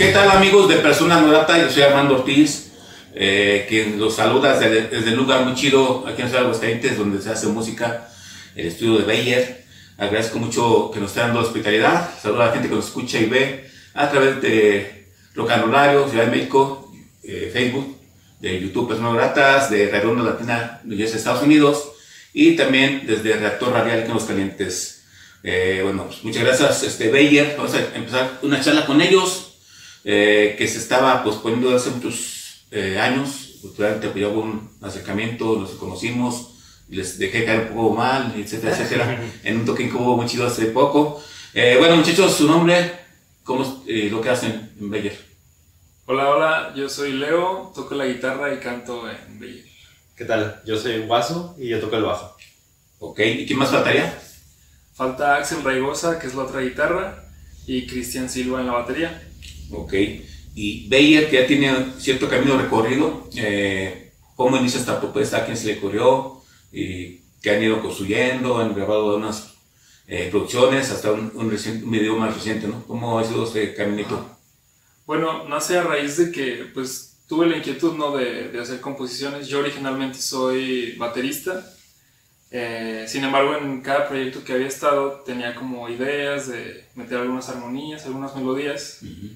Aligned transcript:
¿Qué 0.00 0.12
tal 0.12 0.30
amigos 0.30 0.66
de 0.66 0.76
Persona 0.76 1.20
Norata? 1.20 1.58
Yo 1.58 1.70
soy 1.70 1.82
Armando 1.82 2.14
Ortiz, 2.14 2.72
eh, 3.14 3.66
quien 3.68 4.00
los 4.00 4.16
saluda 4.16 4.58
desde, 4.58 4.88
desde, 4.88 5.10
un 5.10 5.18
lugar 5.18 5.44
muy 5.44 5.54
chido 5.54 6.06
aquí 6.06 6.22
en 6.22 6.28
Ciudad 6.28 6.44
Aguascalientes, 6.44 6.96
donde 6.96 7.20
se 7.20 7.28
hace 7.28 7.48
música, 7.48 8.08
el 8.56 8.68
estudio 8.68 8.96
de 8.96 9.04
Bayer. 9.04 9.66
Agradezco 9.98 10.38
mucho 10.38 10.90
que 10.90 11.00
nos 11.00 11.10
esté 11.10 11.20
dando 11.20 11.40
hospitalidad. 11.40 12.18
Saludo 12.18 12.44
a 12.44 12.46
la 12.46 12.52
gente 12.52 12.70
que 12.70 12.76
nos 12.76 12.86
escucha 12.86 13.18
y 13.18 13.26
ve 13.26 13.68
a 13.92 14.08
través 14.08 14.40
de 14.40 15.04
Locanolario, 15.34 16.08
Ciudad 16.08 16.24
de 16.24 16.30
México, 16.30 16.90
eh, 17.22 17.50
Facebook, 17.52 17.98
de 18.40 18.58
YouTube 18.58 18.88
Personas 18.88 19.12
Gratas, 19.12 19.68
de 19.68 19.90
Radio 19.90 20.12
Onda 20.12 20.22
Latina 20.22 20.80
de 20.82 21.04
Estados 21.04 21.42
Unidos 21.42 21.90
y 22.32 22.56
también 22.56 23.02
desde 23.06 23.34
Reactor 23.34 23.74
Radial 23.74 23.98
en 23.98 24.14
Los 24.14 24.24
Calientes. 24.24 25.04
Eh, 25.42 25.80
bueno, 25.82 26.06
pues 26.06 26.24
muchas 26.24 26.42
gracias, 26.42 26.84
este, 26.84 27.10
Bayer. 27.10 27.54
Vamos 27.58 27.74
a 27.74 27.80
empezar 27.94 28.38
una 28.40 28.62
charla 28.62 28.86
con 28.86 29.02
ellos 29.02 29.49
eh, 30.04 30.54
que 30.56 30.66
se 30.66 30.78
estaba 30.78 31.22
posponiendo 31.22 31.74
hace 31.74 31.90
muchos 31.90 32.64
eh, 32.70 32.98
años. 32.98 33.58
Durante 33.76 34.08
pues, 34.08 34.24
hubo 34.26 34.40
un 34.40 34.70
acercamiento, 34.80 35.56
nos 35.58 35.72
conocimos, 35.72 36.54
les 36.88 37.18
dejé 37.18 37.44
caer 37.44 37.68
un 37.70 37.76
poco 37.76 37.94
mal, 37.96 38.34
etcétera, 38.36 38.74
etcétera, 38.74 39.22
en 39.44 39.58
un 39.58 39.66
toque 39.66 39.88
que 39.88 39.96
hubo 39.96 40.16
muy 40.16 40.26
chido 40.26 40.46
hace 40.46 40.66
poco. 40.66 41.22
Eh, 41.52 41.76
bueno, 41.78 41.96
muchachos, 41.96 42.34
su 42.34 42.46
nombre, 42.46 42.92
¿cómo 43.44 43.82
lo 43.86 44.20
que 44.20 44.30
hacen 44.30 44.72
en 44.80 44.90
Bayer? 44.90 45.18
Hola, 46.06 46.30
hola, 46.30 46.72
yo 46.74 46.88
soy 46.88 47.12
Leo, 47.12 47.72
toco 47.74 47.94
la 47.94 48.06
guitarra 48.06 48.52
y 48.54 48.58
canto 48.58 49.08
en 49.10 49.38
Bayer. 49.38 49.64
¿Qué 50.16 50.24
tal? 50.24 50.60
Yo 50.66 50.76
soy 50.76 51.00
Guaso 51.00 51.54
y 51.58 51.68
yo 51.68 51.80
toco 51.80 51.96
el 51.96 52.02
bajo. 52.02 52.36
Ok, 52.98 53.20
¿y 53.20 53.46
quién 53.46 53.58
más 53.58 53.70
faltaría? 53.70 54.18
Falta 54.94 55.36
Axel 55.36 55.64
Raigosa, 55.64 56.18
que 56.18 56.26
es 56.26 56.34
la 56.34 56.42
otra 56.42 56.60
guitarra, 56.60 57.24
y 57.66 57.86
Cristian 57.86 58.28
Silva 58.28 58.60
en 58.60 58.66
la 58.66 58.72
batería. 58.72 59.29
Ok. 59.72 59.94
Y 60.54 60.88
Bayer, 60.88 61.30
que 61.30 61.40
ya 61.40 61.46
tiene 61.46 61.92
cierto 61.98 62.28
camino 62.28 62.58
recorrido, 62.58 63.28
eh, 63.36 64.12
¿cómo 64.36 64.56
inicia 64.56 64.80
esta 64.80 65.00
propuesta? 65.00 65.38
¿A 65.38 65.44
quién 65.44 65.56
se 65.56 65.66
le 65.66 65.78
ocurrió? 65.78 66.42
¿Y 66.72 67.20
qué 67.42 67.50
han 67.50 67.62
ido 67.62 67.80
construyendo? 67.80 68.58
¿Han 68.58 68.74
grabado 68.74 69.16
unas 69.16 69.54
eh, 70.06 70.28
producciones 70.30 70.90
hasta 70.90 71.12
un, 71.12 71.32
un, 71.34 71.90
video 71.90 72.16
más 72.16 72.34
reciente? 72.34 72.66
¿no? 72.66 72.84
¿Cómo 72.86 73.18
ha 73.18 73.24
sido 73.24 73.44
este 73.44 73.74
caminito? 73.74 74.38
Bueno, 75.06 75.48
nace 75.48 75.78
a 75.78 75.82
raíz 75.82 76.16
de 76.16 76.32
que 76.32 76.66
pues, 76.74 77.18
tuve 77.28 77.46
la 77.46 77.56
inquietud 77.56 77.94
¿no? 77.94 78.16
de, 78.16 78.48
de 78.48 78.60
hacer 78.60 78.80
composiciones. 78.80 79.48
Yo 79.48 79.60
originalmente 79.60 80.18
soy 80.18 80.96
baterista. 80.96 81.64
Eh, 82.52 83.04
sin 83.06 83.22
embargo, 83.22 83.56
en 83.56 83.80
cada 83.80 84.08
proyecto 84.08 84.42
que 84.42 84.52
había 84.52 84.66
estado 84.66 85.20
tenía 85.20 85.54
como 85.54 85.88
ideas 85.88 86.48
de 86.48 86.84
meter 86.96 87.18
algunas 87.18 87.48
armonías, 87.48 88.04
algunas 88.06 88.34
melodías. 88.34 88.98
Uh, 89.02 89.28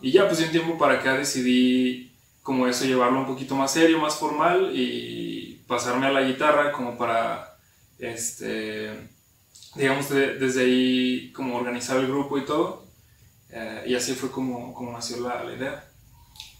y 0.00 0.12
ya, 0.12 0.26
pues 0.26 0.38
de 0.38 0.46
un 0.46 0.50
tiempo 0.50 0.78
para 0.78 0.94
acá 0.94 1.16
decidí 1.16 2.12
como 2.42 2.66
eso 2.66 2.84
llevarlo 2.84 3.20
un 3.20 3.26
poquito 3.26 3.54
más 3.54 3.72
serio, 3.72 3.98
más 3.98 4.16
formal 4.16 4.70
y 4.74 5.62
pasarme 5.66 6.06
a 6.06 6.12
la 6.12 6.22
guitarra 6.22 6.72
como 6.72 6.96
para, 6.96 7.58
este, 7.98 8.90
digamos, 9.74 10.08
de, 10.08 10.38
desde 10.38 10.62
ahí 10.62 11.32
como 11.32 11.56
organizar 11.56 11.98
el 11.98 12.08
grupo 12.08 12.38
y 12.38 12.44
todo. 12.44 12.88
Uh, 13.50 13.88
y 13.88 13.94
así 13.94 14.14
fue 14.14 14.30
como, 14.30 14.72
como 14.74 14.92
nació 14.92 15.20
la, 15.20 15.44
la, 15.44 15.54
idea. 15.54 15.84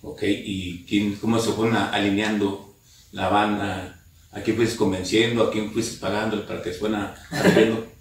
Ok, 0.03 0.23
¿y 0.25 0.85
quién, 0.85 1.17
cómo 1.17 1.39
se 1.39 1.53
fueron 1.53 1.77
alineando 1.77 2.75
la 3.13 3.29
banda? 3.29 4.03
¿A 4.33 4.41
quién 4.41 4.57
fuiste 4.57 4.77
convenciendo? 4.77 5.45
¿A 5.45 5.51
quién 5.51 5.73
fuiste 5.73 5.99
pagando 5.99 6.47
para 6.47 6.63
que 6.63 6.73
suena 6.73 7.15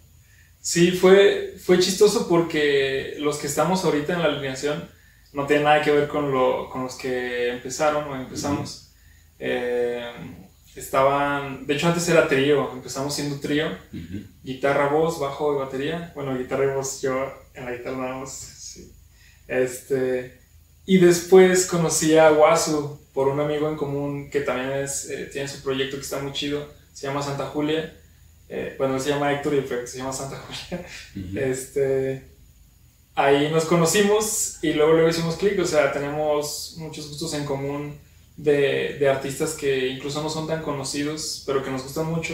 Sí, 0.62 0.92
fue, 0.92 1.56
fue 1.64 1.80
chistoso 1.80 2.28
porque 2.28 3.16
los 3.20 3.38
que 3.38 3.48
estamos 3.48 3.84
ahorita 3.86 4.14
en 4.14 4.20
la 4.20 4.26
alineación 4.26 4.90
no 5.34 5.46
tienen 5.48 5.66
nada 5.66 5.82
que 5.82 5.92
ver 5.92 6.08
con, 6.08 6.32
lo, 6.32 6.70
con 6.70 6.84
los 6.84 6.96
que 6.96 7.50
empezaron 7.50 8.06
o 8.10 8.16
empezamos. 8.16 8.92
eh, 9.40 10.04
estaban, 10.76 11.66
de 11.68 11.74
hecho 11.76 11.88
antes 11.88 12.08
era 12.10 12.28
trío, 12.28 12.72
empezamos 12.74 13.14
siendo 13.16 13.40
trío, 13.40 13.68
uh 13.68 13.98
-huh. 13.98 14.28
guitarra, 14.44 14.88
voz, 14.90 15.20
bajo 15.20 15.54
y 15.56 15.60
batería. 15.60 16.12
Bueno, 16.16 16.38
guitarra 16.38 16.66
y 16.72 16.76
voz, 16.76 17.02
yo 17.02 17.34
en 17.54 17.66
la 17.66 17.72
guitarra 17.74 17.98
nada 17.98 18.18
más. 18.20 18.32
Sí. 18.34 18.92
Este, 19.48 20.40
y 20.86 20.98
después 21.00 21.66
conocí 21.68 22.18
a 22.18 22.32
Wasu 22.32 23.00
por 23.14 23.28
un 23.28 23.40
amigo 23.40 23.70
en 23.70 23.76
común 23.78 24.30
que 24.30 24.42
también 24.42 24.72
es, 24.72 25.10
eh, 25.10 25.30
tiene 25.32 25.48
su 25.48 25.62
proyecto 25.64 25.98
que 25.98 26.04
está 26.04 26.20
muy 26.20 26.32
chido, 26.34 26.68
se 26.94 27.08
llama 27.08 27.22
Santa 27.24 27.46
Julia. 27.48 27.94
Eh, 28.50 28.76
bueno, 28.78 29.00
se 29.00 29.10
llama 29.10 29.32
Héctor 29.32 29.54
y 29.54 29.58
el 29.60 29.64
proyecto 29.66 29.92
se 29.92 29.98
llama 30.00 30.12
Santa 30.12 30.38
Julia. 30.38 30.86
Uh 31.16 31.20
-huh. 31.20 31.52
este, 31.52 32.24
ahí 33.16 33.52
nos 33.52 33.66
conocimos 33.66 34.58
y 34.64 34.74
luego 34.74 34.94
luego 34.94 35.10
hicimos 35.10 35.36
clic, 35.36 35.60
o 35.60 35.66
sea, 35.66 35.92
tenemos 35.92 36.76
muchos 36.78 37.08
gustos 37.10 37.34
en 37.36 37.46
común 37.46 38.00
de, 38.38 38.98
de, 39.00 39.10
artistas 39.10 39.54
que 39.54 39.88
incluso 39.90 40.24
no 40.24 40.30
son 40.30 40.48
tan 40.48 40.64
conocidos, 40.64 41.44
pero 41.46 41.64
que 41.64 41.70
nos 41.70 41.84
gustan 41.84 42.08
mucho. 42.08 42.34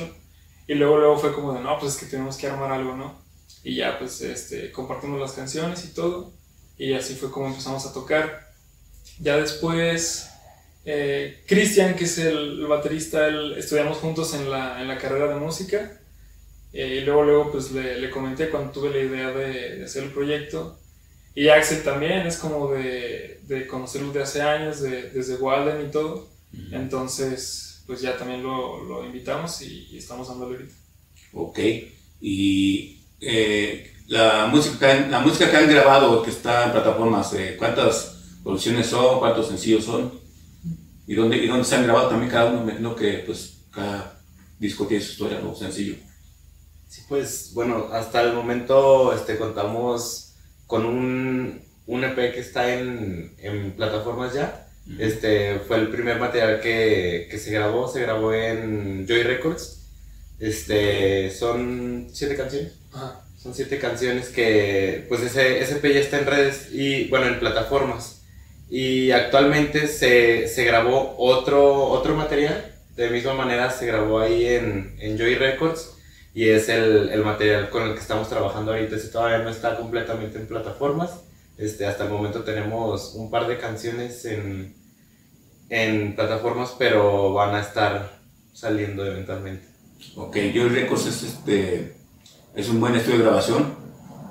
Y 0.68 0.76
luego 0.76 0.98
luego 0.98 1.18
fue 1.18 1.34
como 1.34 1.54
de, 1.54 1.60
no, 1.60 1.78
pues 1.80 1.94
es 1.94 2.00
que 2.00 2.06
tenemos 2.06 2.38
que 2.38 2.48
armar 2.48 2.72
algo, 2.72 2.96
¿no? 2.96 3.20
Y 3.64 3.76
ya, 3.76 3.98
pues, 3.98 4.22
este, 4.22 4.72
compartimos 4.72 5.20
las 5.20 5.34
canciones 5.34 5.84
y 5.86 5.94
todo. 5.94 6.32
Y 6.78 6.94
así 6.94 7.16
fue 7.16 7.32
como 7.32 7.48
empezamos 7.48 7.86
a 7.86 7.94
tocar. 7.94 8.54
Ya 9.20 9.38
después, 9.38 10.30
eh, 10.86 11.44
Cristian, 11.48 11.96
que 11.96 12.04
es 12.06 12.18
el, 12.20 12.60
el 12.60 12.68
baterista, 12.68 13.28
el, 13.28 13.58
estudiamos 13.58 13.98
juntos 13.98 14.34
en 14.34 14.50
la, 14.50 14.82
en 14.82 14.88
la 14.88 14.98
carrera 14.98 15.28
de 15.28 15.36
música. 15.40 16.00
Eh, 16.76 17.00
y 17.02 17.06
luego, 17.06 17.24
luego 17.24 17.52
pues 17.54 17.72
le, 17.72 18.02
le, 18.02 18.10
comenté 18.10 18.50
cuando 18.50 18.72
tuve 18.74 18.90
la 18.90 19.00
idea 19.00 19.32
de, 19.32 19.78
de, 19.78 19.86
hacer 19.86 20.04
el 20.04 20.12
proyecto. 20.12 20.78
Y 21.34 21.48
Axel 21.48 21.84
también 21.84 22.28
es 22.28 22.38
como 22.38 22.70
de, 22.74 23.40
de 23.44 23.66
conocerlo 23.66 24.12
de 24.12 24.24
hace 24.24 24.42
años, 24.42 24.82
de, 24.82 25.10
desde 25.12 25.36
Walden 25.38 25.88
y 25.88 25.92
todo. 25.92 26.30
Uh 26.54 26.58
-huh. 26.58 26.76
Entonces, 26.76 27.82
pues 27.88 28.02
ya 28.02 28.18
también 28.18 28.44
lo, 28.44 28.84
lo 28.84 29.06
invitamos 29.06 29.62
y, 29.62 29.88
y, 29.92 29.98
estamos 29.98 30.28
dándole 30.28 30.56
ahorita. 30.58 30.76
Ok. 31.34 31.60
Y 32.20 33.00
eh, 33.22 33.94
la, 34.08 34.48
música, 34.48 34.94
la 35.10 35.20
música 35.22 35.50
que 35.50 35.58
han 35.58 35.70
grabado, 35.70 36.22
que 36.24 36.32
está 36.32 36.66
en 36.66 36.72
plataformas, 36.74 37.34
eh, 37.36 37.56
¿cuántas 37.58 38.18
producciones 38.44 38.88
son? 38.88 39.20
¿Cuántos 39.20 39.48
sencillos 39.48 39.86
son? 39.86 40.12
¿Y 41.08 41.16
dónde, 41.16 41.38
¿Y 41.38 41.48
dónde 41.48 41.64
se 41.64 41.76
han 41.76 41.84
grabado 41.84 42.10
también 42.10 42.32
cada 42.32 42.50
uno? 42.50 42.66
Me 42.66 42.72
imagino 42.72 42.96
que 42.98 43.24
pues 43.26 43.64
cada 43.72 44.22
disco 44.60 44.86
tiene 44.88 45.04
su 45.04 45.12
historia, 45.14 45.40
¿no? 45.40 45.56
Sencillo. 45.56 45.96
Sí, 46.88 47.02
pues 47.10 47.52
bueno, 47.54 47.90
hasta 47.92 48.22
el 48.22 48.34
momento 48.34 49.14
este, 49.14 49.38
contamos 49.38 50.34
con 50.68 50.86
un, 50.86 51.62
un 51.88 52.04
EP 52.04 52.16
que 52.34 52.40
está 52.40 52.74
en, 52.74 53.36
en 53.40 53.72
plataformas 53.74 54.34
ya. 54.34 54.68
Este 55.00 55.60
fue 55.68 55.78
el 55.78 55.90
primer 55.90 56.20
material 56.20 56.62
que, 56.62 57.28
que, 57.30 57.40
se 57.40 57.52
grabó, 57.52 57.88
se 57.88 58.02
grabó 58.02 58.34
en 58.34 59.08
Joy 59.08 59.24
Records. 59.24 59.82
Este, 60.40 61.32
son 61.32 62.08
siete 62.14 62.36
canciones. 62.36 62.74
Ajá. 62.94 63.22
Son 63.42 63.54
siete 63.54 63.80
canciones 63.80 64.30
que, 64.30 65.06
pues 65.10 65.22
ese, 65.22 65.60
ese 65.62 65.76
EP 65.78 65.94
ya 65.94 66.00
está 66.00 66.20
en 66.20 66.28
redes 66.28 66.70
y, 66.72 67.08
bueno, 67.10 67.28
en 67.28 67.40
plataformas. 67.40 68.22
Y 68.70 69.12
actualmente 69.12 69.88
se, 69.88 70.48
se 70.48 70.64
grabó 70.66 71.16
otro, 71.18 71.88
otro 71.88 72.16
material. 72.16 72.74
De 72.96 73.10
misma 73.10 73.34
manera 73.34 73.72
se 73.72 73.86
grabó 73.88 74.20
ahí 74.20 74.48
en, 74.48 74.96
en 75.00 75.18
Joy 75.18 75.36
Records 75.36 75.95
y 76.36 76.50
es 76.50 76.68
el, 76.68 77.10
el, 77.10 77.24
material 77.24 77.70
con 77.70 77.84
el 77.84 77.94
que 77.94 78.02
estamos 78.02 78.28
trabajando 78.28 78.74
ahorita. 78.74 78.98
Ese 78.98 79.08
todavía 79.08 79.38
no 79.38 79.50
está 79.50 79.78
completamente 79.78 80.38
en 80.38 80.48
plataformas. 80.48 81.22
Este, 81.58 81.86
hasta 81.86 82.04
el 82.04 82.10
momento 82.10 82.44
tenemos 82.44 83.16
un 83.16 83.32
par 83.32 83.48
de 83.48 83.58
canciones 83.58 84.26
en, 84.26 84.76
en 85.70 86.14
plataformas, 86.14 86.76
pero 86.78 87.32
van 87.32 87.56
a 87.56 87.62
estar 87.62 88.20
saliendo 88.52 89.06
eventualmente. 89.06 89.66
Ok, 90.18 90.36
Joy 90.54 90.68
Records 90.68 91.06
es, 91.06 91.24
este, 91.24 91.96
es 92.54 92.68
un 92.68 92.82
buen 92.82 92.96
estudio 92.96 93.20
de 93.20 93.24
grabación 93.24 93.74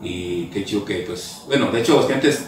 y 0.03 0.49
qué 0.49 0.63
chido 0.63 0.85
que, 0.85 1.05
pues, 1.07 1.41
bueno, 1.47 1.73
de 1.73 1.81
hecho, 1.81 2.07
antes 2.13 2.45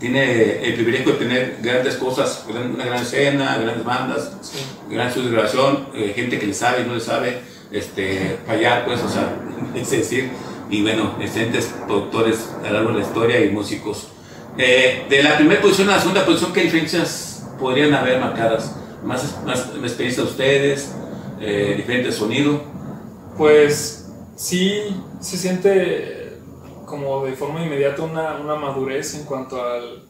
tiene 0.00 0.66
el 0.66 0.74
privilegio 0.76 1.12
de 1.12 1.18
tener 1.18 1.58
grandes 1.60 1.96
cosas, 1.96 2.46
una 2.48 2.86
gran 2.86 3.02
escena, 3.02 3.58
grandes 3.58 3.84
bandas, 3.84 4.32
sí. 4.40 4.58
gran 4.88 5.08
estudio 5.08 5.28
de 5.28 5.34
grabación, 5.34 5.88
eh, 5.94 6.14
gente 6.16 6.38
que 6.38 6.46
le 6.46 6.54
sabe 6.54 6.82
y 6.82 6.86
no 6.86 6.94
le 6.94 7.00
sabe 7.00 7.53
este, 7.74 8.38
fallar, 8.46 8.84
pues, 8.84 9.02
o 9.02 9.08
sea, 9.08 9.36
es 9.74 9.90
decir, 9.90 10.30
y 10.70 10.82
bueno, 10.82 11.16
excelentes 11.20 11.74
productores 11.86 12.54
a 12.62 12.68
lo 12.68 12.72
largo 12.72 12.88
de 12.90 13.00
la 13.00 13.06
historia 13.06 13.44
y 13.44 13.50
músicos. 13.50 14.08
Eh, 14.56 15.06
de 15.10 15.22
la 15.22 15.36
primera 15.36 15.60
posición 15.60 15.90
a 15.90 15.96
la 15.96 16.00
segunda 16.00 16.24
posición, 16.24 16.52
¿qué 16.52 16.62
diferencias 16.62 17.46
podrían 17.58 17.92
haber 17.92 18.20
marcadas? 18.20 18.76
¿Más, 19.02 19.42
más 19.44 19.70
experiencia 19.82 20.22
de 20.22 20.28
ustedes? 20.30 20.94
Eh, 21.40 21.74
¿Diferente 21.76 22.12
sonido? 22.12 22.62
Pues 23.36 24.08
sí 24.36 24.80
se 25.20 25.36
siente 25.36 26.38
como 26.86 27.24
de 27.24 27.32
forma 27.32 27.64
inmediata 27.64 28.02
una, 28.02 28.36
una 28.36 28.54
madurez 28.54 29.14
en 29.16 29.24
cuanto 29.24 29.62
al... 29.62 30.04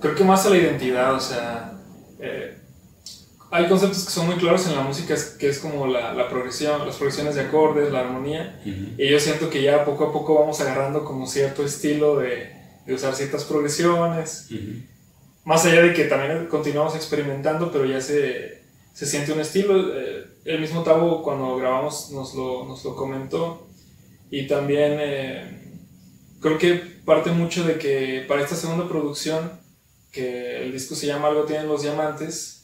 Creo 0.00 0.16
que 0.16 0.24
más 0.24 0.44
a 0.46 0.50
la 0.50 0.56
identidad, 0.56 1.14
o 1.14 1.20
sea... 1.20 1.78
Eh, 2.18 2.61
hay 3.52 3.68
conceptos 3.68 4.06
que 4.06 4.10
son 4.10 4.26
muy 4.26 4.36
claros 4.36 4.66
en 4.66 4.74
la 4.74 4.80
música, 4.80 5.14
que 5.38 5.48
es 5.48 5.58
como 5.58 5.86
la, 5.86 6.14
la 6.14 6.28
progresión, 6.30 6.86
las 6.86 6.96
progresiones 6.96 7.34
de 7.34 7.42
acordes, 7.42 7.92
la 7.92 8.00
armonía. 8.00 8.60
Y 8.64 9.10
yo 9.10 9.20
siento 9.20 9.50
que 9.50 9.62
ya 9.62 9.84
poco 9.84 10.04
a 10.04 10.12
poco 10.12 10.34
vamos 10.34 10.58
agarrando 10.62 11.04
como 11.04 11.26
cierto 11.26 11.62
estilo 11.62 12.16
de, 12.16 12.50
de 12.86 12.94
usar 12.94 13.14
ciertas 13.14 13.44
progresiones. 13.44 14.48
Más 15.44 15.66
allá 15.66 15.82
de 15.82 15.92
que 15.92 16.04
también 16.04 16.46
continuamos 16.46 16.96
experimentando, 16.96 17.70
pero 17.70 17.84
ya 17.84 18.00
se, 18.00 18.62
se 18.94 19.04
siente 19.04 19.32
un 19.32 19.40
estilo. 19.40 19.98
Eh, 19.98 20.24
el 20.46 20.60
mismo 20.60 20.82
Tavo 20.82 21.22
cuando 21.22 21.56
grabamos 21.56 22.10
nos 22.10 22.34
lo, 22.34 22.64
nos 22.64 22.82
lo 22.84 22.96
comentó. 22.96 23.68
Y 24.30 24.46
también 24.46 24.96
eh, 24.98 25.74
creo 26.40 26.56
que 26.56 26.74
parte 27.04 27.30
mucho 27.30 27.64
de 27.64 27.76
que 27.76 28.24
para 28.26 28.40
esta 28.40 28.56
segunda 28.56 28.88
producción, 28.88 29.60
que 30.10 30.62
el 30.62 30.72
disco 30.72 30.94
se 30.94 31.06
llama 31.06 31.28
Algo 31.28 31.44
tienen 31.44 31.68
los 31.68 31.82
diamantes, 31.82 32.61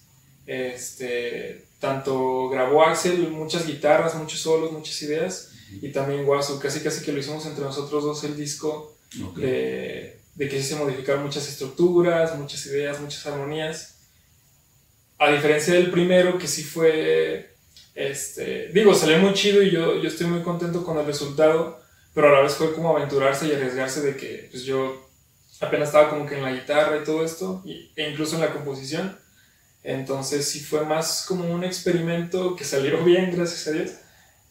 este, 0.49 1.67
tanto 1.79 2.49
grabó 2.49 2.83
Axel 2.83 3.29
muchas 3.29 3.67
guitarras, 3.67 4.15
muchos 4.15 4.41
solos, 4.41 4.73
muchas 4.73 5.01
ideas, 5.03 5.53
y 5.83 5.93
también 5.93 6.25
Guaso, 6.25 6.59
casi 6.59 6.81
casi 6.81 7.05
que 7.05 7.13
lo 7.13 7.19
hicimos 7.19 7.45
entre 7.45 7.63
nosotros 7.63 8.03
dos 8.03 8.25
el 8.25 8.35
disco, 8.35 8.97
de, 9.37 10.19
de, 10.35 10.49
que 10.49 10.63
se 10.63 10.77
modificaron 10.77 11.23
muchas 11.23 11.47
estructuras, 11.49 12.37
muchas 12.37 12.65
ideas, 12.67 12.99
muchas 12.99 13.27
armonías. 13.27 13.99
A 15.19 15.31
diferencia 15.31 15.75
del 15.75 15.91
primero, 15.91 16.39
que 16.39 16.47
sí 16.47 16.65
fue, 16.65 17.55
este, 17.95 18.69
digo, 18.69 18.95
salió 18.95 19.19
muy 19.19 19.35
chido 19.35 19.63
y 19.63 19.71
yo, 19.71 20.01
yo 20.01 20.09
estoy 20.09 20.29
muy 20.29 20.43
contento 20.43 20.83
con 20.83 20.97
el 20.97 21.05
resultado, 21.05 21.79
pero 22.15 22.29
a 22.29 22.33
la 22.33 22.41
vez 22.41 22.55
fue 22.55 22.73
como 22.73 22.97
aventurarse 22.97 23.47
y 23.47 23.53
arriesgarse 23.53 24.01
de 24.01 24.17
que 24.17 24.49
pues 24.51 24.63
yo 24.63 25.09
apenas 25.61 25.89
estaba 25.89 26.09
como 26.09 26.25
que 26.25 26.37
en 26.37 26.43
la 26.43 26.53
guitarra 26.53 26.97
y 26.97 27.05
todo 27.05 27.23
esto, 27.23 27.63
e 27.67 28.11
incluso 28.11 28.37
en 28.37 28.43
la 28.43 28.53
composición 28.53 29.19
entonces 29.89 30.47
sí 30.47 30.61
fue 30.61 30.85
más 30.85 31.25
como 31.27 31.51
un 31.51 31.65
experimento 31.65 32.55
que 32.55 32.65
salió 32.65 33.03
bien, 33.05 33.35
gracias 33.35 33.69
a 33.69 33.71
Dios. 33.71 33.93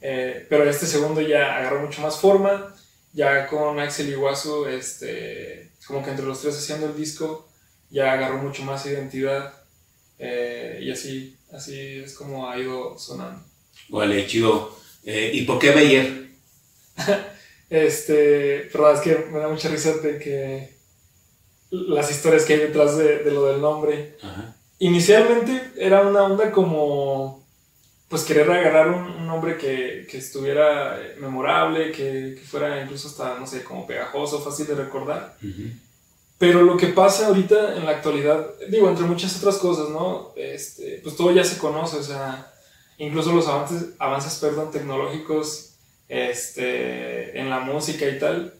Eh, 0.01 0.47
pero 0.49 0.67
este 0.67 0.87
segundo 0.87 1.21
ya 1.21 1.57
agarró 1.57 1.81
mucho 1.81 2.01
más 2.01 2.17
forma. 2.17 2.75
Ya 3.13 3.45
con 3.45 3.79
Axel 3.79 4.09
Iguazu, 4.09 4.65
este, 4.65 5.71
como 5.85 6.03
que 6.03 6.09
entre 6.09 6.25
los 6.25 6.41
tres 6.41 6.57
haciendo 6.57 6.87
el 6.87 6.95
disco, 6.95 7.47
ya 7.91 8.13
agarró 8.13 8.39
mucho 8.39 8.63
más 8.63 8.85
identidad. 8.87 9.53
Eh, 10.17 10.79
y 10.81 10.91
así, 10.91 11.37
así 11.51 11.99
es 11.99 12.15
como 12.15 12.49
ha 12.49 12.57
ido 12.57 12.97
sonando. 12.97 13.45
Vale, 13.89 14.25
chido. 14.25 14.75
Eh, 15.03 15.29
¿Y 15.35 15.43
por 15.43 15.59
qué 15.59 15.69
Bayer? 15.69 16.29
este, 17.69 18.69
pero 18.71 18.91
es 18.91 19.01
que 19.01 19.15
me 19.31 19.37
da 19.37 19.49
mucha 19.49 19.69
risa 19.69 19.97
de 19.97 20.17
que 20.17 20.77
las 21.69 22.09
historias 22.09 22.43
que 22.43 22.53
hay 22.53 22.59
detrás 22.59 22.97
de, 22.97 23.19
de 23.19 23.31
lo 23.31 23.45
del 23.45 23.61
nombre. 23.61 24.17
Ajá 24.23 24.56
inicialmente 24.79 25.73
era 25.77 26.01
una 26.01 26.23
onda 26.23 26.51
como, 26.51 27.43
pues 28.09 28.23
querer 28.23 28.49
agarrar 28.49 28.89
un, 28.89 29.27
nombre 29.27 29.57
que, 29.57 30.07
que, 30.09 30.17
estuviera 30.17 30.97
memorable, 31.19 31.91
que, 31.91 32.35
que, 32.39 32.45
fuera 32.45 32.81
incluso 32.81 33.09
hasta, 33.09 33.37
no 33.37 33.45
sé, 33.45 33.63
como 33.63 33.85
pegajoso, 33.85 34.41
fácil 34.41 34.67
de 34.67 34.75
recordar. 34.75 35.35
Pero 36.37 36.61
lo 36.61 36.77
que 36.77 36.87
pasa 36.87 37.27
ahorita 37.27 37.75
en 37.75 37.85
la 37.85 37.91
actualidad, 37.91 38.47
digo, 38.69 38.87
entre 38.89 39.05
muchas 39.05 39.35
otras 39.37 39.57
cosas, 39.57 39.89
¿no? 39.89 40.33
Este, 40.35 40.99
pues 41.03 41.15
todo 41.15 41.31
ya 41.31 41.43
se 41.43 41.57
conoce, 41.57 41.97
o 41.97 42.03
sea, 42.03 42.53
incluso 42.97 43.33
los 43.33 43.47
avances, 43.47 43.89
avances 43.99 44.35
perdón, 44.39 44.71
tecnológicos 44.71 45.73
este, 46.07 47.39
en 47.39 47.49
la 47.49 47.59
música 47.59 48.07
y 48.07 48.19
tal, 48.19 48.53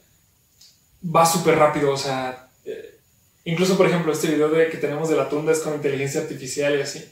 va 1.04 1.24
súper 1.24 1.56
rápido, 1.56 1.92
o 1.92 1.96
sea, 1.96 2.47
Incluso, 3.48 3.78
por 3.78 3.86
ejemplo, 3.86 4.12
este 4.12 4.28
video 4.28 4.50
de, 4.50 4.68
que 4.68 4.76
tenemos 4.76 5.08
de 5.08 5.16
la 5.16 5.30
tunda 5.30 5.52
es 5.52 5.60
con 5.60 5.72
inteligencia 5.72 6.20
artificial 6.20 6.78
y 6.78 6.82
así. 6.82 7.02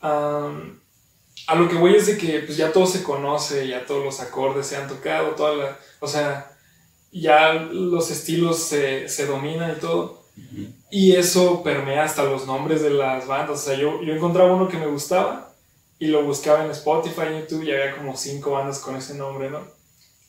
a 0.00 1.54
lo 1.54 1.68
que 1.68 1.76
voy 1.76 1.94
es 1.94 2.06
de 2.06 2.16
que 2.16 2.38
pues, 2.38 2.56
ya 2.56 2.72
todo 2.72 2.86
se 2.86 3.02
conoce, 3.02 3.68
ya 3.68 3.84
todos 3.84 4.02
los 4.02 4.20
acordes 4.20 4.66
se 4.66 4.76
han 4.76 4.88
tocado, 4.88 5.32
toda 5.32 5.54
la, 5.54 5.78
o 6.00 6.08
sea, 6.08 6.50
ya 7.12 7.52
los 7.52 8.10
estilos 8.10 8.58
se, 8.58 9.06
se 9.10 9.26
dominan 9.26 9.72
y 9.72 9.80
todo. 9.80 10.24
Y 10.90 11.14
eso 11.14 11.62
permea 11.62 12.04
hasta 12.04 12.24
los 12.24 12.46
nombres 12.46 12.80
de 12.80 12.88
las 12.88 13.26
bandas. 13.26 13.60
O 13.60 13.62
sea, 13.62 13.74
yo, 13.74 14.00
yo 14.02 14.14
encontraba 14.14 14.54
uno 14.54 14.68
que 14.68 14.78
me 14.78 14.86
gustaba 14.86 15.52
y 15.98 16.06
lo 16.06 16.24
buscaba 16.24 16.64
en 16.64 16.70
Spotify, 16.70 17.26
en 17.26 17.40
YouTube 17.40 17.64
y 17.64 17.72
había 17.72 17.94
como 17.98 18.16
cinco 18.16 18.52
bandas 18.52 18.78
con 18.78 18.96
ese 18.96 19.14
nombre, 19.14 19.50
¿no? 19.50 19.75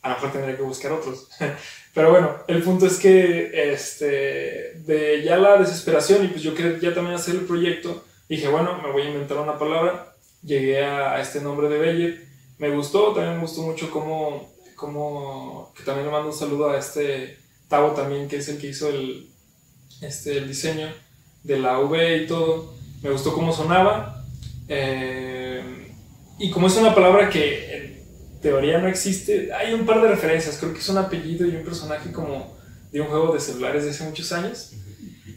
A 0.08 0.12
lo 0.12 0.16
mejor 0.16 0.32
tendría 0.32 0.56
que 0.56 0.64
buscar 0.64 0.94
otros. 0.94 1.28
Pero 1.94 2.12
bueno, 2.12 2.32
el 2.48 2.64
punto 2.64 2.86
es 2.86 2.98
que 2.98 3.74
este, 3.74 4.80
de 4.86 5.22
ya 5.26 5.36
la 5.36 5.58
desesperación 5.58 6.24
y 6.24 6.30
pues 6.30 6.42
yo 6.42 6.56
quería 6.56 6.80
ya 6.80 6.94
también 6.94 7.16
hacer 7.16 7.36
el 7.36 7.42
proyecto, 7.42 8.06
dije, 8.30 8.48
bueno, 8.48 8.82
me 8.82 8.90
voy 8.92 9.02
a 9.02 9.10
inventar 9.10 9.38
una 9.38 9.60
palabra, 9.60 10.16
llegué 10.42 10.82
a, 10.82 11.20
este 11.20 11.42
nombre 11.42 11.68
de 11.68 11.78
Beyer, 11.78 12.26
me 12.58 12.70
gustó, 12.70 13.12
también 13.14 13.36
me 13.36 13.42
gustó 13.42 13.64
mucho 13.64 13.92
cómo, 13.92 14.54
cómo 14.76 15.74
que 15.76 15.84
también 15.84 16.06
le 16.06 16.12
mando 16.14 16.30
un 16.30 16.36
saludo 16.36 16.70
a 16.70 16.78
este 16.78 17.38
Tavo 17.68 17.92
también, 17.92 18.30
que 18.30 18.38
es 18.38 18.48
el 18.48 18.60
que 18.60 18.68
hizo 18.68 18.88
el, 18.88 19.28
este, 20.02 20.38
el 20.38 20.48
diseño 20.48 20.88
de 21.44 21.60
la 21.60 21.80
V 21.80 22.18
y 22.18 22.28
todo, 22.28 22.74
me 23.02 23.10
gustó 23.10 23.34
cómo 23.34 23.52
sonaba, 23.52 24.24
eh, 24.70 25.94
y 26.40 26.50
como 26.52 26.68
es 26.68 26.78
una 26.78 26.96
palabra 26.96 27.30
que 27.30 27.97
teoría 28.48 28.78
no 28.78 28.88
existe. 28.88 29.52
Hay 29.54 29.74
un 29.74 29.86
par 29.86 30.02
de 30.02 30.08
referencias, 30.08 30.58
creo 30.58 30.72
que 30.72 30.80
es 30.80 30.88
un 30.88 30.98
apellido 30.98 31.46
y 31.46 31.56
un 31.58 31.66
personaje 31.66 32.14
como 32.14 32.58
de 32.94 33.02
un 33.02 33.08
juego 33.08 33.34
de 33.34 33.42
celulares 33.42 33.84
de 33.84 33.90
hace 33.90 34.06
muchos 34.06 34.32
años. 34.32 34.72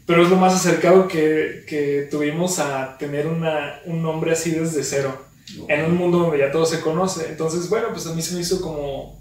Pero 0.06 0.22
es 0.22 0.30
lo 0.30 0.36
más 0.36 0.54
acercado 0.54 1.08
que, 1.08 1.64
que 1.66 2.08
tuvimos 2.08 2.60
a 2.60 2.96
tener 2.98 3.26
una, 3.26 3.80
un 3.84 4.00
nombre 4.00 4.30
así 4.32 4.52
desde 4.52 4.84
cero, 4.84 5.26
en 5.66 5.84
un 5.84 5.96
mundo 5.96 6.18
donde 6.18 6.38
ya 6.38 6.52
todo 6.52 6.64
se 6.64 6.80
conoce. 6.80 7.28
Entonces, 7.28 7.68
bueno, 7.68 7.88
pues 7.90 8.06
a 8.06 8.14
mí 8.14 8.22
se 8.22 8.34
me 8.34 8.42
hizo 8.42 8.60
como, 8.60 9.20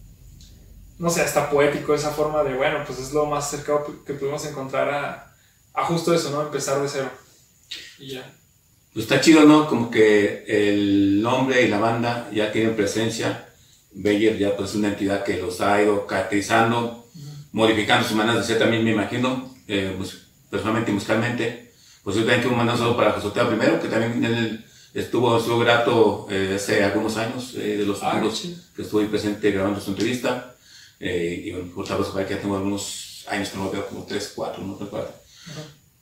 no 0.99 1.09
sé, 1.09 1.21
hasta 1.21 1.49
poético 1.49 1.95
esa 1.95 2.11
forma 2.11 2.43
de, 2.43 2.55
bueno, 2.55 2.83
pues 2.85 2.99
es 2.99 3.11
lo 3.11 3.25
más 3.25 3.49
cercano 3.49 3.83
que 4.05 4.13
pudimos 4.13 4.45
encontrar 4.45 4.89
a, 4.89 5.35
a 5.73 5.85
justo 5.85 6.13
eso, 6.13 6.29
¿no? 6.29 6.43
Empezar 6.43 6.79
de 6.79 6.89
cero. 6.89 7.09
Y 7.97 8.13
ya. 8.13 8.35
Pues 8.93 9.05
está 9.05 9.19
chido, 9.19 9.45
¿no? 9.45 9.67
Como 9.67 9.89
que 9.89 10.43
el 10.47 11.21
nombre 11.23 11.63
y 11.63 11.67
la 11.67 11.79
banda 11.79 12.29
ya 12.31 12.51
tienen 12.51 12.75
presencia 12.75 13.48
Beyer 13.91 14.37
ya 14.37 14.55
pues 14.55 14.71
es 14.71 14.75
una 14.75 14.89
entidad 14.89 15.23
que 15.23 15.37
los 15.37 15.61
ha 15.61 15.81
ido 15.81 16.05
caracterizando, 16.05 17.07
modificando 17.51 18.07
su 18.07 18.15
manera 18.15 18.39
de 18.39 18.45
ser 18.45 18.59
también, 18.59 18.83
me 18.83 18.91
imagino, 18.91 19.53
eh, 19.67 19.93
pues, 19.97 20.17
personalmente 20.49 20.91
y 20.91 20.93
musicalmente. 20.93 21.71
Pues 22.03 22.15
yo 22.15 22.21
también 22.21 22.41
quiero 22.41 22.55
mandar 22.55 22.75
un 22.75 22.79
saludo 22.79 22.97
para 22.97 23.11
Josoteo 23.11 23.47
primero, 23.47 23.79
que 23.81 23.87
también 23.87 24.23
él 24.23 24.65
estuvo, 24.93 25.37
estuvo 25.37 25.59
grato 25.59 26.27
eh, 26.29 26.53
hace 26.55 26.83
algunos 26.83 27.17
años, 27.17 27.53
eh, 27.55 27.77
de 27.77 27.85
los 27.85 27.99
ah, 28.03 28.21
que 28.75 28.81
estuve 28.81 29.05
presente 29.05 29.51
grabando 29.51 29.81
su 29.81 29.91
entrevista. 29.91 30.55
y 30.99 31.51
bueno, 31.51 31.71
por 31.73 31.87
favor, 31.87 32.25
que 32.25 32.33
ya 32.33 32.41
tengo 32.41 32.55
algunos 32.55 33.25
años 33.27 33.49
que 33.49 33.57
no 33.57 33.65
lo 33.65 33.71
veo, 33.71 33.87
como 33.87 34.05
3, 34.05 34.33
4, 34.35 34.63
no 34.63 34.77
recuerdo. 34.79 35.13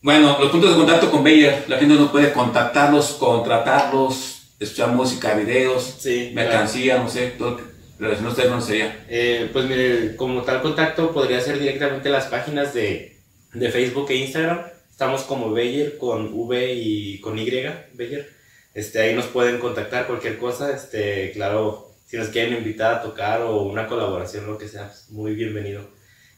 Bueno, 0.01 0.37
los 0.39 0.51
puntos 0.51 0.71
de 0.71 0.77
contacto 0.77 1.09
con 1.09 1.23
Beyer, 1.23 1.65
la 1.67 1.77
gente 1.77 1.95
no 1.95 2.11
puede 2.11 2.31
contactarlos, 2.31 3.13
contratarlos, 3.13 4.37
escuchar 4.59 4.91
música, 4.91 5.33
videos, 5.33 5.97
mercancía, 6.33 6.99
no 6.99 7.09
sé, 7.09 7.27
todo 7.37 7.59
¿Relación 7.99 8.27
usted 8.27 8.49
no 8.49 8.61
sería? 8.61 9.05
Eh, 9.09 9.49
pues 9.51 9.65
mire, 9.65 10.15
como 10.15 10.43
tal 10.43 10.61
contacto 10.61 11.11
podría 11.11 11.41
ser 11.41 11.59
directamente 11.59 12.09
las 12.09 12.27
páginas 12.27 12.73
de, 12.73 13.17
de 13.53 13.71
Facebook 13.71 14.11
e 14.11 14.17
Instagram. 14.17 14.61
Estamos 14.91 15.23
como 15.23 15.51
Beyer 15.51 15.97
con 15.97 16.31
V 16.33 16.73
y 16.73 17.19
con 17.21 17.39
Y, 17.39 17.49
Beyer. 17.93 18.29
Este, 18.75 18.99
ahí 18.99 19.15
nos 19.15 19.25
pueden 19.25 19.59
contactar 19.59 20.05
cualquier 20.05 20.37
cosa. 20.37 20.75
Este, 20.75 21.31
claro, 21.31 21.95
si 22.05 22.17
nos 22.17 22.29
quieren 22.29 22.55
invitar 22.55 22.93
a 22.93 23.01
tocar 23.01 23.41
o 23.41 23.63
una 23.63 23.87
colaboración, 23.87 24.45
lo 24.45 24.59
que 24.59 24.67
sea, 24.67 24.87
pues, 24.87 25.09
muy 25.09 25.33
bienvenido. 25.33 25.89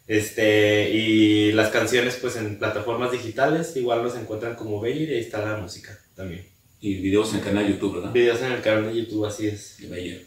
Este, 0.07 0.89
y 0.91 1.51
las 1.51 1.69
canciones, 1.69 2.15
pues 2.15 2.37
en 2.37 2.57
plataformas 2.57 3.11
digitales, 3.11 3.75
igual 3.75 4.01
nos 4.01 4.15
encuentran 4.15 4.55
como 4.55 4.79
Beyer 4.79 5.09
y 5.09 5.13
ahí 5.15 5.19
está 5.19 5.45
la 5.45 5.57
música 5.57 5.99
también. 6.15 6.45
Y 6.81 6.95
videos 6.95 7.31
en 7.31 7.39
el 7.39 7.43
canal 7.43 7.65
de 7.65 7.73
YouTube, 7.73 7.95
¿verdad? 7.95 8.13
Videos 8.13 8.41
en 8.41 8.51
el 8.53 8.61
canal 8.61 8.87
de 8.87 9.01
YouTube, 9.01 9.25
así 9.25 9.47
es. 9.47 9.77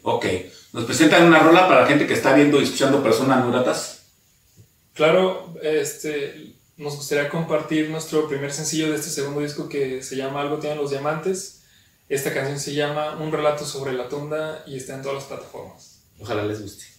Ok. 0.03 0.25
¿Nos 0.73 0.85
presentan 0.85 1.25
una 1.25 1.39
rola 1.39 1.67
para 1.67 1.81
la 1.81 1.87
gente 1.87 2.05
que 2.05 2.13
está 2.13 2.33
viendo 2.33 2.59
y 2.59 2.63
escuchando 2.63 3.01
personas 3.01 3.45
no 3.45 3.63
Claro, 4.93 5.55
este, 5.63 6.53
nos 6.77 6.95
gustaría 6.95 7.29
compartir 7.29 7.89
nuestro 7.89 8.27
primer 8.27 8.53
sencillo 8.53 8.91
de 8.91 8.97
este 8.97 9.09
segundo 9.09 9.41
disco 9.41 9.67
que 9.67 10.03
se 10.03 10.15
llama 10.15 10.41
Algo 10.41 10.59
tienen 10.59 10.77
los 10.77 10.91
diamantes. 10.91 11.63
Esta 12.09 12.33
canción 12.33 12.59
se 12.59 12.75
llama 12.75 13.17
Un 13.17 13.31
relato 13.31 13.65
sobre 13.65 13.93
la 13.93 14.07
tunda 14.07 14.63
y 14.67 14.77
está 14.77 14.95
en 14.95 15.01
todas 15.01 15.17
las 15.17 15.25
plataformas. 15.25 16.03
Ojalá 16.19 16.45
les 16.45 16.61
guste. 16.61 16.92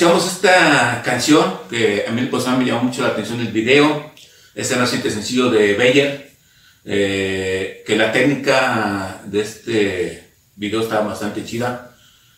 Escuchamos 0.00 0.32
esta 0.32 1.02
canción 1.04 1.58
que 1.68 2.06
a 2.08 2.10
mí 2.10 2.22
pues, 2.30 2.46
me 2.46 2.64
llamó 2.64 2.84
mucho 2.84 3.02
la 3.02 3.08
atención 3.08 3.38
el 3.38 3.48
video. 3.52 4.10
Este 4.54 4.74
reciente 4.74 5.10
sencillo 5.10 5.50
de 5.50 5.74
Bayer. 5.74 6.30
eh, 6.86 7.84
que 7.86 7.96
la 7.96 8.10
técnica 8.10 9.20
de 9.26 9.42
este 9.42 10.32
video 10.56 10.80
está 10.80 11.00
bastante 11.00 11.44
chida. 11.44 11.94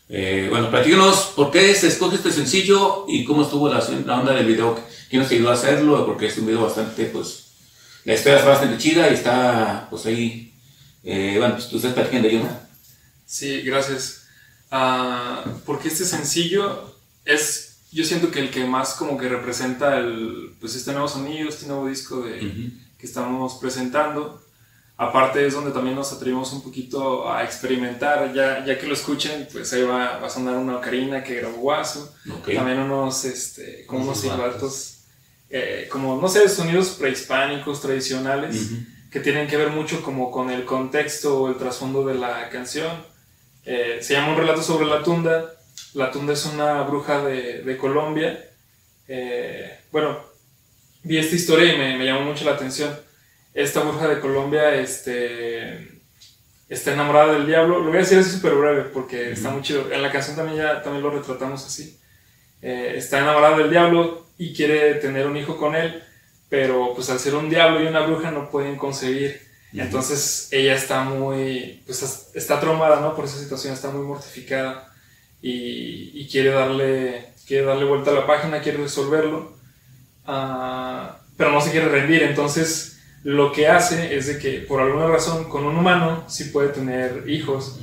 Eh, 0.09 0.49
bueno, 0.51 0.73
platícanos 0.73 1.35
por 1.37 1.53
qué 1.53 1.73
se 1.77 1.87
escoge 1.87 2.17
este 2.17 2.33
sencillo 2.33 3.05
y 3.07 3.25
cómo 3.25 3.43
estuvo 3.43 3.73
la, 3.73 3.79
la 4.07 4.19
onda 4.19 4.33
del 4.33 4.47
video. 4.47 4.85
¿Quién 5.09 5.23
nos 5.23 5.31
ayudó 5.31 5.51
a 5.51 5.55
hacerlo? 5.55 6.05
Porque 6.05 6.27
es 6.27 6.39
un 6.39 6.47
video 6.47 6.63
bastante, 6.63 7.05
pues, 7.05 7.45
la 8.05 8.15
historia 8.15 8.39
está 8.39 8.49
bastante 8.49 8.79
chida 8.79 9.09
y 9.09 9.15
está, 9.15 9.87
pues 9.89 10.05
ahí. 10.07 10.53
Eh, 11.05 11.37
bueno, 11.39 11.55
pues 11.55 11.73
ustedes 11.73 11.95
platican 11.95 12.23
de 12.23 12.29
ello, 12.29 12.41
¿no? 12.41 12.61
Sí, 13.25 13.63
gracias. 13.63 14.25
Ah, 14.69 15.45
porque 15.65 15.87
este 15.87 16.05
sencillo 16.05 16.92
es, 17.25 17.79
yo 17.93 18.05
siento 18.05 18.31
que 18.31 18.41
el 18.41 18.51
que 18.51 18.65
más 18.65 18.95
como 18.95 19.17
que 19.19 19.29
representa 19.29 19.99
el, 19.99 20.55
pues 20.61 20.75
este 20.75 20.93
nuevo 20.93 21.09
sonido, 21.09 21.49
este 21.49 21.67
nuevo 21.67 21.87
disco 21.87 22.21
de, 22.23 22.71
que 22.99 23.07
estamos 23.07 23.55
presentando. 23.55 24.41
Aparte 24.97 25.45
es 25.45 25.55
donde 25.55 25.73
también 25.73 25.97
nos 25.97 26.13
atrevimos 26.13 26.53
un 26.53 26.63
poquito 26.63 27.29
a 27.31 27.43
experimentar, 27.43 28.33
ya, 28.35 28.65
ya 28.65 28.79
que 28.79 28.87
lo 28.87 28.95
escuchen, 28.95 29.49
pues 29.51 29.73
ahí 29.73 29.83
va, 29.83 30.19
va 30.19 30.27
a 30.27 30.31
sonar 30.31 30.57
una 30.57 30.77
ocarina 30.77 31.25
que 31.25 31.37
grabó 31.37 31.57
Guaso, 31.57 32.15
Ok. 32.31 32.55
también 32.55 32.79
unos, 32.79 33.25
este, 33.25 33.85
como 33.87 34.05
unos 34.05 34.21
silbatos, 34.21 34.99
eh, 35.51 35.89
como, 35.91 36.21
no 36.21 36.29
sé, 36.29 36.49
sonidos 36.49 36.91
prehispánicos, 36.91 37.81
tradicionales, 37.81 38.55
Ujú. 38.71 38.77
que 39.11 39.21
tienen 39.21 39.49
que 39.49 39.57
ver 39.57 39.71
mucho 39.71 40.03
como 40.03 40.31
con 40.31 40.51
el 40.51 40.65
contexto 40.65 41.41
o 41.41 41.49
el 41.49 41.57
trasfondo 41.57 42.07
de 42.07 42.15
la 42.15 42.49
canción. 42.51 42.93
Eh, 43.65 43.99
se 44.03 44.15
llama 44.15 44.33
Un 44.33 44.39
relato 44.39 44.63
sobre 44.63 44.87
la 44.87 45.03
tunda. 45.03 45.53
La 45.95 46.11
tunda 46.11 46.33
es 46.33 46.47
una 46.47 46.83
bruja 46.83 47.25
de, 47.25 47.63
de 47.63 47.77
Colombia. 47.77 48.43
Eh, 49.09 49.79
bueno, 49.91 50.19
vi 51.03 51.19
esta 51.19 51.37
historia 51.37 51.75
y 51.75 51.79
me, 51.79 51.99
me 51.99 52.07
llamó 52.07 52.23
mucho 52.23 52.45
la 52.45 52.53
atención. 52.53 52.97
Esta 53.53 53.81
bruja 53.81 54.09
de 54.09 54.21
Colombia 54.21 54.75
este, 54.75 56.01
está 56.69 56.95
enamorada 56.95 57.35
del 57.35 57.47
diablo. 57.47 57.81
Lo 57.81 57.89
voy 57.89 57.97
a 57.97 58.01
decir 58.01 58.19
así 58.19 58.31
súper 58.31 58.55
breve 58.55 58.83
porque 58.85 59.33
está 59.33 59.51
muy 59.51 59.63
chido. 59.63 59.93
En 59.93 60.03
la 60.03 60.11
canción 60.11 60.37
también, 60.37 60.59
ya, 60.59 60.83
también 60.83 61.03
lo 61.03 61.11
retratamos 61.11 61.67
así. 61.67 61.99
Eh, 62.63 62.95
está 62.97 63.19
enamorada 63.19 63.59
del 63.59 63.71
diablo 63.71 64.27
y 64.39 64.55
quiere 64.55 64.95
tener 64.95 65.27
un 65.27 65.37
hijo 65.37 65.57
con 65.59 65.75
él, 65.75 66.03
pero 66.49 66.95
pues 66.95 67.11
al 67.11 67.19
ser 67.19 67.35
un 67.35 67.51
diablo 67.51 67.83
y 67.83 67.87
una 67.87 68.07
bruja 68.07 68.31
no 68.31 68.51
pueden 68.51 68.77
concebir. 68.77 69.43
Entonces 69.75 70.49
ella 70.53 70.75
está 70.75 71.03
muy, 71.03 71.83
pues 71.87 72.31
está 72.35 72.61
traumada, 72.61 73.01
¿no? 73.01 73.17
Por 73.17 73.25
esa 73.25 73.39
situación, 73.39 73.73
está 73.73 73.91
muy 73.91 74.05
mortificada 74.07 74.92
y, 75.43 76.13
y 76.15 76.29
quiere, 76.29 76.51
darle, 76.51 77.33
quiere 77.47 77.67
darle 77.67 77.85
vuelta 77.85 78.11
a 78.11 78.15
la 78.15 78.27
página, 78.27 78.63
quiere 78.63 78.79
resolverlo, 78.79 79.53
ah, 80.25 81.19
pero 81.37 81.53
no 81.53 81.61
se 81.61 81.71
quiere 81.71 81.89
rendir. 81.89 82.23
Entonces 82.23 83.01
lo 83.25 83.53
que 83.53 83.69
hace 83.69 84.17
es 84.17 84.27
de 84.27 84.39
que 84.39 84.61
por 84.61 84.81
alguna 84.81 85.07
razón 85.07 85.45
con 85.45 85.65
un 85.65 85.77
humano 85.77 86.25
sí 86.29 86.45
puede 86.45 86.69
tener 86.69 87.25
hijos. 87.29 87.79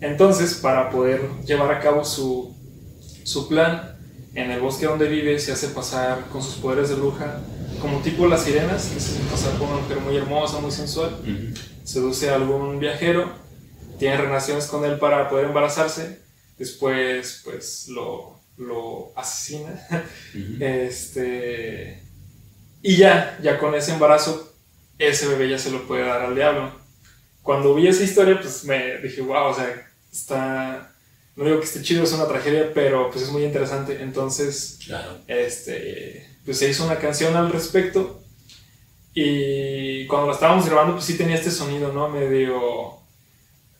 Entonces 0.00 0.54
para 0.54 0.90
poder 0.90 1.22
llevar 1.46 1.72
a 1.72 1.80
cabo 1.80 2.04
su, 2.04 2.54
su 3.24 3.48
plan, 3.48 3.96
en 4.34 4.50
el 4.50 4.60
bosque 4.60 4.86
donde 4.86 5.08
vive 5.08 5.38
se 5.38 5.52
hace 5.52 5.68
pasar 5.68 6.24
con 6.32 6.42
sus 6.42 6.56
poderes 6.56 6.88
de 6.88 6.96
bruja 6.96 7.40
como 7.80 8.00
tipo 8.00 8.26
las 8.26 8.42
sirenas, 8.42 8.86
que 8.86 8.98
se 8.98 9.12
hace 9.12 9.30
pasar 9.30 9.52
por 9.52 9.68
una 9.68 9.80
mujer 9.80 10.00
muy 10.00 10.16
hermosa, 10.16 10.58
muy 10.58 10.72
sensual 10.72 11.18
seduce 11.84 12.30
a 12.30 12.34
algún 12.34 12.80
viajero, 12.80 13.30
tiene 13.98 14.16
relaciones 14.16 14.66
con 14.66 14.84
él 14.84 14.98
para 14.98 15.28
poder 15.28 15.46
embarazarse, 15.46 16.23
después 16.58 17.40
pues 17.44 17.88
lo, 17.88 18.38
lo 18.56 19.12
asesina, 19.16 19.86
este, 20.60 22.02
y 22.82 22.96
ya, 22.96 23.38
ya 23.42 23.58
con 23.58 23.74
ese 23.74 23.92
embarazo, 23.92 24.52
ese 24.98 25.26
bebé 25.28 25.48
ya 25.50 25.58
se 25.58 25.70
lo 25.70 25.86
puede 25.86 26.04
dar 26.04 26.22
al 26.22 26.34
diablo. 26.34 26.72
Cuando 27.42 27.74
vi 27.74 27.88
esa 27.88 28.04
historia, 28.04 28.40
pues 28.40 28.64
me 28.64 28.98
dije, 28.98 29.20
wow, 29.20 29.48
o 29.50 29.54
sea, 29.54 29.90
está, 30.12 30.94
no 31.36 31.44
digo 31.44 31.58
que 31.58 31.66
esté 31.66 31.82
chido, 31.82 32.04
es 32.04 32.12
una 32.12 32.28
tragedia, 32.28 32.70
pero 32.72 33.10
pues 33.10 33.24
es 33.24 33.30
muy 33.30 33.44
interesante, 33.44 34.00
entonces 34.02 34.78
Claro. 34.84 35.18
este, 35.26 36.26
pues 36.44 36.58
se 36.58 36.68
hizo 36.70 36.84
una 36.86 36.98
canción 36.98 37.36
al 37.36 37.50
respecto 37.52 38.22
y 39.12 40.06
cuando 40.06 40.28
la 40.28 40.34
estábamos 40.34 40.66
grabando 40.66 40.94
pues 40.94 41.04
sí 41.04 41.16
tenía 41.16 41.36
este 41.36 41.50
sonido, 41.50 41.92
¿no? 41.92 42.08
Medio... 42.08 42.98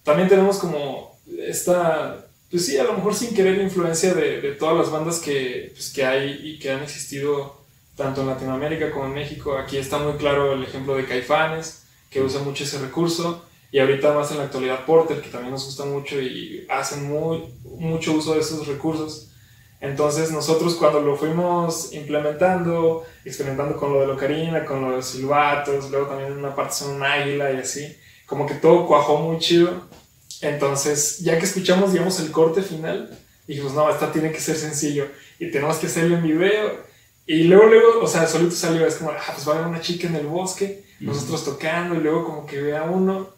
También 0.03 0.29
tenemos 0.29 0.59
como 0.59 1.19
esta, 1.39 2.24
pues 2.55 2.67
sí, 2.67 2.79
a 2.79 2.85
lo 2.85 2.93
mejor 2.93 3.17
sin 3.17 3.35
querer 3.35 3.61
influencia 3.61 4.14
de, 4.14 4.40
de 4.40 4.53
todas 4.53 4.77
las 4.77 4.88
bandas 4.88 5.19
que, 5.19 5.73
pues, 5.75 5.90
que 5.93 6.07
hay 6.07 6.40
y 6.40 6.61
que 6.61 6.71
han 6.71 6.85
existido 6.85 7.61
tanto 7.97 8.21
en 8.21 8.29
Latinoamérica 8.29 8.93
como 8.93 9.07
en 9.07 9.14
México. 9.14 9.59
Aquí 9.59 9.77
está 9.77 9.99
muy 9.99 10.12
claro 10.12 10.53
el 10.53 10.62
ejemplo 10.62 10.95
de 10.95 11.05
Caifanes, 11.05 11.83
que 12.11 12.23
usa 12.23 12.43
mucho 12.43 12.62
ese 12.62 12.79
recurso. 12.79 13.45
Y 13.73 13.81
ahorita 13.81 14.14
más 14.14 14.31
en 14.31 14.38
la 14.38 14.45
actualidad 14.45 14.87
Porter, 14.87 15.21
que 15.21 15.31
también 15.31 15.51
nos 15.51 15.64
gusta 15.64 15.85
mucho 15.85 16.21
y 16.21 16.64
hacen 16.71 17.09
muy, 17.09 17.43
mucho 17.64 18.12
uso 18.12 18.35
de 18.35 18.40
esos 18.40 18.69
recursos. 18.69 19.33
Entonces 19.81 20.31
nosotros 20.31 20.77
cuando 20.77 21.01
lo 21.01 21.17
fuimos 21.17 21.93
implementando, 21.93 23.03
experimentando 23.25 23.77
con 23.77 23.93
lo 23.93 24.01
de 24.01 24.07
la 24.07 24.12
ocarina, 24.12 24.64
con 24.64 24.81
los 24.93 25.07
silbatos, 25.07 25.90
luego 25.90 26.07
también 26.07 26.31
en 26.31 26.38
una 26.38 26.55
parte 26.55 26.75
son 26.75 26.95
un 26.95 27.03
águila 27.03 27.51
y 27.51 27.57
así, 27.57 27.97
como 28.27 28.47
que 28.47 28.55
todo 28.55 28.87
cuajó 28.87 29.19
muy 29.19 29.40
chido. 29.40 29.88
Entonces 30.44 31.20
ya 31.20 31.38
que 31.38 31.46
escuchamos, 31.46 31.92
digamos, 31.92 32.20
el 32.20 32.30
corte 32.30 32.62
final, 32.62 33.18
dijimos, 33.46 33.72
no, 33.72 33.90
esta 33.90 34.12
tiene 34.12 34.30
que 34.30 34.40
ser 34.40 34.57
sencillo 34.57 35.09
y 35.38 35.50
tenemos 35.50 35.76
que 35.76 35.87
hacerlo 35.87 36.16
en 36.16 36.22
video. 36.22 36.85
Y 37.26 37.44
luego, 37.44 37.64
luego, 37.64 38.02
o 38.02 38.07
sea, 38.07 38.26
solito 38.26 38.54
salió, 38.54 38.87
es 38.87 38.96
como, 38.96 39.11
ah, 39.11 39.33
pues 39.35 39.48
va 39.48 39.52
a 39.52 39.57
haber 39.57 39.68
una 39.68 39.80
chica 39.80 40.07
en 40.07 40.16
el 40.16 40.26
bosque, 40.26 40.85
nosotros 41.00 41.44
tocando 41.44 41.94
y 41.94 42.00
luego 42.00 42.24
como 42.24 42.46
que 42.46 42.61
ve 42.61 42.76
a 42.76 42.83
uno 42.83 43.33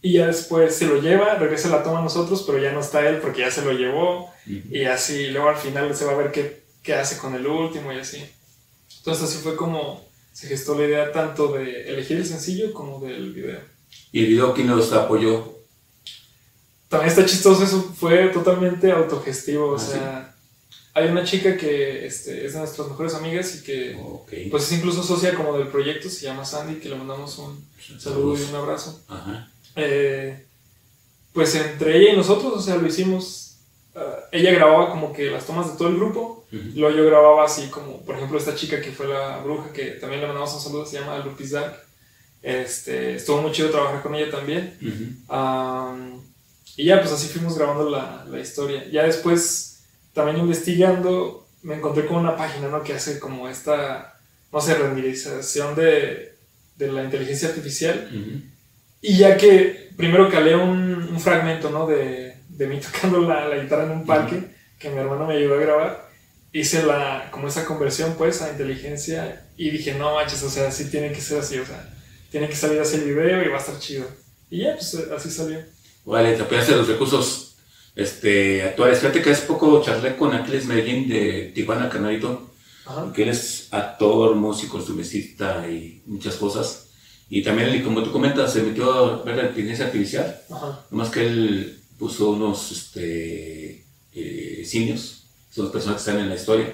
y 0.00 0.12
ya 0.12 0.28
después 0.28 0.76
se 0.76 0.86
lo 0.86 1.02
lleva, 1.02 1.34
regresa 1.34 1.68
la 1.68 1.82
toma 1.82 1.98
a 1.98 2.04
nosotros, 2.04 2.44
pero 2.46 2.58
ya 2.58 2.70
no 2.70 2.78
está 2.78 3.08
él 3.08 3.18
porque 3.18 3.40
ya 3.40 3.50
se 3.50 3.62
lo 3.62 3.72
llevó. 3.72 4.30
Y 4.46 4.84
así, 4.84 5.30
luego 5.30 5.48
al 5.48 5.56
final 5.56 5.96
se 5.96 6.04
va 6.04 6.12
a 6.12 6.16
ver 6.16 6.30
qué, 6.30 6.62
qué 6.84 6.94
hace 6.94 7.18
con 7.18 7.34
el 7.34 7.44
último 7.44 7.92
y 7.92 7.98
así. 7.98 8.24
Entonces 8.98 9.24
así 9.24 9.38
fue 9.42 9.56
como 9.56 10.06
se 10.32 10.46
gestó 10.46 10.78
la 10.78 10.86
idea 10.86 11.10
tanto 11.10 11.52
de 11.54 11.88
elegir 11.88 12.18
el 12.18 12.26
sencillo 12.26 12.72
como 12.72 13.00
del 13.00 13.32
video. 13.32 13.58
¿Y 14.12 14.20
el 14.20 14.26
video 14.26 14.54
quién 14.54 14.68
nos 14.68 14.92
apoyó? 14.92 15.55
También 16.98 17.08
está 17.18 17.24
chistoso, 17.26 17.64
eso 17.64 17.82
fue 17.98 18.28
totalmente 18.28 18.90
autogestivo, 18.92 19.70
o 19.72 19.76
Ah, 19.76 19.78
sea, 19.78 20.34
hay 20.94 21.08
una 21.08 21.24
chica 21.24 21.56
que 21.56 22.06
este, 22.06 22.46
es 22.46 22.52
de 22.54 22.58
nuestras 22.60 22.88
mejores 22.88 23.14
amigas 23.14 23.54
y 23.56 23.62
que 23.62 23.98
Ok. 24.02 24.32
pues 24.50 24.64
es 24.64 24.72
incluso 24.78 25.02
socia 25.02 25.34
como 25.34 25.56
del 25.58 25.68
proyecto, 25.68 26.08
se 26.08 26.24
llama 26.24 26.44
Sandy, 26.44 26.76
que 26.80 26.88
le 26.88 26.96
mandamos 26.96 27.38
un 27.38 27.64
saludo 28.00 28.36
y 28.38 28.42
un 28.48 28.54
abrazo. 28.56 29.00
Ajá. 29.08 29.48
Eh, 29.76 30.44
pues 31.32 31.54
entre 31.54 31.98
ella 31.98 32.12
y 32.14 32.16
nosotros, 32.16 32.52
o 32.54 32.60
sea, 32.62 32.76
lo 32.76 32.86
hicimos. 32.86 33.42
ah, 33.94 34.20
ella 34.32 34.50
grababa 34.52 34.90
como 34.90 35.12
que 35.12 35.30
las 35.30 35.44
tomas 35.46 35.70
de 35.72 35.76
todo 35.78 35.88
el 35.88 35.96
grupo, 35.96 36.46
Ujú. 36.52 36.62
luego 36.76 36.96
yo 36.96 37.04
grababa 37.06 37.44
así 37.44 37.68
como, 37.68 38.00
por 38.04 38.16
ejemplo, 38.16 38.38
esta 38.38 38.54
chica 38.54 38.80
que 38.80 38.90
fue 38.92 39.06
la 39.06 39.38
bruja, 39.38 39.72
que 39.72 39.84
también 40.00 40.20
le 40.22 40.26
mandamos 40.28 40.54
un 40.54 40.60
saludo, 40.60 40.86
se 40.86 40.98
llama 41.00 41.18
Lupis 41.18 41.50
Dark. 41.50 41.76
Este, 42.42 43.16
estuvo 43.16 43.42
muy 43.42 43.50
chido 43.52 43.70
trabajar 43.70 44.02
con 44.02 44.14
ella 44.14 44.30
también. 44.30 44.78
Ujú. 44.80 45.34
Am, 45.34 46.20
y 46.76 46.84
ya, 46.84 47.00
pues 47.00 47.12
así 47.12 47.28
fuimos 47.28 47.56
grabando 47.56 47.88
la, 47.88 48.24
la 48.28 48.38
historia. 48.38 48.84
Ya 48.90 49.04
después, 49.04 49.84
también 50.12 50.38
investigando, 50.38 51.48
me 51.62 51.76
encontré 51.76 52.06
con 52.06 52.18
una 52.18 52.36
página, 52.36 52.68
¿no? 52.68 52.82
Que 52.82 52.94
hace 52.94 53.18
como 53.18 53.48
esta, 53.48 54.18
no 54.52 54.60
sé, 54.60 54.74
renderización 54.74 55.74
de, 55.74 56.34
de 56.76 56.92
la 56.92 57.02
inteligencia 57.02 57.48
artificial. 57.48 58.10
Ujú. 58.12 58.42
Y 59.00 59.18
ya 59.18 59.36
que 59.36 59.90
primero 59.96 60.30
calé 60.30 60.54
un, 60.54 61.02
un 61.02 61.20
fragmento, 61.20 61.70
¿no? 61.70 61.86
De, 61.86 62.36
de 62.48 62.66
mí 62.66 62.78
tocando 62.92 63.20
la, 63.20 63.48
la 63.48 63.56
guitarra 63.56 63.84
en 63.84 63.92
un 63.92 64.06
parque, 64.06 64.42
que 64.78 64.90
mi 64.90 64.98
hermano 64.98 65.26
me 65.26 65.34
ayudó 65.34 65.54
a 65.54 65.60
grabar, 65.60 66.10
hice 66.52 66.82
la, 66.84 67.28
como 67.30 67.48
esa 67.48 67.64
conversión, 67.64 68.14
pues, 68.16 68.42
a 68.42 68.50
inteligencia 68.50 69.46
y 69.56 69.70
dije, 69.70 69.94
no 69.94 70.14
manches, 70.14 70.42
o 70.42 70.50
sea, 70.50 70.70
sí 70.70 70.90
tiene 70.90 71.12
que 71.12 71.20
ser 71.20 71.40
así, 71.40 71.58
o 71.58 71.64
sea, 71.66 71.88
tiene 72.30 72.48
que 72.48 72.56
salir 72.56 72.80
así 72.80 72.96
el 72.96 73.04
video 73.04 73.42
y 73.42 73.48
va 73.48 73.56
a 73.56 73.60
estar 73.60 73.78
chido. 73.78 74.06
Y 74.50 74.62
ya, 74.62 74.74
pues, 74.74 74.94
así 74.94 75.30
salió. 75.30 75.58
Vale, 76.06 76.34
te 76.34 76.42
apoyaste 76.42 76.72
de 76.72 76.78
los 76.78 76.88
recursos 76.88 77.56
este, 77.96 78.62
actuales. 78.62 79.00
Fíjate 79.00 79.20
que 79.20 79.30
hace 79.30 79.46
poco 79.46 79.82
charlé 79.82 80.16
con 80.16 80.32
Aquiles 80.32 80.66
Medellín 80.66 81.08
de 81.08 81.50
Tijuana, 81.54 81.88
Canarito, 81.88 82.52
que 83.12 83.24
él 83.24 83.30
es 83.30 83.68
actor, 83.72 84.36
músico, 84.36 84.78
instrumentista 84.78 85.68
y 85.68 86.02
muchas 86.06 86.36
cosas. 86.36 86.86
Y 87.28 87.42
también, 87.42 87.82
como 87.82 88.04
tú 88.04 88.12
comentas, 88.12 88.52
se 88.52 88.62
metió 88.62 88.92
a 88.92 89.22
ver 89.24 89.36
la 89.36 89.48
inteligencia 89.48 89.86
artificial. 89.86 90.40
Ajá. 90.48 90.86
Nomás 90.92 91.10
que 91.10 91.26
él 91.26 91.80
puso 91.98 92.30
unos 92.30 92.70
este, 92.70 93.84
eh, 94.14 94.62
simios, 94.64 95.24
son 95.50 95.64
los 95.64 95.72
personajes 95.72 96.04
que 96.04 96.10
están 96.10 96.22
en 96.22 96.28
la 96.28 96.36
historia, 96.36 96.72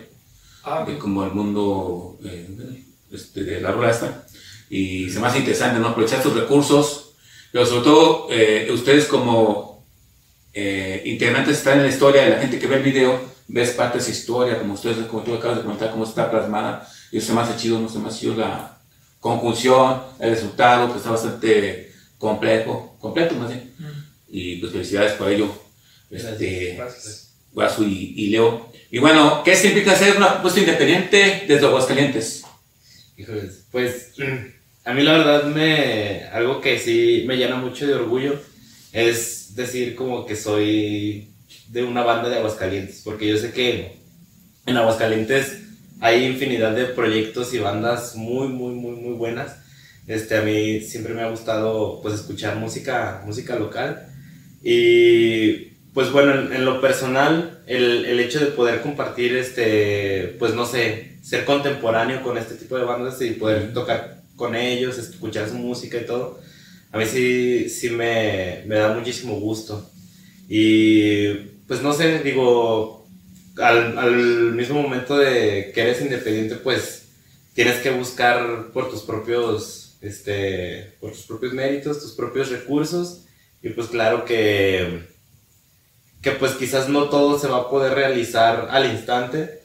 Ah, 0.65 0.85
de 0.87 0.97
como 0.97 1.25
el 1.25 1.33
mundo 1.33 2.19
eh, 2.25 2.85
este, 3.11 3.43
de 3.43 3.61
la 3.61 3.73
rueda 3.73 3.91
esta. 3.91 4.27
Y 4.71 5.11
se 5.11 5.19
me 5.19 5.27
hace 5.27 5.39
interesante, 5.39 5.81
¿no? 5.81 5.89
Aprovechar 5.89 6.23
sus 6.23 6.35
recursos, 6.35 7.02
pero 7.53 7.67
sobre 7.67 7.83
todo 7.83 8.29
eh, 8.31 8.69
ustedes 8.73 9.05
como 9.07 9.87
eh, 10.55 11.03
integrantes 11.05 11.59
están 11.59 11.79
en 11.79 11.85
la 11.85 11.91
historia, 11.91 12.29
la 12.29 12.41
gente 12.41 12.59
que 12.59 12.67
ve 12.67 12.77
el 12.77 12.83
video, 12.83 13.21
ves 13.49 13.71
parte 13.71 13.99
de 13.99 14.03
esa 14.05 14.13
historia, 14.13 14.59
como 14.59 14.75
ustedes, 14.75 14.97
como 15.07 15.23
tú 15.23 15.35
acabas 15.35 15.59
de 15.59 15.63
comentar, 15.63 15.91
cómo 15.91 16.05
está 16.05 16.31
plasmada, 16.31 16.89
y 17.11 17.19
eso 17.19 17.29
se 17.29 17.33
me 17.35 17.41
hace 17.43 17.57
chido, 17.57 17.79
no 17.79 17.89
se 17.89 17.99
me 17.99 18.09
hace 18.09 18.21
chido 18.21 18.37
la 18.37 18.79
conjunción, 19.21 20.03
el 20.19 20.31
resultado, 20.31 20.91
que 20.91 20.99
está 20.99 21.11
bastante 21.11 21.93
complejo, 22.19 22.97
completo 23.01 23.35
más 23.35 23.51
bien, 23.51 23.73
y 24.29 24.57
pues 24.57 24.73
felicidades 24.73 25.13
por 25.13 25.31
ello, 25.31 25.53
este, 26.11 26.75
Gracias. 26.77 27.35
Guasu 27.53 27.85
y, 27.85 28.15
y 28.17 28.27
Leo. 28.29 28.71
Y 28.91 28.99
bueno, 28.99 29.43
¿qué 29.43 29.57
significa 29.57 29.97
ser 29.97 30.17
una 30.17 30.33
propuesta 30.35 30.61
independiente 30.61 31.45
desde 31.49 31.67
Aguascalientes? 31.67 32.45
Híjoles, 33.17 33.65
pues 33.71 34.13
a 34.85 34.95
mí 34.95 35.03
la 35.03 35.13
verdad 35.13 35.45
me 35.45 36.25
algo 36.33 36.61
que 36.61 36.79
sí 36.79 37.25
me 37.27 37.37
llena 37.37 37.57
mucho 37.57 37.87
de 37.87 37.95
orgullo 37.95 38.35
es 38.93 39.55
decir 39.55 39.95
como 39.95 40.27
que 40.27 40.37
soy 40.37 41.29
de 41.69 41.85
una 41.85 42.03
banda 42.03 42.29
de 42.29 42.37
Aguascalientes, 42.37 43.03
porque 43.05 43.29
yo 43.29 43.37
sé 43.39 43.53
que 43.53 43.97
en 44.67 44.77
Aguascalientes 44.77 45.59
hay 46.01 46.25
infinidad 46.25 46.73
de 46.73 46.87
proyectos 46.87 47.55
y 47.55 47.59
bandas 47.59 48.17
muy 48.17 48.49
muy 48.49 48.75
muy 48.75 48.97
muy 48.97 49.15
buenas. 49.15 49.57
Este 50.07 50.37
a 50.37 50.43
mí 50.43 50.81
siempre 50.81 51.15
me 51.15 51.23
ha 51.23 51.31
gustado 51.31 52.01
pues 52.03 52.15
escuchar 52.15 52.57
música 52.57 53.23
música 53.25 53.57
local 53.57 54.09
y 54.63 55.73
pues 55.95 56.11
bueno, 56.11 56.35
en, 56.35 56.53
en 56.53 56.65
lo 56.65 56.81
personal, 56.81 57.63
el, 57.67 58.07
el, 58.07 58.19
hecho 58.21 58.41
de 58.41 58.47
poder 58.47 58.81
compartir, 58.81 59.37
este, 59.37 60.37
pues 60.39 60.55
no 60.55 60.65
sé, 60.65 61.19
ser 61.23 61.45
contemporáneo 61.45 62.23
con 62.23 62.39
este 62.39 62.55
tipo 62.55 62.79
de 62.79 62.85
bandas 62.85 63.21
y 63.21 63.33
poder 63.33 63.75
tocar 63.75 64.22
con 64.37 64.55
ellos, 64.55 64.99
escuchar 64.99 65.49
su 65.49 65.55
música 65.55 65.99
y 65.99 66.07
todo, 66.07 66.41
a 66.91 66.99
mí 66.99 67.07
sí, 67.07 67.69
sí 67.69 67.91
me, 67.91 68.63
me 68.67 68.77
da 68.77 68.93
muchísimo 68.93 69.39
gusto. 69.41 69.91
Y 70.49 71.33
pues 71.67 71.83
no 71.83 71.93
sé, 71.93 72.21
digo, 72.21 73.07
al, 73.57 73.99
al 73.99 74.53
mismo 74.53 74.83
momento 74.83 75.17
de 75.17 75.73
que 75.75 75.81
eres 75.81 76.01
independiente, 76.01 76.57
pues 76.57 77.05
tienes 77.55 77.79
que 77.79 77.91
buscar 77.91 78.71
por 78.73 78.91
tus 78.91 79.03
propios, 79.03 79.97
este, 80.01 80.95
por 81.01 81.13
tus 81.13 81.23
propios 81.23 81.53
méritos, 81.53 82.01
tus 82.01 82.13
propios 82.13 82.51
recursos. 82.51 83.25
Y 83.63 83.71
pues 83.71 83.89
claro 83.89 84.25
que 84.25 85.13
que 86.23 86.31
pues 86.31 86.53
quizás 86.53 86.89
no 86.89 87.09
todo 87.09 87.39
se 87.39 87.49
va 87.49 87.59
a 87.59 87.69
poder 87.69 87.95
realizar 87.95 88.69
al 88.71 88.87
instante, 88.87 89.62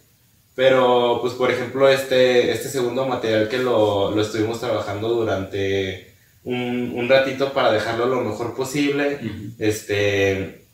pero 0.57 1.19
pues 1.21 1.35
por 1.35 1.51
ejemplo 1.51 1.87
este, 1.87 2.51
este 2.51 2.67
segundo 2.69 3.05
material 3.05 3.47
que 3.47 3.59
lo, 3.59 4.09
lo 4.09 4.19
estuvimos 4.23 4.59
trabajando 4.59 5.09
durante 5.09 6.15
un, 6.43 6.93
un, 6.95 7.07
ratito 7.07 7.53
para 7.53 7.71
dejarlo 7.71 8.07
lo 8.07 8.21
mejor 8.21 8.55
posible, 8.55 9.19
uh 9.21 9.25
-huh. 9.25 9.53
este, 9.59 10.65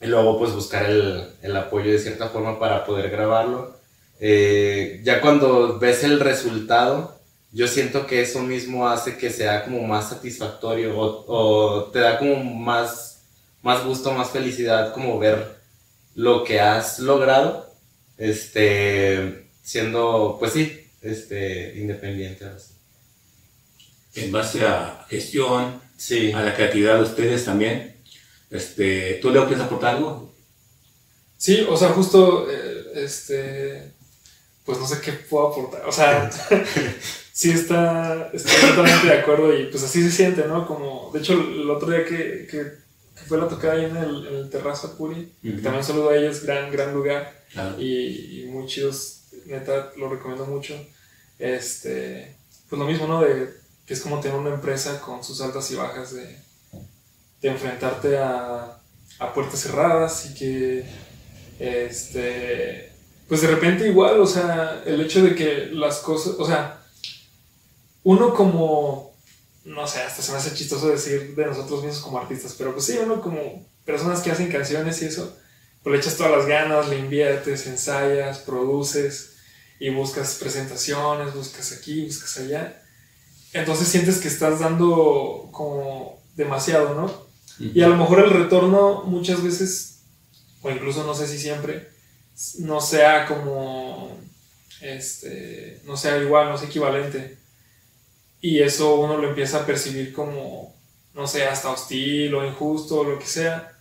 y 0.00 0.06
luego 0.06 0.38
pues 0.38 0.52
buscar 0.54 0.86
el, 0.86 1.28
el, 1.42 1.54
apoyo 1.54 1.92
de 1.92 1.98
cierta 1.98 2.30
forma 2.30 2.58
para 2.58 2.86
poder 2.86 3.10
grabarlo. 3.10 3.76
Eh, 4.20 5.02
ya 5.04 5.20
cuando 5.20 5.78
ves 5.78 6.02
el 6.02 6.18
resultado, 6.20 7.18
yo 7.52 7.68
siento 7.68 8.06
que 8.06 8.22
eso 8.22 8.40
mismo 8.42 8.88
hace 8.88 9.18
que 9.18 9.28
sea 9.28 9.64
como 9.64 9.82
más 9.82 10.08
satisfactorio 10.08 10.98
o, 10.98 11.24
o 11.28 11.84
te 11.92 11.98
da 11.98 12.18
como 12.18 12.42
más 12.42 13.16
más 13.62 13.84
gusto, 13.84 14.12
más 14.12 14.30
felicidad, 14.30 14.94
como 14.94 15.18
ver 15.18 15.58
lo 16.14 16.42
que 16.44 16.58
has 16.60 17.00
logrado, 17.00 17.65
este, 18.18 19.48
siendo, 19.62 20.36
pues 20.38 20.52
sí, 20.52 20.90
este, 21.02 21.76
independiente. 21.76 22.44
Así. 22.44 22.74
En 24.14 24.32
base 24.32 24.64
a 24.64 25.04
gestión, 25.08 25.80
sí. 25.96 26.32
a 26.32 26.42
la 26.42 26.54
creatividad 26.54 26.96
de 26.96 27.02
ustedes 27.02 27.44
también. 27.44 27.96
Este, 28.50 29.14
¿Tú, 29.14 29.30
Leo, 29.30 29.46
quieres 29.46 29.64
aportar 29.64 29.96
algo? 29.96 30.34
Sí, 31.36 31.66
o 31.68 31.76
sea, 31.76 31.90
justo, 31.90 32.46
eh, 32.50 32.92
este, 32.94 33.92
pues 34.64 34.78
no 34.78 34.86
sé 34.86 35.00
qué 35.00 35.12
puedo 35.12 35.48
aportar. 35.48 35.86
O 35.86 35.92
sea, 35.92 36.30
sí 37.32 37.50
está, 37.50 38.30
estoy 38.32 38.70
totalmente 38.70 39.06
de 39.08 39.18
acuerdo 39.18 39.56
y 39.58 39.66
pues 39.66 39.82
así 39.82 40.02
se 40.02 40.10
siente, 40.10 40.46
¿no? 40.46 40.66
Como, 40.66 41.10
de 41.12 41.18
hecho, 41.20 41.34
el 41.34 41.68
otro 41.68 41.90
día 41.90 42.04
que, 42.04 42.46
que 42.50 42.85
fue 43.26 43.38
la 43.38 43.48
tocada 43.48 43.74
ahí 43.74 43.84
en 43.86 43.96
el, 43.96 44.26
en 44.26 44.34
el 44.34 44.50
Terrazo 44.50 44.96
Puri. 44.96 45.32
Uh 45.42 45.46
-huh. 45.46 45.62
También 45.62 45.82
saludo 45.84 46.10
a 46.10 46.16
ellos, 46.16 46.42
gran, 46.42 46.70
gran 46.70 46.92
lugar. 46.92 47.44
Claro. 47.52 47.80
Y, 47.80 48.42
y, 48.42 48.46
muy 48.46 48.66
chidos, 48.66 49.22
neta, 49.46 49.92
lo 49.96 50.08
recomiendo 50.08 50.44
mucho. 50.46 50.74
Este, 51.38 52.36
pues 52.68 52.78
lo 52.78 52.86
mismo, 52.86 53.06
¿no? 53.06 53.22
De 53.22 53.48
que 53.86 53.94
es 53.94 54.00
como 54.00 54.20
tener 54.20 54.36
una 54.36 54.54
empresa 54.54 55.00
con 55.00 55.22
sus 55.22 55.40
altas 55.40 55.70
y 55.70 55.76
bajas, 55.76 56.12
de, 56.14 56.38
de 57.40 57.48
enfrentarte 57.48 58.18
a, 58.18 58.78
a 59.18 59.32
puertas 59.32 59.60
cerradas 59.60 60.26
y 60.30 60.34
que, 60.34 60.84
este, 61.60 62.92
pues 63.28 63.40
de 63.42 63.48
repente 63.48 63.86
igual, 63.88 64.20
o 64.20 64.26
sea, 64.26 64.82
el 64.84 65.00
hecho 65.00 65.22
de 65.22 65.34
que 65.34 65.68
las 65.72 65.98
cosas, 65.98 66.34
o 66.38 66.46
sea, 66.46 66.82
uno 68.02 68.34
como 68.34 69.05
no 69.66 69.84
sé, 69.88 70.00
hasta 70.00 70.22
se 70.22 70.30
me 70.30 70.38
hace 70.38 70.54
chistoso 70.54 70.88
decir 70.88 71.34
de 71.34 71.44
nosotros 71.44 71.82
mismos 71.82 72.00
como 72.00 72.18
artistas, 72.18 72.54
pero 72.56 72.72
pues 72.72 72.86
sí, 72.86 72.98
uno 73.02 73.20
como 73.20 73.66
personas 73.84 74.20
que 74.20 74.30
hacen 74.30 74.50
canciones 74.50 75.02
y 75.02 75.06
eso, 75.06 75.36
pues 75.82 75.92
le 75.92 75.98
echas 75.98 76.16
todas 76.16 76.30
las 76.30 76.46
ganas, 76.46 76.88
le 76.88 76.98
inviertes, 76.98 77.66
ensayas, 77.66 78.38
produces 78.38 79.34
y 79.80 79.90
buscas 79.90 80.36
presentaciones, 80.36 81.34
buscas 81.34 81.72
aquí, 81.72 82.04
buscas 82.04 82.38
allá. 82.38 82.80
Entonces 83.52 83.88
sientes 83.88 84.18
que 84.18 84.28
estás 84.28 84.60
dando 84.60 85.48
como 85.50 86.22
demasiado, 86.36 86.94
¿no? 86.94 87.06
Uh 87.06 87.08
-huh. 87.64 87.72
Y 87.74 87.82
a 87.82 87.88
lo 87.88 87.96
mejor 87.96 88.20
el 88.20 88.30
retorno 88.30 89.02
muchas 89.02 89.42
veces, 89.42 90.02
o 90.62 90.70
incluso 90.70 91.04
no 91.04 91.14
sé 91.14 91.26
si 91.26 91.38
siempre, 91.38 91.88
no 92.60 92.80
sea 92.80 93.26
como, 93.26 94.16
este, 94.80 95.80
no 95.86 95.96
sea 95.96 96.18
igual, 96.18 96.50
no 96.50 96.56
sea 96.56 96.68
equivalente 96.68 97.45
y 98.46 98.62
eso 98.62 98.94
uno 98.94 99.18
lo 99.18 99.30
empieza 99.30 99.58
a 99.58 99.66
percibir 99.66 100.12
como, 100.12 100.72
no 101.14 101.26
sé, 101.26 101.46
hasta 101.46 101.70
hostil 101.70 102.32
o 102.32 102.46
injusto 102.46 103.00
o 103.00 103.04
lo 103.04 103.18
que 103.18 103.26
sea. 103.26 103.72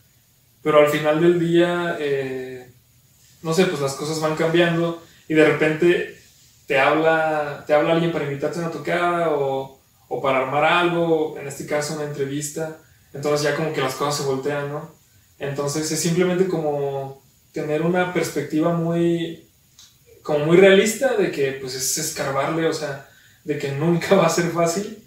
Pero 0.63 0.79
al 0.79 0.87
final 0.87 1.21
del 1.21 1.39
día, 1.39 1.97
eh, 1.99 2.67
no 3.43 3.53
sé, 3.53 3.67
pues 3.67 3.79
las 3.79 3.93
cosas 3.93 4.19
van 4.19 4.35
cambiando 4.35 5.03
y 5.27 5.35
de 5.35 5.45
repente 5.45 6.19
te 6.65 6.79
habla, 6.79 7.63
te 7.67 7.75
habla 7.75 7.93
alguien 7.93 8.11
para 8.11 8.25
invitarte 8.25 8.57
a 8.57 8.63
una 8.63 8.71
tocada 8.71 9.29
o, 9.35 9.79
o 10.07 10.19
para 10.19 10.39
armar 10.39 10.65
algo, 10.65 11.37
en 11.37 11.47
este 11.47 11.67
caso 11.67 11.93
una 11.93 12.05
entrevista. 12.05 12.79
Entonces 13.13 13.43
ya 13.43 13.55
como 13.55 13.71
que 13.71 13.81
las 13.81 13.93
cosas 13.93 14.17
se 14.17 14.23
voltean, 14.23 14.71
¿no? 14.71 14.95
Entonces 15.37 15.91
es 15.91 15.99
simplemente 15.99 16.47
como 16.47 17.21
tener 17.51 17.83
una 17.83 18.11
perspectiva 18.15 18.73
muy, 18.73 19.47
como 20.23 20.47
muy 20.47 20.57
realista 20.57 21.15
de 21.15 21.29
que 21.29 21.51
pues 21.51 21.75
es 21.75 21.99
escarbarle, 21.99 22.65
o 22.65 22.73
sea, 22.73 23.07
de 23.45 23.57
que 23.57 23.71
nunca 23.71 24.15
va 24.15 24.25
a 24.25 24.29
ser 24.29 24.51
fácil 24.51 25.01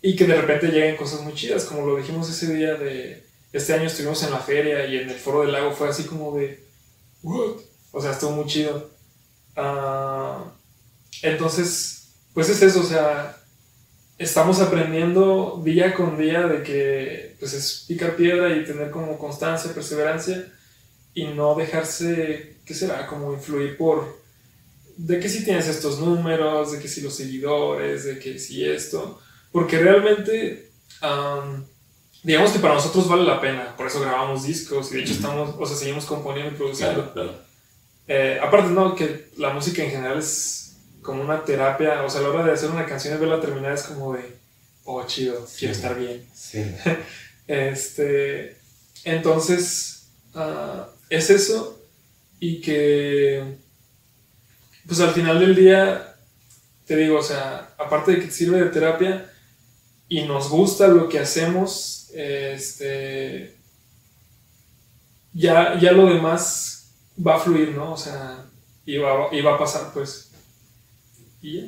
y 0.00 0.14
que 0.14 0.26
de 0.26 0.40
repente 0.40 0.68
lleguen 0.68 0.96
cosas 0.96 1.22
muy 1.22 1.34
chidas, 1.34 1.64
como 1.64 1.84
lo 1.84 1.96
dijimos 1.96 2.30
ese 2.30 2.54
día 2.54 2.74
de, 2.74 3.24
este 3.52 3.74
año 3.74 3.86
estuvimos 3.86 4.22
en 4.22 4.30
la 4.30 4.38
feria 4.38 4.86
y 4.86 4.98
en 4.98 5.10
el 5.10 5.16
foro 5.16 5.42
del 5.42 5.52
lago 5.52 5.72
fue 5.72 5.88
así 5.88 6.04
como 6.04 6.36
de, 6.36 6.64
what? 7.22 7.56
O 7.92 8.00
sea, 8.00 8.12
estuvo 8.12 8.30
muy 8.30 8.46
chido. 8.46 8.90
Uh, 9.56 10.44
entonces, 11.22 12.12
pues 12.32 12.48
es 12.48 12.62
eso, 12.62 12.80
o 12.80 12.84
sea, 12.84 13.36
estamos 14.18 14.60
aprendiendo 14.60 15.60
día 15.64 15.94
con 15.94 16.16
día 16.16 16.46
de 16.46 16.62
que 16.62 17.36
pues 17.40 17.52
es 17.54 17.84
picar 17.88 18.14
piedra 18.14 18.54
y 18.54 18.64
tener 18.64 18.90
como 18.90 19.18
constancia, 19.18 19.74
perseverancia 19.74 20.46
y 21.12 21.24
no 21.24 21.56
dejarse, 21.56 22.58
¿qué 22.64 22.74
será? 22.74 23.06
Como 23.08 23.32
influir 23.32 23.76
por 23.76 24.19
de 25.06 25.18
que 25.18 25.28
si 25.28 25.44
tienes 25.44 25.66
estos 25.66 25.98
números, 25.98 26.72
de 26.72 26.78
que 26.78 26.88
si 26.88 27.00
los 27.00 27.14
seguidores, 27.14 28.04
de 28.04 28.18
que 28.18 28.38
si 28.38 28.64
esto, 28.64 29.18
porque 29.50 29.78
realmente, 29.78 30.70
um, 31.02 31.64
digamos 32.22 32.50
que 32.50 32.58
para 32.58 32.74
nosotros 32.74 33.08
vale 33.08 33.24
la 33.24 33.40
pena, 33.40 33.74
por 33.76 33.86
eso 33.86 34.00
grabamos 34.00 34.44
discos 34.44 34.92
y 34.92 34.96
de 34.96 35.02
hecho 35.02 35.14
estamos, 35.14 35.54
o 35.58 35.66
sea, 35.66 35.76
seguimos 35.76 36.04
componiendo 36.04 36.52
y 36.52 36.56
produciendo. 36.56 37.12
Claro, 37.12 37.12
claro. 37.12 37.34
Eh, 38.08 38.38
aparte, 38.42 38.70
no, 38.70 38.94
que 38.94 39.30
la 39.38 39.50
música 39.54 39.82
en 39.82 39.90
general 39.90 40.18
es 40.18 40.76
como 41.00 41.22
una 41.22 41.44
terapia, 41.44 42.02
o 42.02 42.10
sea, 42.10 42.20
a 42.20 42.24
la 42.24 42.30
hora 42.30 42.44
de 42.44 42.52
hacer 42.52 42.70
una 42.70 42.84
canción 42.84 43.14
y 43.14 43.18
verla 43.18 43.40
terminar 43.40 43.72
es 43.72 43.84
como 43.84 44.12
de, 44.12 44.36
oh, 44.84 45.02
chido, 45.06 45.46
sí. 45.46 45.60
quiero 45.60 45.74
estar 45.74 45.98
bien. 45.98 46.28
Sí. 46.34 46.62
este, 47.46 48.58
entonces, 49.04 50.08
uh, 50.34 50.82
es 51.08 51.30
eso 51.30 51.80
y 52.38 52.60
que 52.60 53.56
pues 54.86 55.00
al 55.00 55.12
final 55.12 55.38
del 55.38 55.54
día, 55.54 56.16
te 56.86 56.96
digo, 56.96 57.18
o 57.18 57.22
sea, 57.22 57.74
aparte 57.78 58.12
de 58.12 58.20
que 58.20 58.30
sirve 58.30 58.60
de 58.60 58.70
terapia 58.70 59.30
y 60.08 60.22
nos 60.22 60.48
gusta 60.48 60.88
lo 60.88 61.08
que 61.08 61.18
hacemos, 61.18 62.10
este, 62.14 63.56
ya, 65.32 65.78
ya 65.78 65.92
lo 65.92 66.06
demás 66.06 66.92
va 67.24 67.36
a 67.36 67.38
fluir, 67.38 67.70
¿no? 67.70 67.92
O 67.92 67.96
sea, 67.96 68.44
y 68.84 68.96
va, 68.98 69.54
a 69.54 69.58
pasar, 69.58 69.92
pues. 69.92 70.30
Y 71.42 71.60
ya. 71.60 71.66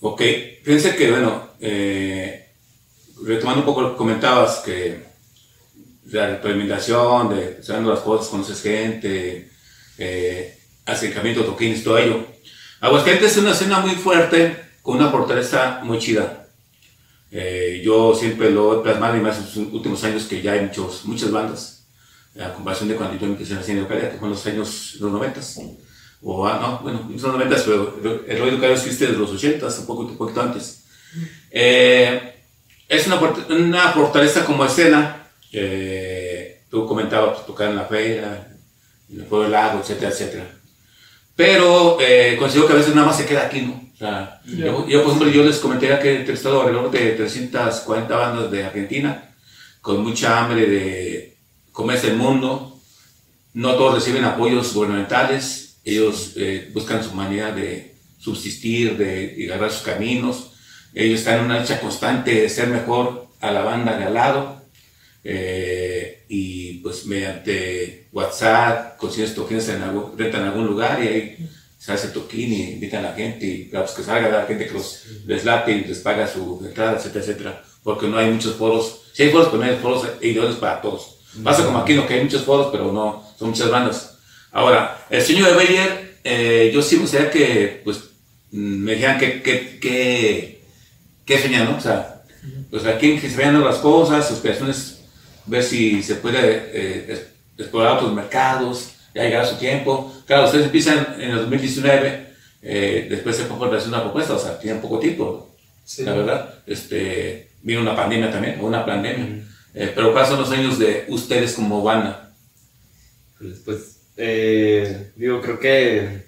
Ok, 0.00 0.22
fíjense 0.62 0.94
que, 0.96 1.10
bueno, 1.10 1.48
eh, 1.60 2.52
retomando 3.24 3.60
un 3.60 3.66
poco 3.66 3.82
lo 3.82 3.92
que 3.92 3.96
comentabas, 3.96 4.58
que 4.58 5.02
la 6.06 6.28
retroalimentación, 6.28 7.34
de 7.34 7.58
haciendo 7.60 7.90
las 7.90 8.00
cosas, 8.00 8.28
conoces 8.28 8.60
gente, 8.62 9.50
eh, 9.98 10.58
acercamiento, 10.84 11.44
toquines, 11.44 11.82
todo 11.82 11.98
ello. 11.98 12.33
Aguascalientes 12.84 13.32
es 13.32 13.38
una 13.38 13.52
escena 13.52 13.80
muy 13.80 13.92
fuerte, 13.92 14.62
con 14.82 14.98
una 14.98 15.08
fortaleza 15.08 15.80
muy 15.84 15.98
chida. 15.98 16.48
Eh, 17.30 17.80
yo 17.82 18.14
siempre 18.14 18.50
lo 18.50 18.78
he 18.78 18.82
plasmado 18.82 19.16
y 19.16 19.20
más 19.20 19.38
en 19.38 19.44
los 19.44 19.56
últimos 19.72 20.04
años 20.04 20.24
que 20.24 20.42
ya 20.42 20.52
hay 20.52 20.66
muchos, 20.66 21.06
muchas 21.06 21.30
bandas, 21.30 21.86
a 22.38 22.52
comparación 22.52 22.90
de 22.90 22.96
cuando 22.96 23.18
yo 23.18 23.24
empecé 23.24 23.54
haciendo 23.54 23.84
localidad, 23.84 24.10
que 24.12 24.18
fue 24.18 24.28
en 24.28 24.34
los 24.34 24.46
años 24.46 24.96
los 25.00 25.10
90 25.10 25.40
o 26.24 26.46
ah, 26.46 26.58
no, 26.60 26.80
bueno, 26.80 27.06
en 27.08 27.12
los 27.14 27.22
90 27.22 27.56
pero 27.64 28.24
el 28.28 28.38
rollo 28.38 28.52
local 28.52 28.72
existe 28.72 29.06
desde 29.06 29.18
los 29.18 29.30
80 29.30 29.66
un 29.66 29.86
poco, 29.86 30.02
un 30.02 30.18
poquito 30.18 30.42
antes. 30.42 30.84
Eh, 31.50 32.34
es 32.86 33.06
una, 33.06 33.18
una 33.48 33.92
fortaleza 33.92 34.44
como 34.44 34.62
escena, 34.62 35.30
eh, 35.52 36.64
tú 36.68 36.86
comentabas 36.86 37.36
pues, 37.36 37.46
tocar 37.46 37.70
en 37.70 37.76
la 37.76 37.86
feria, 37.86 38.46
en 39.08 39.20
el 39.20 39.24
pueblo 39.24 39.44
del 39.44 39.52
lago, 39.52 39.80
etcétera, 39.80 40.10
etcétera. 40.10 40.63
Pero 41.36 41.98
eh, 42.00 42.36
considero 42.38 42.66
que 42.66 42.74
a 42.74 42.76
veces 42.76 42.94
nada 42.94 43.08
más 43.08 43.16
se 43.16 43.26
queda 43.26 43.46
aquí, 43.46 43.62
¿no? 43.62 43.84
O 43.94 43.96
sea, 43.96 44.40
yo, 44.44 44.86
por 44.86 44.90
ejemplo, 44.90 45.28
yo 45.28 45.44
les 45.44 45.58
comenté 45.58 45.86
que 46.00 46.10
he 46.10 46.16
entrevistado 46.16 46.60
alrededor 46.60 46.90
de 46.90 47.12
340 47.12 48.16
bandas 48.16 48.50
de 48.50 48.64
Argentina, 48.64 49.30
con 49.80 50.02
mucha 50.02 50.40
hambre 50.40 50.66
de 50.66 51.36
comerse 51.72 52.08
el 52.08 52.16
mundo. 52.16 52.78
No 53.52 53.74
todos 53.74 53.94
reciben 53.94 54.24
apoyos 54.24 54.74
gubernamentales, 54.74 55.76
ellos 55.84 56.32
eh, 56.36 56.70
buscan 56.72 57.04
su 57.04 57.12
manera 57.14 57.52
de 57.52 57.94
subsistir, 58.18 58.96
de 58.96 59.46
agarrar 59.46 59.70
sus 59.70 59.82
caminos. 59.82 60.52
Ellos 60.94 61.20
están 61.20 61.38
en 61.38 61.44
una 61.44 61.60
lucha 61.60 61.80
constante 61.80 62.34
de 62.34 62.48
ser 62.48 62.68
mejor 62.68 63.28
a 63.40 63.52
la 63.52 63.62
banda 63.62 63.96
de 63.96 64.04
al 64.04 64.14
lado. 64.14 64.63
Eh, 65.26 66.26
y 66.28 66.74
pues 66.80 67.06
mediante 67.06 68.08
WhatsApp 68.12 68.98
consigues 68.98 69.34
toquines 69.34 69.66
en 69.70 69.82
algún, 69.82 70.18
rentan 70.18 70.42
en 70.42 70.48
algún 70.48 70.66
lugar 70.66 71.02
y 71.02 71.08
ahí 71.08 71.48
se 71.78 71.92
hace 71.92 72.08
toquín 72.08 72.52
y 72.52 72.72
invitan 72.72 73.04
a 73.04 73.10
la 73.10 73.14
gente 73.14 73.46
y 73.46 73.64
pues 73.64 73.92
que 73.92 74.02
salga 74.02 74.28
la 74.28 74.44
gente 74.44 74.66
que 74.66 74.74
los, 74.74 75.04
les 75.26 75.44
y 75.44 75.84
les 75.86 75.98
paga 76.00 76.26
su 76.26 76.62
entrada, 76.64 76.96
etcétera, 76.96 77.24
etcétera. 77.24 77.64
Porque 77.82 78.06
no 78.06 78.18
hay 78.18 78.30
muchos 78.30 78.54
foros. 78.54 79.02
Sí 79.12 79.24
hay 79.24 79.30
foros, 79.30 79.48
pero 79.48 79.62
no 79.62 79.70
hay 79.70 79.76
foros 79.76 80.08
ideales 80.20 80.56
para 80.56 80.80
todos. 80.80 81.18
Pasa 81.42 81.64
como 81.64 81.78
aquí, 81.78 81.94
no 81.94 82.06
que 82.06 82.14
hay 82.14 82.22
muchos 82.22 82.42
foros, 82.42 82.68
pero 82.70 82.92
no, 82.92 83.22
son 83.38 83.50
muchas 83.50 83.70
bandas. 83.70 84.18
Ahora, 84.52 85.06
el 85.10 85.22
sueño 85.22 85.46
de 85.46 85.54
Bayer, 85.54 86.18
eh, 86.22 86.70
yo 86.72 86.80
sí 86.80 86.96
me 86.96 87.02
gustaría 87.02 87.30
que, 87.30 87.80
pues, 87.84 88.04
me 88.50 88.94
dijeran 88.94 89.18
qué 89.18 89.42
que, 89.42 89.80
que, 89.80 90.62
que 91.26 91.48
¿no? 91.48 91.76
O 91.76 91.80
sea, 91.80 92.22
pues 92.70 92.86
aquí 92.86 93.18
que 93.18 93.28
se 93.28 93.36
vean 93.36 93.60
las 93.62 93.78
cosas, 93.78 94.28
sus 94.28 94.38
creaciones 94.38 95.03
ver 95.46 95.62
si 95.62 96.02
se 96.02 96.16
puede 96.16 96.70
eh, 96.72 97.26
explorar 97.56 97.96
otros 97.96 98.12
mercados, 98.12 98.90
ya 99.14 99.22
llegará 99.24 99.46
su 99.46 99.56
tiempo. 99.56 100.12
Claro, 100.26 100.46
ustedes 100.46 100.66
empiezan 100.66 101.20
en 101.20 101.30
el 101.30 101.36
2019, 101.36 102.26
eh, 102.62 103.06
después 103.10 103.36
se 103.36 103.44
ponen 103.44 103.88
una 103.88 104.02
propuesta, 104.02 104.34
o 104.34 104.38
sea, 104.38 104.58
tienen 104.58 104.80
poco 104.80 104.98
tiempo, 104.98 105.54
la 105.98 106.14
verdad. 106.14 106.54
Este, 106.66 107.50
vino 107.62 107.80
una 107.80 107.96
pandemia 107.96 108.30
también, 108.30 108.58
o 108.60 108.66
una 108.66 108.84
pandemia. 108.84 109.44
Eh, 109.74 109.92
pero 109.94 110.12
¿cuáles 110.12 110.30
son 110.30 110.40
los 110.40 110.50
años 110.50 110.78
de 110.78 111.04
ustedes 111.08 111.54
como 111.54 111.82
banda? 111.82 112.32
Pues, 113.38 113.60
pues 113.64 113.90
digo, 115.16 115.40
creo 115.40 115.58
que 115.58 116.24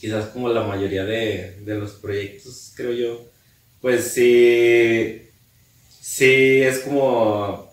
quizás 0.00 0.26
como 0.26 0.48
la 0.48 0.62
mayoría 0.62 1.04
de, 1.04 1.60
de 1.60 1.74
los 1.76 1.92
proyectos, 1.92 2.72
creo 2.74 2.92
yo, 2.92 3.24
pues 3.80 4.12
sí, 4.12 5.28
sí 6.00 6.62
es 6.62 6.80
como 6.80 7.63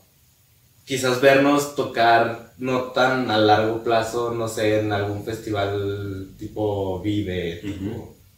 quizás 0.85 1.21
vernos 1.21 1.75
tocar 1.75 2.53
no 2.57 2.83
tan 2.91 3.31
a 3.31 3.37
largo 3.37 3.83
plazo, 3.83 4.33
no 4.33 4.47
sé, 4.47 4.79
en 4.79 4.93
algún 4.93 5.23
festival 5.23 6.29
tipo 6.37 7.01
Vive, 7.01 7.61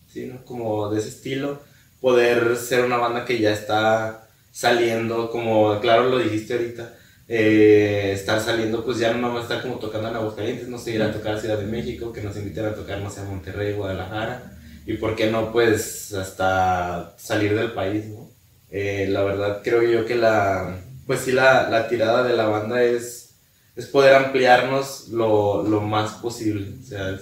¿sí, 0.07 0.25
no? 0.27 0.45
como 0.45 0.89
de 0.89 0.99
ese 0.99 1.09
estilo, 1.09 1.59
poder 1.99 2.55
ser 2.57 2.85
una 2.85 2.97
banda 2.97 3.25
que 3.25 3.39
ya 3.39 3.51
está 3.51 4.27
saliendo, 4.51 5.29
como 5.29 5.79
claro 5.81 6.09
lo 6.09 6.19
dijiste 6.19 6.53
ahorita, 6.53 6.93
eh, 7.27 8.11
estar 8.13 8.39
saliendo, 8.39 8.85
pues 8.85 8.99
ya 8.99 9.13
no 9.13 9.27
vamos 9.27 9.41
a 9.41 9.43
estar 9.43 9.61
como 9.61 9.75
tocando 9.75 10.09
en 10.09 10.15
Aguascalientes, 10.15 10.67
no 10.67 10.77
sé, 10.77 10.91
ir 10.91 11.01
a 11.01 11.11
tocar 11.11 11.35
a 11.35 11.39
Ciudad 11.41 11.57
de 11.57 11.65
México, 11.65 12.13
que 12.13 12.21
nos 12.21 12.37
inviten 12.37 12.65
a 12.65 12.75
tocar, 12.75 12.99
no 12.99 13.09
sé, 13.09 13.21
a 13.21 13.25
Monterrey, 13.25 13.73
Guadalajara, 13.73 14.57
y 14.85 14.93
por 14.97 15.15
qué 15.15 15.31
no, 15.31 15.51
pues 15.51 16.13
hasta 16.13 17.15
salir 17.17 17.55
del 17.55 17.71
país, 17.71 18.05
¿no? 18.05 18.29
Eh, 18.69 19.07
la 19.09 19.23
verdad 19.23 19.61
creo 19.63 19.83
yo 19.83 20.05
que 20.05 20.15
la 20.15 20.79
pues 21.05 21.21
sí, 21.21 21.31
la, 21.31 21.69
la, 21.69 21.87
tirada 21.87 22.23
de 22.23 22.35
la 22.35 22.45
banda 22.45 22.83
es, 22.83 23.35
es 23.75 23.85
poder 23.87 24.15
ampliarnos 24.15 25.09
lo, 25.09 25.63
lo 25.63 25.81
más 25.81 26.13
posible. 26.13 26.67
O 26.81 26.85
sea, 26.85 27.19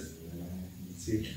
sí, 0.98 1.28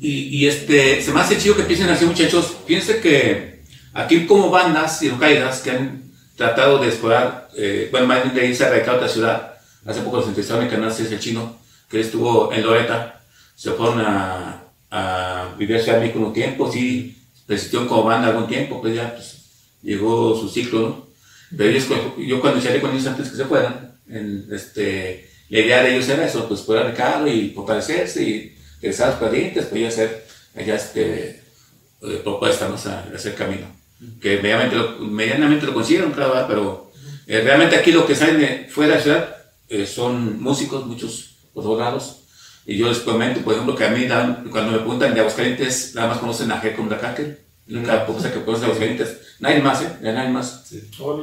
y, 0.00 0.10
y, 0.36 0.46
este, 0.48 1.00
se 1.00 1.12
me 1.12 1.20
hace 1.20 1.38
chido 1.38 1.54
que 1.54 1.62
empiecen 1.62 1.88
así, 1.88 2.04
muchachos. 2.04 2.56
Fíjense 2.66 3.00
que 3.00 3.62
aquí, 3.92 4.26
como 4.26 4.50
bandas 4.50 5.00
y 5.02 5.10
caídas 5.10 5.60
que 5.60 5.70
han 5.70 6.02
tratado 6.36 6.78
de 6.78 6.88
explorar, 6.88 7.48
eh, 7.56 7.88
bueno, 7.92 8.08
más 8.08 8.24
bien 8.24 8.34
de 8.34 8.46
irse 8.46 8.64
a 8.64 8.94
otra 8.94 9.08
ciudad. 9.08 9.54
Hace 9.84 10.00
poco 10.00 10.18
los 10.18 10.26
entrevistaron 10.26 10.64
en 10.64 10.70
canal 10.70 10.90
es 10.90 11.00
el 11.00 11.20
chino, 11.20 11.56
que 11.88 12.00
estuvo 12.00 12.52
en 12.52 12.62
Loreta. 12.62 13.20
Se 13.54 13.70
fueron 13.72 14.00
a, 14.00 14.64
a 14.90 15.54
vivir 15.56 15.76
a 15.76 15.80
Ciudad 15.80 16.00
México 16.00 16.18
un 16.18 16.32
tiempo, 16.32 16.70
sí, 16.70 17.16
resistió 17.46 17.86
como 17.86 18.04
banda 18.04 18.28
algún 18.28 18.48
tiempo, 18.48 18.80
pues 18.80 18.94
ya 18.94 19.14
pues, 19.14 19.38
llegó 19.82 20.36
su 20.38 20.48
ciclo, 20.48 20.80
¿no? 20.80 21.01
Pero 21.56 21.70
ellos, 21.70 21.86
yo 22.18 22.40
cuando 22.40 22.60
charlé 22.60 22.80
con 22.80 22.92
ellos 22.92 23.06
antes 23.06 23.28
que 23.28 23.36
se 23.36 23.44
fueran, 23.44 23.98
en, 24.08 24.46
este, 24.50 25.28
la 25.48 25.58
idea 25.60 25.82
de 25.82 25.94
ellos 25.94 26.08
era 26.08 26.26
eso, 26.26 26.48
pues 26.48 26.62
poder 26.62 26.86
recado 26.86 27.26
y 27.26 27.50
fortalecerse 27.50 28.22
y 28.22 28.56
regresar 28.80 29.08
a 29.08 29.10
los 29.10 29.20
pendientes, 29.20 29.66
pues 29.66 29.80
ya 29.82 29.88
hacer 29.88 30.26
allá 30.56 30.74
este, 30.76 31.42
eh, 32.02 32.20
propuestas, 32.22 32.68
¿no? 32.68 32.76
O 32.76 33.14
hacer 33.14 33.34
camino. 33.34 33.66
Que 34.20 34.38
medianamente 34.38 34.76
lo, 34.76 34.98
medianamente 34.98 35.66
lo 35.66 35.74
consiguieron, 35.74 36.12
claro, 36.12 36.44
pero 36.48 36.92
eh, 37.26 37.40
realmente 37.42 37.76
aquí 37.76 37.92
lo 37.92 38.06
que 38.06 38.14
salen 38.14 38.66
fuera 38.68 38.92
de 38.92 38.96
la 38.96 39.02
ciudad 39.02 39.36
eh, 39.68 39.86
son 39.86 40.42
músicos, 40.42 40.86
muchos 40.86 41.36
lados. 41.54 42.18
Y 42.64 42.76
yo 42.76 42.88
les 42.88 42.98
comento, 42.98 43.40
por 43.40 43.54
ejemplo, 43.54 43.74
que 43.74 43.84
a 43.84 43.90
mí 43.90 44.06
cuando 44.50 44.72
me 44.72 44.78
preguntan 44.78 45.14
de 45.14 45.20
Aguascalientes, 45.20 45.94
nada 45.94 46.08
más 46.08 46.18
conocen 46.18 46.50
a 46.50 46.62
G. 46.62 46.76
Dracakel 46.88 47.38
Nunca 47.66 48.06
poco 48.06 48.22
que 48.22 48.44
conoce 48.44 48.64
a 48.64 48.66
Aguascalientes. 48.66 49.18
Nadie 49.38 49.60
más, 49.60 49.82
¿eh? 49.82 49.98
Nadie 50.02 50.30
más. 50.30 50.72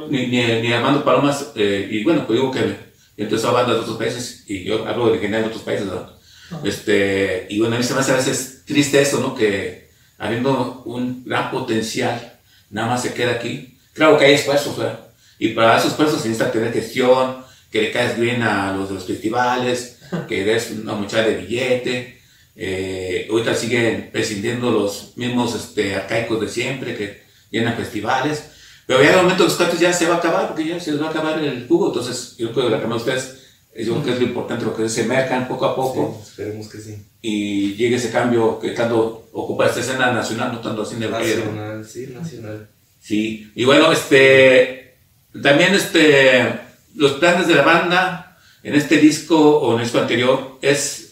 Ni, 0.08 0.26
ni, 0.26 0.42
ni, 0.60 0.72
Armando 0.72 1.04
Palomas. 1.04 1.52
Eh, 1.54 1.88
y 1.90 2.04
bueno, 2.04 2.26
pues 2.26 2.38
digo 2.38 2.50
que 2.50 2.76
entonces 3.16 3.46
a 3.46 3.52
bandas 3.52 3.76
de 3.76 3.80
otros 3.82 3.98
países. 3.98 4.44
Y 4.46 4.64
yo 4.64 4.86
hablo 4.86 5.10
de 5.10 5.18
general 5.18 5.42
de 5.42 5.48
otros 5.48 5.62
países, 5.62 5.86
¿no? 5.86 6.20
Este, 6.64 7.46
y 7.48 7.58
bueno, 7.60 7.76
a 7.76 7.78
mí 7.78 7.84
se 7.84 7.94
me 7.94 8.00
hace 8.00 8.12
a 8.12 8.16
veces 8.16 8.62
triste 8.64 9.00
eso, 9.00 9.20
¿no? 9.20 9.34
Que 9.34 9.90
habiendo 10.18 10.82
un 10.84 11.24
gran 11.24 11.50
potencial, 11.50 12.38
nada 12.70 12.88
más 12.88 13.02
se 13.02 13.14
queda 13.14 13.32
aquí. 13.32 13.78
Claro 13.92 14.18
que 14.18 14.24
hay 14.24 14.34
esfuerzos, 14.34 14.76
¿verdad? 14.76 15.00
Y 15.38 15.48
para 15.48 15.78
esos 15.78 15.92
esfuerzos 15.92 16.22
se 16.22 16.28
necesita 16.28 16.52
tener 16.52 16.72
gestión, 16.72 17.36
que 17.70 17.82
le 17.82 17.92
caes 17.92 18.18
bien 18.18 18.42
a 18.42 18.72
los 18.72 18.88
de 18.88 18.96
los 18.96 19.06
festivales, 19.06 20.00
que 20.28 20.44
des 20.44 20.70
una 20.70 20.94
muchacha 20.94 21.28
de 21.28 21.36
billete, 21.36 22.19
eh, 22.62 23.26
ahorita 23.30 23.54
siguen 23.54 24.10
prescindiendo 24.12 24.70
los 24.70 25.16
mismos 25.16 25.54
este, 25.54 25.94
arcaicos 25.94 26.42
de 26.42 26.48
siempre 26.50 26.94
que 26.94 27.22
llenan 27.50 27.74
festivales. 27.74 28.50
Pero 28.86 29.02
ya 29.02 29.12
el 29.12 29.22
momento 29.22 29.44
de 29.44 29.48
los 29.48 29.56
cuates 29.56 29.80
ya 29.80 29.94
se 29.94 30.06
va 30.06 30.16
a 30.16 30.18
acabar, 30.18 30.48
porque 30.48 30.66
ya 30.66 30.78
se 30.78 30.92
les 30.92 31.00
va 31.00 31.06
a 31.06 31.10
acabar 31.10 31.42
el 31.42 31.66
jugo. 31.66 31.86
Entonces, 31.86 32.36
yo 32.36 32.52
creo 32.52 32.66
que 32.66 32.76
la 32.76 32.82
que 32.82 32.86
ustedes, 32.86 33.38
yo 33.78 33.94
creo 33.94 34.04
que 34.04 34.12
es 34.12 34.20
lo 34.20 34.26
importante, 34.26 34.66
lo 34.66 34.76
que 34.76 34.90
se 34.90 35.04
mercan 35.04 35.48
poco 35.48 35.64
a 35.64 35.74
poco. 35.74 36.20
esperemos 36.22 36.68
que 36.68 36.80
sí. 36.80 37.02
Y 37.22 37.76
llegue 37.76 37.96
ese 37.96 38.10
cambio 38.10 38.60
que 38.60 38.72
tanto 38.72 39.30
ocupa 39.32 39.64
esta 39.64 39.80
escena 39.80 40.12
nacional, 40.12 40.52
no 40.52 40.60
tanto 40.60 40.82
así 40.82 40.96
Nacional, 40.96 41.86
sí, 41.86 42.08
nacional. 42.08 42.68
Sí, 43.00 43.50
y 43.54 43.64
bueno, 43.64 43.90
este, 43.90 44.96
también 45.42 45.74
este, 45.74 46.60
los 46.94 47.12
planes 47.12 47.48
de 47.48 47.54
la 47.54 47.62
banda 47.62 48.38
en 48.62 48.74
este 48.74 48.98
disco 48.98 49.60
o 49.60 49.72
en 49.72 49.78
el 49.78 49.84
disco 49.84 49.98
anterior 49.98 50.58
es 50.60 51.09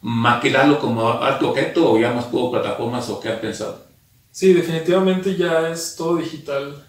maquilarlo 0.00 0.78
como 0.78 1.10
alto 1.10 1.50
objeto 1.50 1.92
o 1.92 1.98
ya 1.98 2.12
más 2.12 2.26
puedo 2.26 2.50
plataformas 2.50 3.08
o 3.08 3.20
qué 3.20 3.28
han 3.28 3.40
pensado? 3.40 3.86
Sí, 4.30 4.52
definitivamente 4.52 5.36
ya 5.36 5.68
es 5.70 5.96
todo 5.96 6.16
digital. 6.16 6.86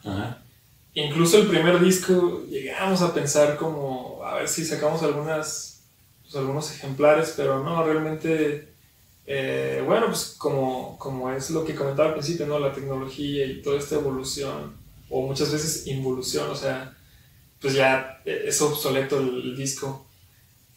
Incluso 0.93 1.37
el 1.37 1.47
primer 1.47 1.79
disco 1.79 2.43
llegamos 2.49 3.01
a 3.01 3.13
pensar 3.13 3.57
como 3.57 4.21
a 4.23 4.35
ver 4.35 4.47
si 4.47 4.65
sacamos 4.65 5.01
algunas, 5.01 5.81
pues, 6.21 6.35
algunos 6.35 6.71
ejemplares, 6.71 7.33
pero 7.35 7.63
no, 7.63 7.83
realmente, 7.83 8.69
eh, 9.25 9.83
bueno, 9.85 10.07
pues 10.07 10.35
como, 10.37 10.97
como 10.99 11.31
es 11.31 11.49
lo 11.49 11.65
que 11.65 11.75
comentaba 11.75 12.09
al 12.09 12.15
principio, 12.15 12.45
¿no? 12.45 12.59
La 12.59 12.73
tecnología 12.73 13.45
y 13.45 13.61
toda 13.61 13.79
esta 13.79 13.95
evolución, 13.95 14.75
o 15.09 15.25
muchas 15.25 15.51
veces 15.51 15.87
involución, 15.87 16.49
o 16.51 16.55
sea, 16.55 16.95
pues 17.59 17.73
ya 17.73 18.21
es 18.25 18.61
obsoleto 18.61 19.17
el 19.19 19.55
disco 19.55 20.05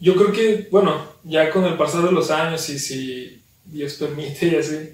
yo 0.03 0.15
creo 0.15 0.33
que, 0.33 0.67
bueno, 0.69 1.01
ya 1.23 1.49
con 1.49 1.63
el 1.63 1.77
pasar 1.77 2.03
de 2.03 2.11
los 2.11 2.29
años 2.29 2.69
y 2.69 2.77
si 2.77 3.41
Dios 3.63 3.93
permite 3.93 4.47
y 4.47 4.55
así, 4.57 4.89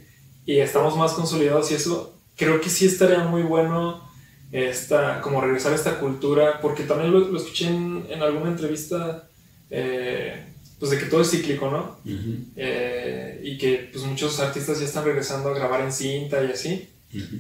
y 0.46 0.60
estamos 0.60 0.96
más 0.96 1.14
consolidados 1.14 1.72
y 1.72 1.74
eso, 1.74 2.14
creo 2.38 2.62
que 2.62 2.70
sí 2.70 2.86
estaría 2.86 3.24
muy 3.24 3.42
bueno 3.42 4.08
esta, 4.52 5.20
como 5.22 5.42
regresar 5.42 5.72
a 5.72 5.76
esta 5.76 6.00
cultura, 6.00 6.62
porque 6.62 6.84
también 6.84 7.12
lo, 7.12 7.22
lo 7.22 7.38
escuché 7.40 7.70
en, 7.70 8.06
en, 8.08 8.22
alguna 8.22 8.52
entrevista, 8.52 9.28
eh, 9.72 10.46
pues 10.78 10.92
de 10.92 11.00
que 11.00 11.06
todo 11.06 11.22
es 11.22 11.32
cíclico, 11.32 11.72
¿no? 11.72 11.98
Uh 12.06 12.10
-huh. 12.16 12.46
eh, 12.56 13.42
y 13.44 13.58
que 13.58 13.90
pues 13.92 14.06
muchos 14.06 14.40
artistas 14.40 14.80
ya 14.80 14.86
están 14.86 15.06
regresando 15.06 15.50
a 15.50 15.56
grabar 15.56 15.82
en 15.82 15.92
cinta 15.92 16.44
y 16.44 16.52
así. 16.52 16.88
Uh 17.16 17.18
-huh. 17.18 17.40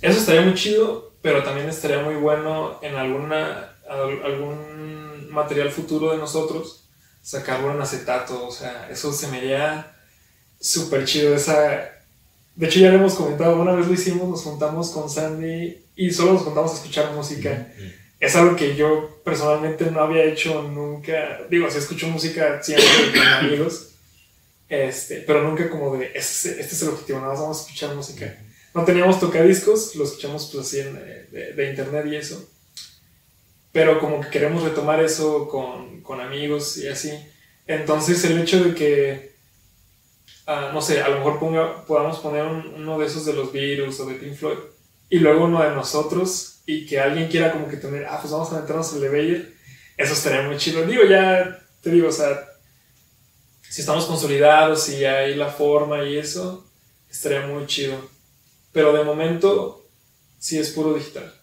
Eso 0.00 0.18
estaría 0.20 0.40
muy 0.40 0.54
chido, 0.54 1.12
pero 1.20 1.42
también 1.42 1.68
estaría 1.68 2.02
muy 2.02 2.14
bueno 2.14 2.78
en 2.80 2.94
alguna, 2.94 3.74
algún 4.24 5.28
material 5.30 5.70
futuro 5.70 6.12
de 6.12 6.16
nosotros 6.16 6.80
sacarlo 7.22 7.72
en 7.72 7.80
acetato, 7.80 8.46
o 8.46 8.50
sea, 8.50 8.88
eso 8.90 9.12
se 9.12 9.28
me 9.28 9.38
haría 9.38 9.96
súper 10.60 11.04
chido, 11.04 11.34
esa... 11.34 11.92
De 12.56 12.66
hecho 12.66 12.80
ya 12.80 12.90
lo 12.90 12.96
hemos 12.96 13.14
comentado, 13.14 13.60
una 13.60 13.72
vez 13.72 13.86
lo 13.86 13.94
hicimos, 13.94 14.28
nos 14.28 14.42
juntamos 14.42 14.90
con 14.90 15.08
Sandy 15.08 15.82
y 15.96 16.10
solo 16.10 16.34
nos 16.34 16.42
juntamos 16.42 16.72
a 16.72 16.74
escuchar 16.74 17.12
música. 17.12 17.72
Es 18.18 18.36
algo 18.36 18.56
que 18.56 18.76
yo 18.76 19.20
personalmente 19.24 19.90
no 19.90 20.00
había 20.00 20.24
hecho 20.24 20.62
nunca, 20.62 21.40
digo, 21.48 21.70
si 21.70 21.78
escucho 21.78 22.08
música 22.08 22.62
siempre 22.62 22.86
con 23.14 23.26
amigos, 23.26 23.92
este, 24.68 25.22
pero 25.26 25.42
nunca 25.42 25.70
como 25.70 25.96
de, 25.96 26.10
este, 26.14 26.60
este 26.60 26.74
es 26.74 26.82
el 26.82 26.88
objetivo, 26.88 27.20
nada 27.20 27.32
más 27.32 27.40
vamos 27.40 27.58
a 27.58 27.62
escuchar 27.62 27.94
música. 27.94 28.36
No 28.74 28.84
teníamos 28.84 29.18
tocadiscos, 29.18 29.94
lo 29.94 30.04
escuchamos 30.04 30.50
pues 30.52 30.66
así 30.66 30.80
en, 30.80 30.94
de, 30.94 31.52
de 31.54 31.70
internet 31.70 32.06
y 32.06 32.16
eso 32.16 32.49
pero 33.72 34.00
como 34.00 34.20
que 34.20 34.30
queremos 34.30 34.62
retomar 34.62 35.02
eso 35.02 35.48
con, 35.48 36.00
con 36.02 36.20
amigos 36.20 36.76
y 36.78 36.88
así. 36.88 37.12
Entonces 37.66 38.24
el 38.24 38.40
hecho 38.40 38.62
de 38.64 38.74
que, 38.74 39.34
uh, 40.48 40.72
no 40.72 40.82
sé, 40.82 41.00
a 41.02 41.08
lo 41.08 41.18
mejor 41.18 41.38
ponga, 41.38 41.84
podamos 41.84 42.18
poner 42.18 42.44
un, 42.44 42.74
uno 42.76 42.98
de 42.98 43.06
esos 43.06 43.24
de 43.24 43.32
los 43.32 43.52
virus 43.52 44.00
o 44.00 44.06
de 44.06 44.14
Pink 44.14 44.34
Floyd 44.34 44.58
y 45.08 45.18
luego 45.18 45.44
uno 45.44 45.62
de 45.62 45.70
nosotros 45.70 46.62
y 46.66 46.86
que 46.86 47.00
alguien 47.00 47.28
quiera 47.28 47.52
como 47.52 47.68
que 47.68 47.76
tener, 47.76 48.06
ah, 48.06 48.18
pues 48.20 48.32
vamos 48.32 48.52
a 48.52 48.60
meternos 48.60 48.92
el 48.92 49.00
de 49.00 49.08
Bayer, 49.08 49.54
eso 49.96 50.12
estaría 50.12 50.42
muy 50.42 50.56
chido. 50.56 50.86
Digo, 50.86 51.04
ya 51.04 51.60
te 51.82 51.90
digo, 51.90 52.08
o 52.08 52.12
sea, 52.12 52.48
si 53.68 53.82
estamos 53.82 54.06
consolidados 54.06 54.88
y 54.88 55.04
hay 55.04 55.34
la 55.34 55.48
forma 55.48 56.04
y 56.04 56.16
eso, 56.18 56.66
estaría 57.10 57.46
muy 57.46 57.66
chido. 57.66 57.96
Pero 58.72 58.92
de 58.92 59.04
momento, 59.04 59.84
sí 60.38 60.58
es 60.58 60.70
puro 60.70 60.94
digital. 60.94 61.39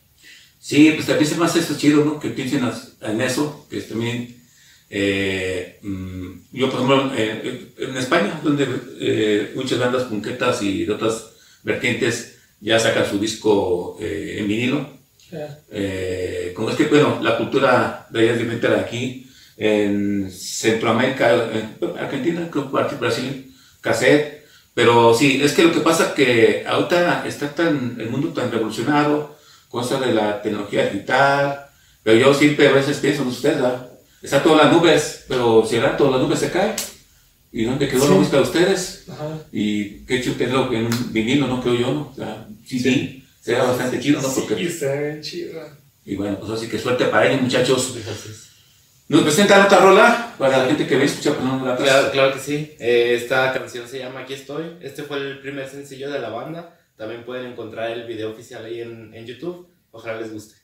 Sí, 0.68 0.92
pues 0.92 1.08
también 1.08 1.30
se 1.30 1.38
me 1.38 1.46
hace 1.46 1.60
eso 1.60 1.78
chido, 1.78 2.04
¿no? 2.04 2.20
Que 2.20 2.32
piensen 2.32 2.70
en 3.00 3.22
eso, 3.22 3.66
que 3.70 3.78
es 3.78 3.88
también, 3.88 4.36
eh, 4.90 5.80
yo 6.52 6.70
por 6.70 6.82
ejemplo, 6.82 7.14
eh, 7.16 7.72
en 7.78 7.96
España, 7.96 8.42
donde 8.44 8.68
eh, 9.00 9.54
muchas 9.56 9.80
bandas 9.80 10.04
punquetas 10.04 10.62
y 10.62 10.84
de 10.84 10.92
otras 10.92 11.28
vertientes 11.64 12.40
ya 12.60 12.78
sacan 12.82 13.10
su 13.10 13.18
disco 13.18 13.98
eh, 14.02 14.40
en 14.40 14.48
vinilo. 14.50 14.90
Yeah. 15.32 16.54
como 16.54 16.70
es 16.70 16.76
que, 16.76 16.88
bueno, 16.88 17.20
la 17.22 17.38
cultura 17.38 18.06
de 18.10 18.20
allá 18.20 18.34
es 18.34 18.40
diferente 18.40 18.68
de 18.68 18.76
aquí, 18.76 19.32
en 19.56 20.30
Centroamérica, 20.30 21.50
en 21.50 21.98
Argentina, 21.98 22.50
creo 22.52 22.70
que 22.70 22.96
Brasil, 22.96 23.56
cassette, 23.80 24.46
pero 24.74 25.14
sí, 25.14 25.40
es 25.42 25.54
que 25.54 25.64
lo 25.64 25.72
que 25.72 25.80
pasa 25.80 26.14
que 26.14 26.66
ahorita 26.68 27.26
está 27.26 27.56
tan, 27.56 27.96
el 28.02 28.10
mundo 28.10 28.34
tan 28.34 28.52
revolucionado, 28.52 29.38
cosas 29.70 30.00
de 30.02 30.14
la 30.14 30.42
tecnología 30.42 30.86
digital, 30.88 31.66
pero 32.04 32.18
yo 32.18 32.34
siempre 32.34 32.68
a 32.68 32.72
veces 32.74 32.98
pienso 32.98 33.22
en 33.24 33.28
ustedes, 33.30 33.56
¿verdad? 33.62 33.88
Está 34.22 34.42
todas 34.42 34.66
las 34.66 34.74
nubes, 34.74 35.26
pero 35.28 35.66
si 35.66 35.76
era 35.76 35.96
todas 35.98 36.14
las 36.14 36.22
nubes 36.22 36.40
se 36.40 36.52
caen. 36.52 36.74
¿Y 37.52 37.64
dónde 37.64 37.88
quedó 37.88 38.02
Sí. 38.04 38.10
la 38.10 38.16
música 38.16 38.38
de 38.38 38.44
ustedes? 38.44 39.04
Ajá. 39.10 39.30
Y 39.52 40.06
qué 40.06 40.22
chido 40.22 40.36
tenerlo 40.36 40.72
en 40.74 40.86
un 40.88 41.14
vinilo, 41.14 41.48
¿no? 41.48 41.62
Creo 41.62 41.76
yo, 41.76 41.94
¿no? 41.94 42.10
O 42.12 42.16
sea, 42.16 42.46
sí, 42.66 42.80
sí, 42.80 43.26
sería 43.42 43.64
bastante 43.64 44.00
chido, 44.00 44.22
¿no? 44.22 44.28
Porque, 44.34 44.56
Sí, 44.56 44.64
está 44.68 44.94
bien 44.94 45.22
chido. 45.22 45.62
y 46.06 46.16
bueno, 46.16 46.38
pues 46.40 46.52
así 46.52 46.68
que 46.68 46.78
suerte 46.78 47.06
para 47.06 47.28
ellos, 47.28 47.42
muchachos. 47.44 47.96
¿Nos 49.10 49.22
presentan 49.22 49.66
otra 49.66 49.80
rola 49.80 50.36
para 50.38 50.58
la 50.58 50.66
gente 50.66 50.86
que 50.86 50.98
ve 50.98 51.06
escucha 51.06 51.32
Personas 51.32 51.64
Gratas? 51.64 51.84
Claro, 51.86 52.12
claro 52.12 52.34
que 52.34 52.40
sí. 52.42 52.76
Eh, 52.80 53.18
esta 53.22 53.54
canción 53.54 53.88
se 53.88 54.00
llama 54.00 54.20
Aquí 54.22 54.34
estoy. 54.34 54.66
Este 54.82 55.04
fue 55.04 55.18
el 55.18 55.40
primer 55.40 55.70
sencillo 55.70 56.12
de 56.12 56.20
la 56.20 56.28
banda. 56.30 56.77
También 56.98 57.24
pueden 57.24 57.52
encontrar 57.52 57.92
el 57.92 58.06
video 58.06 58.32
oficial 58.32 58.66
ahí 58.66 58.82
en, 58.82 59.14
en 59.14 59.26
YouTube. 59.26 59.70
Ojalá 59.92 60.20
les 60.20 60.34
guste. 60.34 60.56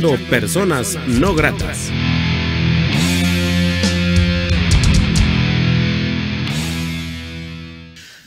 Personas 0.00 0.96
No 1.06 1.34
Gratas. 1.34 1.90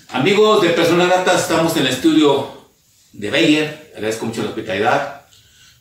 Amigos 0.10 0.62
de 0.62 0.70
Personas 0.70 1.08
Gratas, 1.08 1.42
estamos 1.42 1.76
en 1.78 1.88
el 1.88 1.94
estudio 1.94 2.48
de 3.14 3.32
Bayer. 3.32 3.92
Agradezco 3.96 4.28
mucho 4.28 4.44
la 4.44 4.50
hospitalidad. 4.50 5.26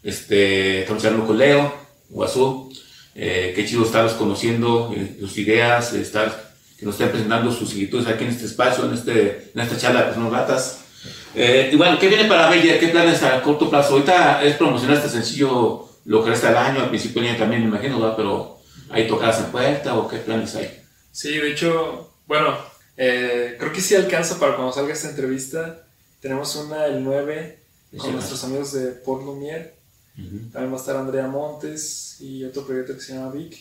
Este, 0.02 0.80
estamos 0.80 1.04
hablando 1.04 1.26
con 1.26 1.36
Leo, 1.36 1.74
Guazú. 2.08 2.72
Eh, 3.14 3.52
qué 3.54 3.66
chido 3.66 3.84
estarlos 3.84 4.14
conociendo, 4.14 4.94
eh, 4.96 5.18
sus 5.20 5.36
ideas, 5.36 5.92
estar, 5.92 6.54
que 6.78 6.86
nos 6.86 6.94
estén 6.94 7.10
presentando 7.10 7.52
sus 7.52 7.70
inquietudes 7.72 8.06
aquí 8.06 8.24
en 8.24 8.30
este 8.30 8.46
espacio, 8.46 8.86
en, 8.86 8.94
este, 8.94 9.50
en 9.54 9.60
esta 9.60 9.76
charla 9.76 10.00
de 10.00 10.06
Personas 10.06 10.30
Gratas. 10.30 10.81
Eh, 11.34 11.70
y 11.72 11.76
bueno, 11.76 11.98
¿qué 11.98 12.08
viene 12.08 12.26
para 12.26 12.48
Bayer? 12.48 12.78
¿Qué 12.78 12.88
planes 12.88 13.22
a 13.22 13.42
corto 13.42 13.70
plazo? 13.70 13.94
Ahorita 13.94 14.42
es 14.42 14.56
promocionar 14.56 14.96
este 14.96 15.08
sencillo 15.08 15.88
lo 16.04 16.22
que 16.22 16.30
resta 16.30 16.48
del 16.48 16.56
año, 16.56 16.80
al 16.80 16.88
principio 16.88 17.22
del 17.22 17.30
año 17.30 17.38
también 17.38 17.62
me 17.62 17.68
imagino, 17.68 18.00
¿verdad? 18.00 18.16
Pero 18.16 18.58
¿hay 18.90 19.06
tocadas 19.08 19.38
en 19.38 19.46
puerta 19.46 19.96
o 19.96 20.08
qué 20.08 20.18
planes 20.18 20.54
hay? 20.56 20.80
Sí, 21.10 21.36
de 21.38 21.52
hecho, 21.52 22.10
bueno, 22.26 22.56
eh, 22.96 23.56
creo 23.58 23.72
que 23.72 23.80
sí 23.80 23.94
alcanza 23.94 24.38
para 24.38 24.56
cuando 24.56 24.72
salga 24.72 24.92
esta 24.92 25.10
entrevista. 25.10 25.84
Tenemos 26.20 26.54
una 26.56 26.86
el 26.86 27.02
9 27.02 27.58
con 27.96 28.06
Sí, 28.06 28.12
nuestros 28.12 28.44
amigos 28.44 28.72
de 28.72 28.88
Port 28.88 29.22
Lumière. 29.22 29.72
También 30.52 30.72
va 30.72 30.76
a 30.76 30.80
estar 30.80 30.96
Andrea 30.96 31.26
Montes 31.26 32.16
y 32.20 32.44
otro 32.44 32.66
proyecto 32.66 32.94
que 32.94 33.00
se 33.00 33.14
llama 33.14 33.32
Vic. 33.32 33.58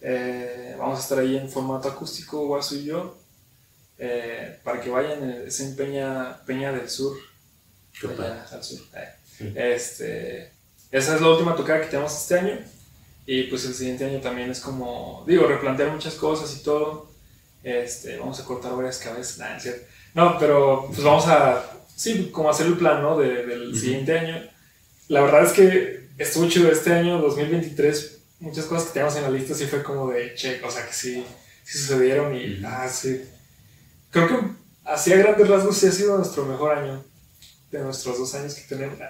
Eh, 0.00 0.74
vamos 0.78 0.98
a 0.98 1.02
estar 1.02 1.18
ahí 1.18 1.36
en 1.36 1.48
formato 1.50 1.88
acústico, 1.88 2.46
Guasu 2.46 2.76
y 2.76 2.84
yo, 2.84 3.16
eh, 3.98 4.58
para 4.64 4.80
que 4.80 4.90
vayan. 4.90 5.30
eh, 5.30 5.44
Es 5.46 5.60
en 5.60 5.76
Peña, 5.76 6.38
Peña 6.46 6.72
del 6.72 6.88
Sur. 6.88 7.16
Allá 8.24 8.46
al 8.52 8.64
sur. 8.64 8.80
eh. 8.96 9.08
Este, 9.74 10.52
esa 10.90 11.14
es 11.14 11.20
la 11.20 11.28
última 11.30 11.54
tocada 11.56 11.80
que 11.80 11.86
tenemos 11.86 12.12
este 12.16 12.38
año. 12.38 12.58
Y 13.26 13.44
pues 13.44 13.64
el 13.64 13.74
siguiente 13.74 14.04
año 14.04 14.20
también 14.20 14.50
es 14.50 14.60
como, 14.60 15.24
digo, 15.26 15.46
replantear 15.46 15.90
muchas 15.90 16.14
cosas 16.14 16.54
y 16.58 16.62
todo. 16.62 17.10
Este, 17.62 18.18
vamos 18.18 18.38
a 18.40 18.44
cortar 18.44 18.74
varias 18.76 18.98
cabezas. 18.98 19.38
Nah, 19.38 19.58
no 20.14 20.38
pero 20.38 20.84
pues 20.88 21.02
vamos 21.02 21.26
a, 21.26 21.64
sí, 21.96 22.28
como 22.30 22.50
hacer 22.50 22.66
el 22.66 22.76
plan, 22.76 23.00
¿no? 23.02 23.18
De- 23.18 23.46
del 23.46 23.74
siguiente 23.78 24.18
año. 24.18 24.42
La 25.08 25.22
verdad 25.22 25.44
es 25.44 25.52
que 25.52 26.08
estuvo 26.18 26.48
chido 26.48 26.70
este 26.70 26.92
año, 26.92 27.18
2023. 27.18 28.18
Muchas 28.40 28.66
cosas 28.66 28.88
que 28.88 28.92
teníamos 28.94 29.16
en 29.16 29.22
la 29.22 29.30
lista 29.30 29.54
sí 29.54 29.66
fue 29.66 29.82
como 29.82 30.10
de 30.10 30.34
check, 30.34 30.62
o 30.64 30.70
sea 30.70 30.86
que 30.86 30.92
sí, 30.92 31.24
sí 31.64 31.78
sucedieron 31.78 32.34
y, 32.36 32.60
ah, 32.64 32.88
sí. 32.88 33.24
Creo 34.14 34.28
que 34.28 34.38
así 34.84 35.12
a 35.12 35.16
grandes 35.16 35.48
rasgos 35.48 35.76
sí 35.76 35.88
ha 35.88 35.92
sido 35.92 36.16
nuestro 36.16 36.44
mejor 36.44 36.78
año 36.78 37.04
de 37.72 37.80
nuestros 37.80 38.16
dos 38.16 38.32
años 38.36 38.54
que 38.54 38.62
tenemos. 38.62 38.98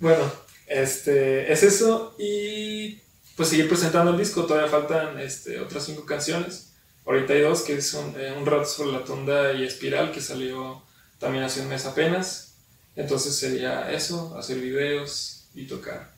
Bueno, 0.00 0.24
este, 0.66 1.52
es 1.52 1.62
eso 1.62 2.16
y 2.18 2.98
pues 3.36 3.50
seguir 3.50 3.68
presentando 3.68 4.10
el 4.10 4.18
disco. 4.18 4.44
Todavía 4.44 4.70
faltan 4.70 5.20
este, 5.20 5.60
otras 5.60 5.84
cinco 5.84 6.04
canciones. 6.06 6.72
Ahorita 7.04 7.34
hay 7.34 7.42
dos, 7.42 7.62
que 7.62 7.80
son 7.82 8.14
eh, 8.18 8.34
Un 8.36 8.46
rato 8.46 8.64
sobre 8.64 8.92
la 8.92 9.04
tunda 9.04 9.52
y 9.52 9.64
Espiral, 9.64 10.10
que 10.10 10.20
salió 10.22 10.82
también 11.18 11.44
hace 11.44 11.60
un 11.60 11.68
mes 11.68 11.84
apenas. 11.84 12.54
Entonces 12.96 13.36
sería 13.36 13.92
eso, 13.92 14.36
hacer 14.36 14.58
videos 14.58 15.44
y 15.54 15.66
tocar. 15.66 16.10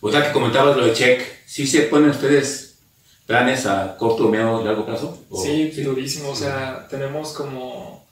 O 0.00 0.10
sea, 0.10 0.26
que 0.26 0.32
comentabas 0.32 0.76
lo 0.76 0.84
de 0.84 0.92
check. 0.92 1.22
¿Sí 1.46 1.66
se 1.66 1.82
ponen 1.82 2.10
ustedes 2.10 2.73
planes 3.26 3.66
a 3.66 3.96
corto, 3.96 4.28
medio 4.28 4.60
y 4.60 4.64
largo 4.64 4.84
plazo? 4.86 5.18
¿O- 5.30 5.42
Sí, 5.42 5.70
durísimo. 5.82 6.30
O 6.30 6.36
sea, 6.36 6.86
tenemos 6.88 7.32
como. 7.32 8.06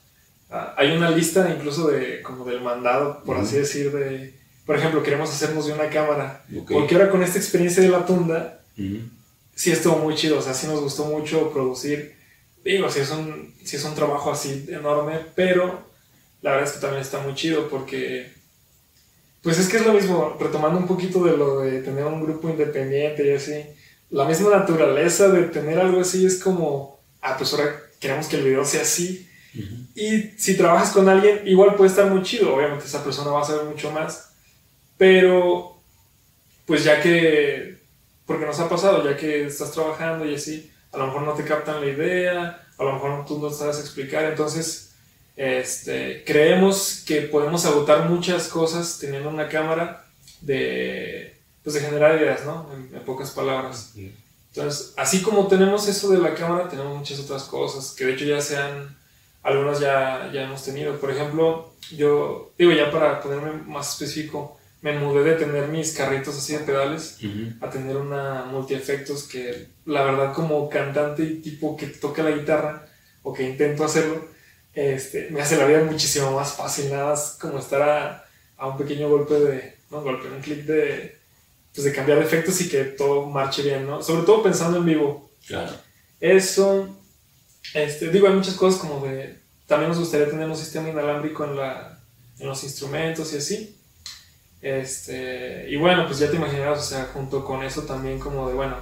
ah, 0.49 0.73
hay 0.77 0.91
una 0.95 1.09
lista 1.11 1.49
incluso 1.55 1.87
de 1.87 2.21
como 2.21 2.45
del 2.45 2.61
mandado, 2.61 3.21
por 3.23 3.37
así 3.37 3.57
decir, 3.57 3.91
de. 3.91 4.33
Por 4.65 4.77
ejemplo, 4.77 5.03
queremos 5.03 5.29
hacernos 5.29 5.67
de 5.67 5.73
una 5.73 5.89
cámara. 5.89 6.43
Porque 6.69 6.95
ahora 6.95 7.09
con 7.09 7.21
esta 7.21 7.37
experiencia 7.37 7.83
de 7.83 7.89
la 7.89 8.05
tunda, 8.05 8.61
Ujú. 8.77 8.99
sí 9.55 9.71
estuvo 9.71 9.97
muy 9.97 10.15
chido. 10.15 10.39
O 10.39 10.41
sea, 10.41 10.53
sí 10.53 10.67
nos 10.67 10.79
gustó 10.81 11.05
mucho 11.05 11.51
producir. 11.51 12.15
Digo, 12.63 12.89
sí 12.89 13.01
es 13.01 13.09
un, 13.11 13.53
sí 13.65 13.75
es 13.75 13.83
un 13.83 13.93
trabajo 13.93 14.31
así 14.31 14.65
enorme, 14.69 15.19
pero 15.35 15.81
la 16.41 16.51
verdad 16.51 16.67
es 16.69 16.73
que 16.75 16.79
también 16.81 17.01
está 17.01 17.19
muy 17.19 17.35
chido 17.35 17.67
porque. 17.69 18.31
Pues 19.41 19.59
es 19.59 19.67
que 19.67 19.75
es 19.75 19.85
lo 19.85 19.91
mismo, 19.91 20.37
retomando 20.39 20.79
un 20.79 20.87
poquito 20.87 21.21
de 21.25 21.35
lo 21.35 21.59
de 21.59 21.81
tener 21.81 22.05
un 22.05 22.23
grupo 22.23 22.49
independiente 22.49 23.27
y 23.27 23.31
así. 23.35 23.65
La 24.13 24.25
misma 24.25 24.51
naturaleza 24.51 25.29
de 25.29 25.45
tener 25.45 25.79
algo 25.79 26.01
así 26.01 26.23
es 26.23 26.37
como, 26.37 26.99
ah, 27.19 27.35
pues 27.35 27.51
ahora 27.51 27.81
queremos 27.99 28.27
que 28.27 28.35
el 28.35 28.43
video 28.43 28.63
sea 28.63 28.83
así. 28.83 29.27
Y 29.95 30.21
si 30.37 30.55
trabajas 30.55 30.91
con 30.91 31.09
alguien, 31.09 31.41
igual 31.47 31.73
puede 31.73 31.89
estar 31.89 32.05
muy 32.05 32.21
chido. 32.21 32.53
Obviamente 32.53 32.85
esa 32.85 33.03
persona 33.03 33.31
va 33.31 33.41
a 33.41 33.45
saber 33.45 33.65
mucho 33.65 33.91
más. 33.91 34.29
Pero, 34.99 35.81
pues 36.67 36.83
ya 36.83 37.01
que, 37.01 37.79
porque 38.27 38.45
nos 38.45 38.59
ha 38.59 38.69
pasado, 38.69 39.03
ya 39.03 39.17
que 39.17 39.47
estás 39.47 39.71
trabajando 39.71 40.25
y 40.25 40.35
así, 40.35 40.71
a 40.91 40.99
lo 40.99 41.07
mejor 41.07 41.23
no 41.23 41.33
te 41.33 41.43
captan 41.43 41.81
la 41.81 41.87
idea, 41.87 42.67
a 42.77 42.83
lo 42.83 42.93
mejor 42.93 43.25
tú 43.25 43.39
no 43.39 43.49
sabes 43.49 43.79
explicar. 43.79 44.25
Entonces, 44.25 44.93
este, 45.35 46.23
creemos 46.23 47.03
que 47.07 47.21
podemos 47.21 47.65
agotar 47.65 48.07
muchas 48.07 48.47
cosas 48.47 48.99
teniendo 48.99 49.29
una 49.29 49.49
cámara 49.49 50.05
de, 50.41 51.32
pues 51.63 51.75
de 51.75 51.81
generar 51.81 52.19
ideas, 52.19 52.45
¿no? 52.45 52.69
En, 52.73 52.95
en 52.95 53.03
pocas 53.03 53.31
palabras. 53.31 53.93
Entonces, 54.53 54.93
así 54.97 55.21
como 55.21 55.47
tenemos 55.47 55.87
eso 55.87 56.09
de 56.09 56.19
la 56.19 56.35
cámara, 56.35 56.69
tenemos 56.69 56.97
muchas 56.97 57.19
otras 57.19 57.43
cosas 57.43 57.91
que 57.97 58.05
de 58.05 58.13
hecho 58.13 58.25
ya 58.25 58.39
se 58.39 58.57
han, 58.57 58.95
algunas 59.41 59.79
ya, 59.79 60.29
ya 60.31 60.43
hemos 60.43 60.63
tenido. 60.63 60.99
Por 60.99 61.09
ejemplo, 61.09 61.73
yo, 61.95 62.51
digo 62.57 62.71
ya 62.71 62.91
para 62.91 63.19
ponerme 63.21 63.63
más 63.63 63.93
específico, 63.93 64.57
me 64.81 64.99
mudé 64.99 65.23
de 65.23 65.35
tener 65.37 65.69
mis 65.69 65.93
carritos 65.93 66.37
así 66.37 66.53
de 66.53 66.59
pedales 66.59 67.17
Ujú. 67.23 67.65
a 67.65 67.69
tener 67.69 67.95
una 67.95 68.43
multiefectos 68.43 69.23
que 69.23 69.67
la 69.85 70.03
verdad 70.03 70.33
como 70.33 70.69
cantante 70.69 71.23
y 71.23 71.35
tipo 71.39 71.77
que 71.77 71.87
toca 71.87 72.21
la 72.21 72.31
guitarra 72.31 72.85
o 73.23 73.33
que 73.33 73.49
intento 73.49 73.85
hacerlo, 73.85 74.27
este, 74.73 75.29
me 75.31 75.41
hace 75.41 75.55
la 75.55 75.65
vida 75.65 75.83
muchísimo 75.83 76.31
más 76.31 76.53
fácil, 76.53 76.91
nada 76.91 77.11
más 77.11 77.37
como 77.39 77.59
estar 77.59 77.81
a, 77.81 78.25
a 78.57 78.67
un 78.67 78.77
pequeño 78.77 79.07
golpe 79.09 79.35
de, 79.35 79.77
no 79.89 80.01
golpe, 80.01 80.27
un 80.27 80.41
clic 80.41 80.65
de, 80.65 81.17
pues 81.73 81.85
de 81.85 81.93
cambiar 81.93 82.19
efectos 82.19 82.61
y 82.61 82.69
que 82.69 82.83
todo 82.83 83.25
marche 83.27 83.63
bien, 83.63 83.87
¿no? 83.87 84.03
Sobre 84.03 84.23
todo 84.23 84.43
pensando 84.43 84.77
en 84.77 84.85
vivo. 84.85 85.31
Claro. 85.47 85.73
Eso, 86.19 86.87
este, 87.73 88.09
digo, 88.09 88.27
hay 88.27 88.33
muchas 88.33 88.53
cosas 88.53 88.79
como 88.79 89.05
de, 89.05 89.39
también 89.65 89.89
nos 89.89 89.99
gustaría 89.99 90.29
tener 90.29 90.47
un 90.47 90.55
sistema 90.55 90.89
inalámbrico 90.89 91.43
en, 91.45 91.55
la, 91.57 91.99
en 92.39 92.47
los 92.47 92.63
instrumentos 92.63 93.33
y 93.33 93.37
así. 93.37 93.79
Este, 94.61 95.65
y 95.69 95.75
bueno, 95.75 96.05
pues 96.05 96.19
ya 96.19 96.29
te 96.29 96.37
imaginarás, 96.37 96.79
o 96.79 96.89
sea, 96.89 97.09
junto 97.13 97.43
con 97.43 97.63
eso 97.63 97.81
también 97.81 98.19
como 98.19 98.47
de, 98.47 98.53
bueno, 98.53 98.77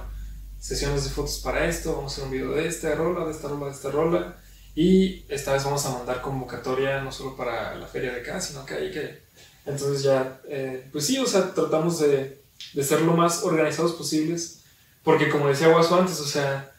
sesiones 0.60 1.04
de 1.04 1.10
fotos 1.10 1.38
para 1.38 1.66
esto, 1.66 1.96
vamos 1.96 2.12
a 2.12 2.14
hacer 2.14 2.24
un 2.24 2.30
video 2.30 2.52
de 2.52 2.68
esta 2.68 2.94
rola, 2.94 3.24
de 3.24 3.32
esta 3.32 3.48
rola, 3.48 3.66
de 3.66 3.72
esta 3.72 3.90
rola. 3.90 4.36
Y 4.74 5.24
esta 5.28 5.52
vez 5.52 5.64
vamos 5.64 5.84
a 5.86 5.90
mandar 5.90 6.22
convocatoria 6.22 7.02
no 7.02 7.10
solo 7.10 7.36
para 7.36 7.74
la 7.74 7.86
feria 7.86 8.12
de 8.12 8.20
acá, 8.20 8.40
sino 8.40 8.64
que 8.64 8.74
ahí 8.74 8.90
que... 8.90 9.22
Entonces 9.64 10.02
ya, 10.02 10.40
eh, 10.48 10.88
pues 10.92 11.06
sí, 11.06 11.18
o 11.18 11.26
sea, 11.26 11.52
tratamos 11.54 12.00
de, 12.00 12.41
de 12.72 12.82
ser 12.82 13.02
lo 13.02 13.14
más 13.14 13.42
organizados 13.42 13.92
posibles, 13.92 14.62
porque 15.02 15.28
como 15.28 15.48
decía 15.48 15.68
Guaso 15.68 15.98
antes, 15.98 16.20
o 16.20 16.26
sea, 16.26 16.72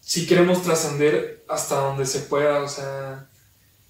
si 0.00 0.26
queremos 0.26 0.62
trascender 0.62 1.44
hasta 1.48 1.76
donde 1.76 2.06
se 2.06 2.20
pueda, 2.20 2.62
o 2.62 2.68
sea, 2.68 3.28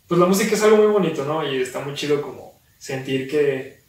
pues 0.07 0.20
la 0.20 0.26
música 0.26 0.55
es 0.55 0.62
algo 0.62 0.76
muy 0.76 0.86
bonito, 0.86 1.24
¿no? 1.24 1.47
Y 1.47 1.61
está 1.61 1.80
muy 1.80 1.95
chido 1.95 2.22
como 2.22 2.61
sentir 2.78 3.28
que 3.28 3.82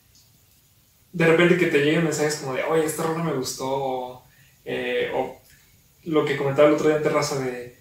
de 1.11 1.27
repente 1.27 1.57
que 1.57 1.67
te 1.67 1.79
lleguen 1.79 2.03
mensajes 2.03 2.35
como 2.35 2.55
de, 2.55 2.63
oye, 2.63 2.85
esta 2.85 3.03
rola 3.03 3.23
me 3.23 3.33
gustó, 3.33 3.65
o, 3.67 4.23
eh, 4.65 5.11
o 5.13 5.41
lo 6.03 6.25
que 6.25 6.37
comentaba 6.37 6.67
el 6.67 6.75
otro 6.75 6.87
día 6.87 6.97
en 6.97 7.03
Terraza 7.03 7.39
de, 7.39 7.77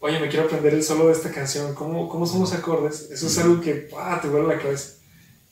oye, 0.00 0.20
me 0.20 0.28
quiero 0.28 0.46
aprender 0.46 0.74
el 0.74 0.82
solo 0.82 1.06
de 1.06 1.12
esta 1.12 1.32
canción, 1.32 1.74
¿cómo, 1.74 2.08
cómo 2.08 2.26
son 2.26 2.40
los 2.40 2.52
acordes? 2.52 3.10
Eso 3.10 3.26
es 3.26 3.38
algo 3.38 3.60
que 3.60 3.74
¡pah! 3.74 4.20
te 4.20 4.28
vuelve 4.28 4.54
la 4.54 4.62
cabeza. 4.62 4.94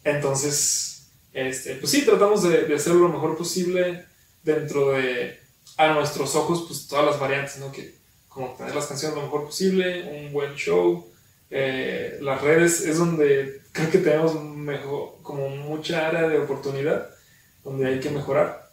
Entonces, 0.05 0.95
este, 1.37 1.74
pues 1.74 1.93
sí, 1.93 2.03
tratamos 2.03 2.43
de, 2.45 2.62
de 2.62 2.74
hacerlo 2.74 3.01
lo 3.01 3.09
mejor 3.11 3.37
posible 3.37 4.07
dentro 4.43 4.93
de, 4.93 5.39
a 5.76 5.93
nuestros 5.93 6.34
ojos, 6.34 6.64
pues 6.66 6.87
todas 6.89 7.05
las 7.05 7.20
variantes, 7.20 7.59
¿no? 7.59 7.70
Que 7.70 7.95
como 8.26 8.55
tener 8.57 8.74
las 8.74 8.87
canciones 8.87 9.16
lo 9.16 9.24
mejor 9.24 9.45
posible, 9.45 10.03
un 10.03 10.32
buen 10.32 10.55
show, 10.55 11.07
eh, 11.51 12.16
las 12.22 12.41
redes 12.41 12.80
es 12.80 12.97
donde 12.97 13.61
creo 13.72 13.91
que 13.91 13.99
tenemos 13.99 14.43
mejor, 14.43 15.18
como 15.22 15.51
mucha 15.51 16.09
área 16.09 16.26
de 16.26 16.39
oportunidad, 16.39 17.11
donde 17.62 17.87
hay 17.87 18.01
que 18.01 18.09
mejorar. 18.09 18.70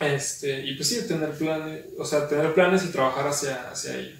Este, 0.00 0.64
y 0.64 0.74
pues 0.74 0.88
sí, 0.88 1.06
tener 1.06 1.30
planes, 1.30 1.84
o 1.96 2.04
sea, 2.04 2.26
tener 2.26 2.54
planes 2.54 2.84
y 2.84 2.88
trabajar 2.88 3.28
hacia, 3.28 3.70
hacia 3.70 3.96
ello. 3.96 4.16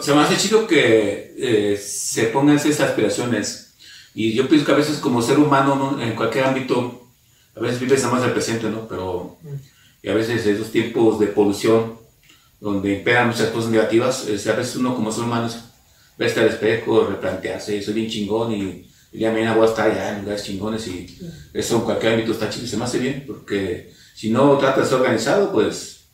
Se 0.00 0.14
me 0.14 0.20
hace 0.20 0.36
chido 0.36 0.68
que 0.68 1.34
eh, 1.36 1.76
se 1.76 2.26
pongan 2.26 2.56
esas 2.56 2.78
aspiraciones. 2.80 3.71
Y 4.14 4.32
yo 4.34 4.48
pienso 4.48 4.66
que 4.66 4.72
a 4.72 4.76
veces 4.76 4.98
como 4.98 5.22
ser 5.22 5.38
humano, 5.38 5.74
¿no? 5.76 6.02
en 6.02 6.14
cualquier 6.14 6.44
ámbito, 6.44 7.08
a 7.56 7.60
veces 7.60 7.80
vives 7.80 8.04
más 8.04 8.22
del 8.22 8.32
presente, 8.32 8.68
¿no? 8.68 8.86
Pero 8.88 9.38
y 10.02 10.08
a 10.08 10.14
veces 10.14 10.44
esos 10.46 10.70
tiempos 10.72 11.20
de 11.20 11.28
polución, 11.28 11.94
donde 12.60 12.98
imperan 12.98 13.28
muchas 13.28 13.50
cosas 13.50 13.70
negativas, 13.70 14.26
eh, 14.28 14.50
a 14.50 14.54
veces 14.54 14.76
uno 14.76 14.94
como 14.94 15.12
ser 15.12 15.24
humano 15.24 15.48
verse 16.18 16.40
al 16.40 16.48
espejo, 16.48 17.06
replantearse, 17.06 17.82
soy 17.82 17.94
bien 17.94 18.10
chingón 18.10 18.52
y 18.52 18.60
el 19.12 19.18
día 19.18 19.28
de 19.28 19.34
mañana 19.34 19.54
voy 19.54 19.66
a 19.66 19.70
estar 19.70 19.90
allá 19.90 20.10
en 20.10 20.22
lugares 20.22 20.44
chingones 20.44 20.86
y 20.88 21.18
eso 21.54 21.76
en 21.76 21.82
cualquier 21.82 22.14
ámbito 22.14 22.32
está 22.32 22.50
chido, 22.50 22.66
se 22.66 22.76
me 22.76 22.84
hace 22.84 22.98
bien, 22.98 23.24
porque 23.26 23.92
si 24.14 24.30
no 24.30 24.58
tratas 24.58 24.84
de 24.84 24.90
ser 24.90 25.00
organizado, 25.00 25.52
pues 25.52 26.04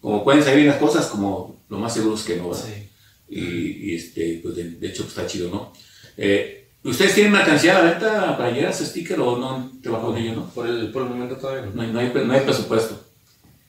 como 0.00 0.22
pueden 0.24 0.42
salir 0.42 0.60
bien 0.60 0.68
las 0.68 0.78
cosas, 0.78 1.06
como 1.06 1.62
lo 1.68 1.78
más 1.78 1.92
seguro 1.94 2.16
es 2.16 2.22
que 2.22 2.36
no 2.36 2.48
va. 2.48 2.56
Sí. 2.56 2.88
Y, 3.28 3.90
y, 3.90 3.94
este, 3.94 4.40
pues 4.42 4.56
de, 4.56 4.70
de 4.70 4.88
hecho 4.88 5.04
pues, 5.04 5.16
está 5.16 5.26
chido, 5.26 5.50
¿no? 5.50 5.72
Eh, 6.16 6.59
¿Ustedes 6.82 7.14
tienen 7.14 7.32
mercancía 7.32 7.76
a 7.76 7.82
la 7.82 7.90
venta 7.90 8.70
ese 8.70 8.86
sticker 8.86 9.20
o 9.20 9.36
no 9.36 9.70
trabajan 9.82 10.06
con 10.06 10.16
ello, 10.16 10.34
no? 10.34 10.46
Por 10.50 10.66
el, 10.66 10.90
por 10.90 11.02
el 11.02 11.08
momento 11.10 11.36
todavía 11.36 11.66
no. 11.66 11.72
No 11.74 11.82
hay, 11.82 11.92
no 11.92 12.00
hay, 12.00 12.26
no 12.26 12.32
hay 12.32 12.40
presupuesto. 12.40 13.04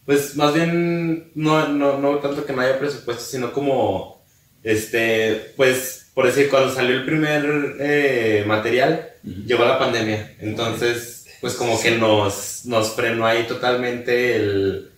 Pues 0.05 0.36
más 0.36 0.53
bien, 0.53 1.32
no, 1.36 1.68
no, 1.68 1.99
no 1.99 2.18
tanto 2.20 2.45
que 2.45 2.53
no 2.53 2.62
haya 2.62 2.80
presupuesto, 2.80 3.24
sino 3.24 3.51
como, 3.51 4.24
este, 4.64 5.53
pues, 5.57 6.09
por 6.14 6.26
decir, 6.26 6.49
cuando 6.49 6.74
salió 6.74 6.95
el 6.95 7.05
primer 7.05 7.76
eh, 7.80 8.43
material, 8.47 9.09
llegó 9.24 9.66
la 9.66 9.78
pandemia. 9.78 10.36
Entonces, 10.39 11.28
pues 11.41 11.53
como 11.55 11.80
que 11.82 11.97
nos, 11.97 12.66
nos 12.66 12.95
frenó 12.95 13.26
ahí 13.26 13.43
totalmente 13.43 14.38
el, 14.38 14.91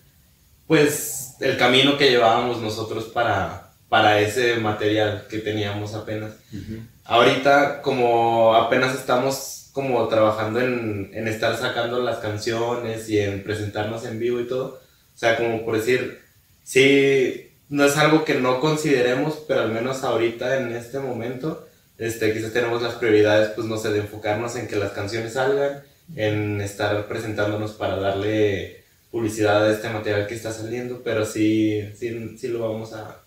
pues, 0.66 1.34
el 1.40 1.56
camino 1.56 1.98
que 1.98 2.10
llevábamos 2.10 2.62
nosotros 2.62 3.04
para, 3.06 3.72
para 3.88 4.20
ese 4.20 4.56
material 4.56 5.26
que 5.28 5.38
teníamos 5.38 5.94
apenas. 5.94 6.34
Ujú. 6.52 6.80
Ahorita, 7.04 7.82
como 7.82 8.54
apenas 8.54 8.94
estamos 8.94 9.70
como 9.72 10.06
trabajando 10.08 10.60
en, 10.60 11.10
en 11.12 11.28
estar 11.28 11.56
sacando 11.56 12.00
las 12.00 12.18
canciones 12.18 13.08
y 13.08 13.18
en 13.18 13.42
presentarnos 13.42 14.04
en 14.06 14.18
vivo 14.18 14.40
y 14.40 14.46
todo, 14.46 14.80
o 15.14 15.18
sea, 15.18 15.36
como 15.36 15.64
por 15.64 15.76
decir, 15.76 16.20
sí, 16.62 17.52
no 17.68 17.84
es 17.84 17.96
algo 17.96 18.24
que 18.24 18.34
no 18.34 18.60
consideremos, 18.60 19.44
pero 19.48 19.62
al 19.62 19.72
menos 19.72 20.04
ahorita 20.04 20.58
en 20.58 20.72
este 20.72 20.98
momento, 21.00 21.66
este, 21.98 22.32
quizás 22.32 22.52
tenemos 22.52 22.82
las 22.82 22.94
prioridades, 22.94 23.50
pues 23.50 23.66
no 23.66 23.76
sé, 23.76 23.90
de 23.90 24.00
enfocarnos 24.00 24.56
en 24.56 24.68
que 24.68 24.76
las 24.76 24.92
canciones 24.92 25.34
salgan, 25.34 25.82
en 26.16 26.60
estar 26.60 27.06
presentándonos 27.08 27.72
para 27.72 27.96
darle 27.96 28.84
publicidad 29.10 29.64
a 29.64 29.72
este 29.72 29.88
material 29.90 30.26
que 30.26 30.34
está 30.34 30.52
saliendo, 30.52 31.02
pero 31.02 31.24
sí, 31.24 31.90
sí, 31.96 32.36
sí 32.38 32.48
lo 32.48 32.60
vamos 32.60 32.92
a, 32.92 33.22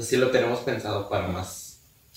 sí 0.00 0.16
lo 0.16 0.30
tenemos 0.30 0.60
pensado 0.60 1.08
para 1.08 1.28
más. 1.28 1.65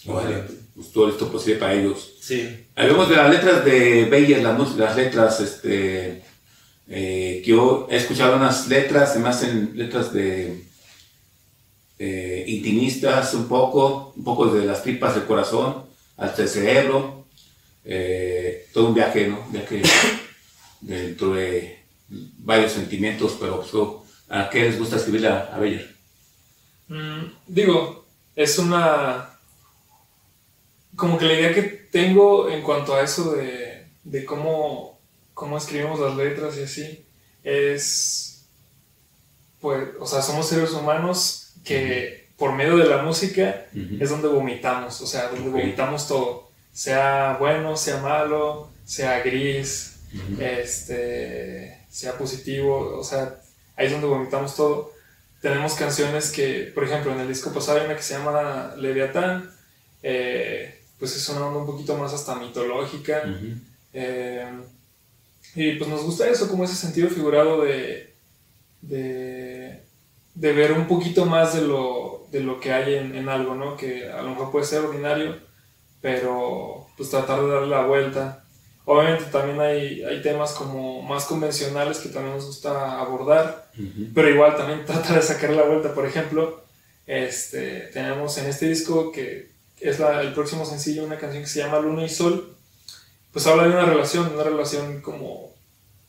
Ojalá, 0.08 0.46
pues 0.76 0.92
todo 0.92 1.10
esto 1.10 1.32
posible 1.32 1.60
para 1.60 1.74
ellos. 1.74 2.14
Sí. 2.22 2.66
Hablemos 2.76 3.10
de 3.10 3.16
las 3.16 3.30
letras 3.30 3.66
de 3.66 4.06
Bayer, 4.06 4.42
las, 4.42 4.96
letras, 4.96 5.40
este, 5.42 6.24
eh, 6.88 7.42
que 7.44 7.52
yo 7.52 7.88
he 7.92 7.98
escuchado 7.98 8.38
unas 8.38 8.68
letras, 8.68 9.12
además 9.12 9.44
en 9.44 9.78
letras 9.78 10.14
de 10.14 10.64
eh, 11.98 12.46
intimistas, 12.48 13.34
un 13.34 13.48
poco, 13.48 14.14
un 14.16 14.24
poco 14.24 14.48
de 14.48 14.66
las 14.66 14.84
tripas 14.84 15.16
del 15.16 15.26
corazón 15.26 15.84
hasta 16.16 16.44
el 16.44 16.50
cerebro, 16.50 17.26
eh, 17.84 18.68
todo 18.74 18.88
un 18.88 18.94
viaje, 18.94 19.28
¿no? 19.28 19.42
Un 19.46 19.52
viaje 19.52 19.82
dentro 20.82 21.34
de 21.34 21.80
varios 22.38 22.72
sentimientos, 22.72 23.36
pero 23.40 23.62
pues, 23.62 23.74
¿a 24.30 24.50
qué 24.50 24.62
les 24.64 24.80
gusta 24.80 24.96
escribir 24.96 25.28
a, 25.28 25.54
a 25.54 25.60
Bayer? 25.60 25.94
Mm, 26.88 27.26
digo, 27.48 28.06
es 28.36 28.58
una... 28.60 29.39
Como 31.00 31.18
que 31.18 31.26
la 31.26 31.34
idea 31.34 31.54
que 31.54 31.64
tengo 31.64 32.50
en 32.50 32.62
cuanto 32.62 32.94
a 32.94 33.02
eso 33.02 33.32
de, 33.32 33.88
de 34.04 34.26
cómo, 34.26 35.00
cómo 35.34 35.58
escribimos 35.58 36.00
las 36.00 36.16
letras 36.16 36.58
y 36.58 36.64
así, 36.64 37.06
es... 37.44 38.46
Pues, 39.62 39.90
o 40.00 40.06
sea, 40.06 40.22
somos 40.22 40.48
seres 40.48 40.72
humanos 40.72 41.54
que 41.66 42.30
por 42.38 42.54
medio 42.54 42.78
de 42.78 42.86
la 42.86 43.04
música 43.04 43.66
es 44.00 44.10
donde 44.10 44.30
vomitamos, 44.30 45.02
o 45.02 45.06
sea, 45.06 45.28
donde 45.28 45.50
vomitamos 45.50 46.08
todo, 46.08 46.50
sea 46.72 47.36
bueno, 47.38 47.76
sea 47.76 47.98
malo, 47.98 48.70
sea 48.86 49.20
gris, 49.20 50.00
este, 50.40 51.86
sea 51.90 52.18
positivo, 52.18 52.98
o 52.98 53.04
sea, 53.04 53.42
ahí 53.76 53.88
es 53.88 53.92
donde 53.92 54.08
vomitamos 54.08 54.56
todo. 54.56 54.94
Tenemos 55.42 55.74
canciones 55.74 56.32
que, 56.32 56.72
por 56.74 56.86
ejemplo, 56.86 57.12
en 57.14 57.20
el 57.20 57.28
disco 57.28 57.54
pasado 57.54 57.80
hay 57.80 57.86
una 57.86 57.96
que 57.96 58.04
se 58.04 58.14
llama 58.14 58.74
Leviatán, 58.78 59.52
eh, 60.02 60.79
pues 61.00 61.16
es 61.16 61.28
una 61.30 61.48
onda 61.48 61.62
un 61.62 61.66
poquito 61.66 61.98
más 61.98 62.14
hasta 62.14 62.36
mitológica, 62.36 63.24
eh, 63.94 64.52
y 65.56 65.74
pues 65.74 65.90
nos 65.90 66.04
gusta 66.04 66.30
eso, 66.30 66.50
como 66.50 66.64
ese 66.66 66.76
sentido 66.76 67.10
figurado 67.10 67.64
de, 67.64 68.14
de, 68.82 69.84
de 70.36 70.54
ver 70.54 70.74
un 70.74 70.88
poquito 70.88 71.26
más 71.26 71.56
de 71.56 71.62
lo, 71.62 72.28
de 72.32 72.42
lo 72.42 72.60
que 72.60 72.72
hay 72.72 72.96
en, 72.96 73.16
en 73.16 73.30
algo, 73.30 73.56
¿no? 73.56 73.76
Que 73.76 74.10
a 74.12 74.22
lo 74.22 74.30
mejor 74.30 74.52
puede 74.52 74.66
ser 74.66 74.82
ordinario, 74.82 75.38
pero 76.02 76.88
pues 76.98 77.10
tratar 77.10 77.42
de 77.42 77.48
darle 77.50 77.68
la 77.68 77.86
vuelta. 77.86 78.46
Obviamente 78.86 79.26
también 79.26 79.60
hay, 79.60 80.04
hay 80.04 80.22
temas 80.22 80.54
como 80.54 81.02
más 81.02 81.26
convencionales 81.26 82.00
que 82.00 82.10
también 82.10 82.36
nos 82.36 82.46
gusta 82.46 83.00
abordar, 83.00 83.70
pero 84.14 84.30
igual 84.30 84.56
también 84.56 84.86
tratar 84.86 85.16
de 85.18 85.22
sacar 85.22 85.52
la 85.52 85.64
vuelta. 85.64 85.94
Por 85.94 86.06
ejemplo, 86.06 86.64
este, 87.06 87.90
tenemos 87.94 88.38
en 88.38 88.48
este 88.48 88.68
disco 88.68 89.12
que 89.12 89.49
es 89.82 90.00
la- 90.00 90.22
el 90.22 90.34
próximo 90.34 90.66
sencillo 90.66 91.04
una 91.06 91.18
canción 91.18 91.44
que 91.44 91.50
se 91.50 91.60
llama 91.60 91.80
Luna 91.80 92.04
y 92.06 92.10
Sol, 92.10 92.56
pues 93.32 93.46
habla 93.48 93.64
de 93.64 93.70
una 93.70 93.86
relación, 93.86 94.32
una 94.34 94.44
relación 94.44 95.02
como 95.02 95.54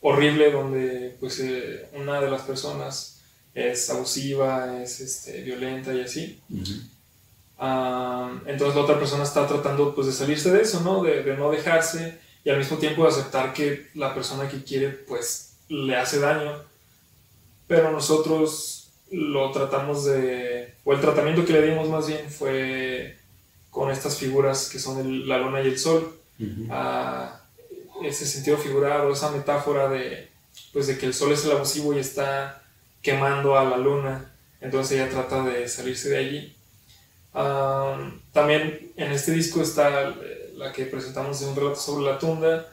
horrible 0.00 0.50
donde 0.50 1.16
pues 1.20 1.38
eh, 1.40 1.88
una 1.94 2.20
de 2.20 2.30
las 2.30 2.42
personas 2.42 3.18
es 3.54 3.90
abusiva, 3.90 4.82
es 4.82 5.00
este, 5.00 5.42
violenta 5.42 5.92
y 5.92 6.00
así. 6.02 6.40
Ah, 7.58 8.32
entonces 8.46 8.74
la 8.74 8.82
otra 8.82 8.98
persona 8.98 9.22
está 9.24 9.46
tratando 9.46 9.94
pues 9.94 10.06
de 10.06 10.12
salirse 10.14 10.50
de 10.50 10.62
eso, 10.62 10.80
¿no? 10.80 11.02
De, 11.02 11.22
de 11.22 11.36
no 11.36 11.50
dejarse 11.50 12.18
y 12.42 12.48
al 12.50 12.56
mismo 12.58 12.78
tiempo 12.78 13.02
de 13.02 13.10
aceptar 13.10 13.52
que 13.52 13.88
la 13.94 14.14
persona 14.14 14.48
que 14.48 14.62
quiere 14.64 14.88
pues 14.88 15.52
le 15.68 15.94
hace 15.96 16.20
daño. 16.20 16.52
Pero 17.66 17.92
nosotros 17.92 18.88
lo 19.10 19.50
tratamos 19.52 20.06
de, 20.06 20.74
o 20.84 20.92
el 20.94 21.00
tratamiento 21.00 21.44
que 21.44 21.52
le 21.52 21.62
dimos 21.62 21.88
más 21.88 22.06
bien 22.06 22.30
fue 22.30 23.18
con 23.70 23.90
estas 23.90 24.16
figuras 24.16 24.68
que 24.68 24.78
son 24.78 24.98
el- 24.98 25.28
la 25.28 25.38
luna 25.38 25.60
y 25.62 25.68
el 25.68 25.78
sol, 25.78 26.16
Ujú. 26.38 26.66
a 26.70 27.40
ese 28.04 28.26
sentido 28.26 28.56
figurado, 28.56 29.12
esa 29.12 29.30
metáfora 29.30 29.88
de, 29.88 30.28
pues 30.72 30.86
de 30.86 30.98
que 30.98 31.06
el 31.06 31.14
sol 31.14 31.32
es 31.32 31.44
el 31.44 31.52
abusivo 31.52 31.94
y 31.94 31.98
está 31.98 32.62
quemando 33.02 33.58
a 33.58 33.64
la 33.64 33.76
luna, 33.76 34.32
entonces 34.60 34.92
ella 34.98 35.08
trata 35.10 35.42
de 35.44 35.68
salirse 35.68 36.08
de 36.10 36.16
allí. 36.18 36.56
Ah, 37.34 38.10
también 38.32 38.92
en 38.96 39.12
este 39.12 39.32
disco 39.32 39.62
está 39.62 40.14
la 40.56 40.72
que 40.72 40.84
presentamos 40.86 41.40
en 41.42 41.48
un 41.50 41.56
relato 41.56 41.76
sobre 41.80 42.04
la 42.10 42.18
tunda. 42.18 42.66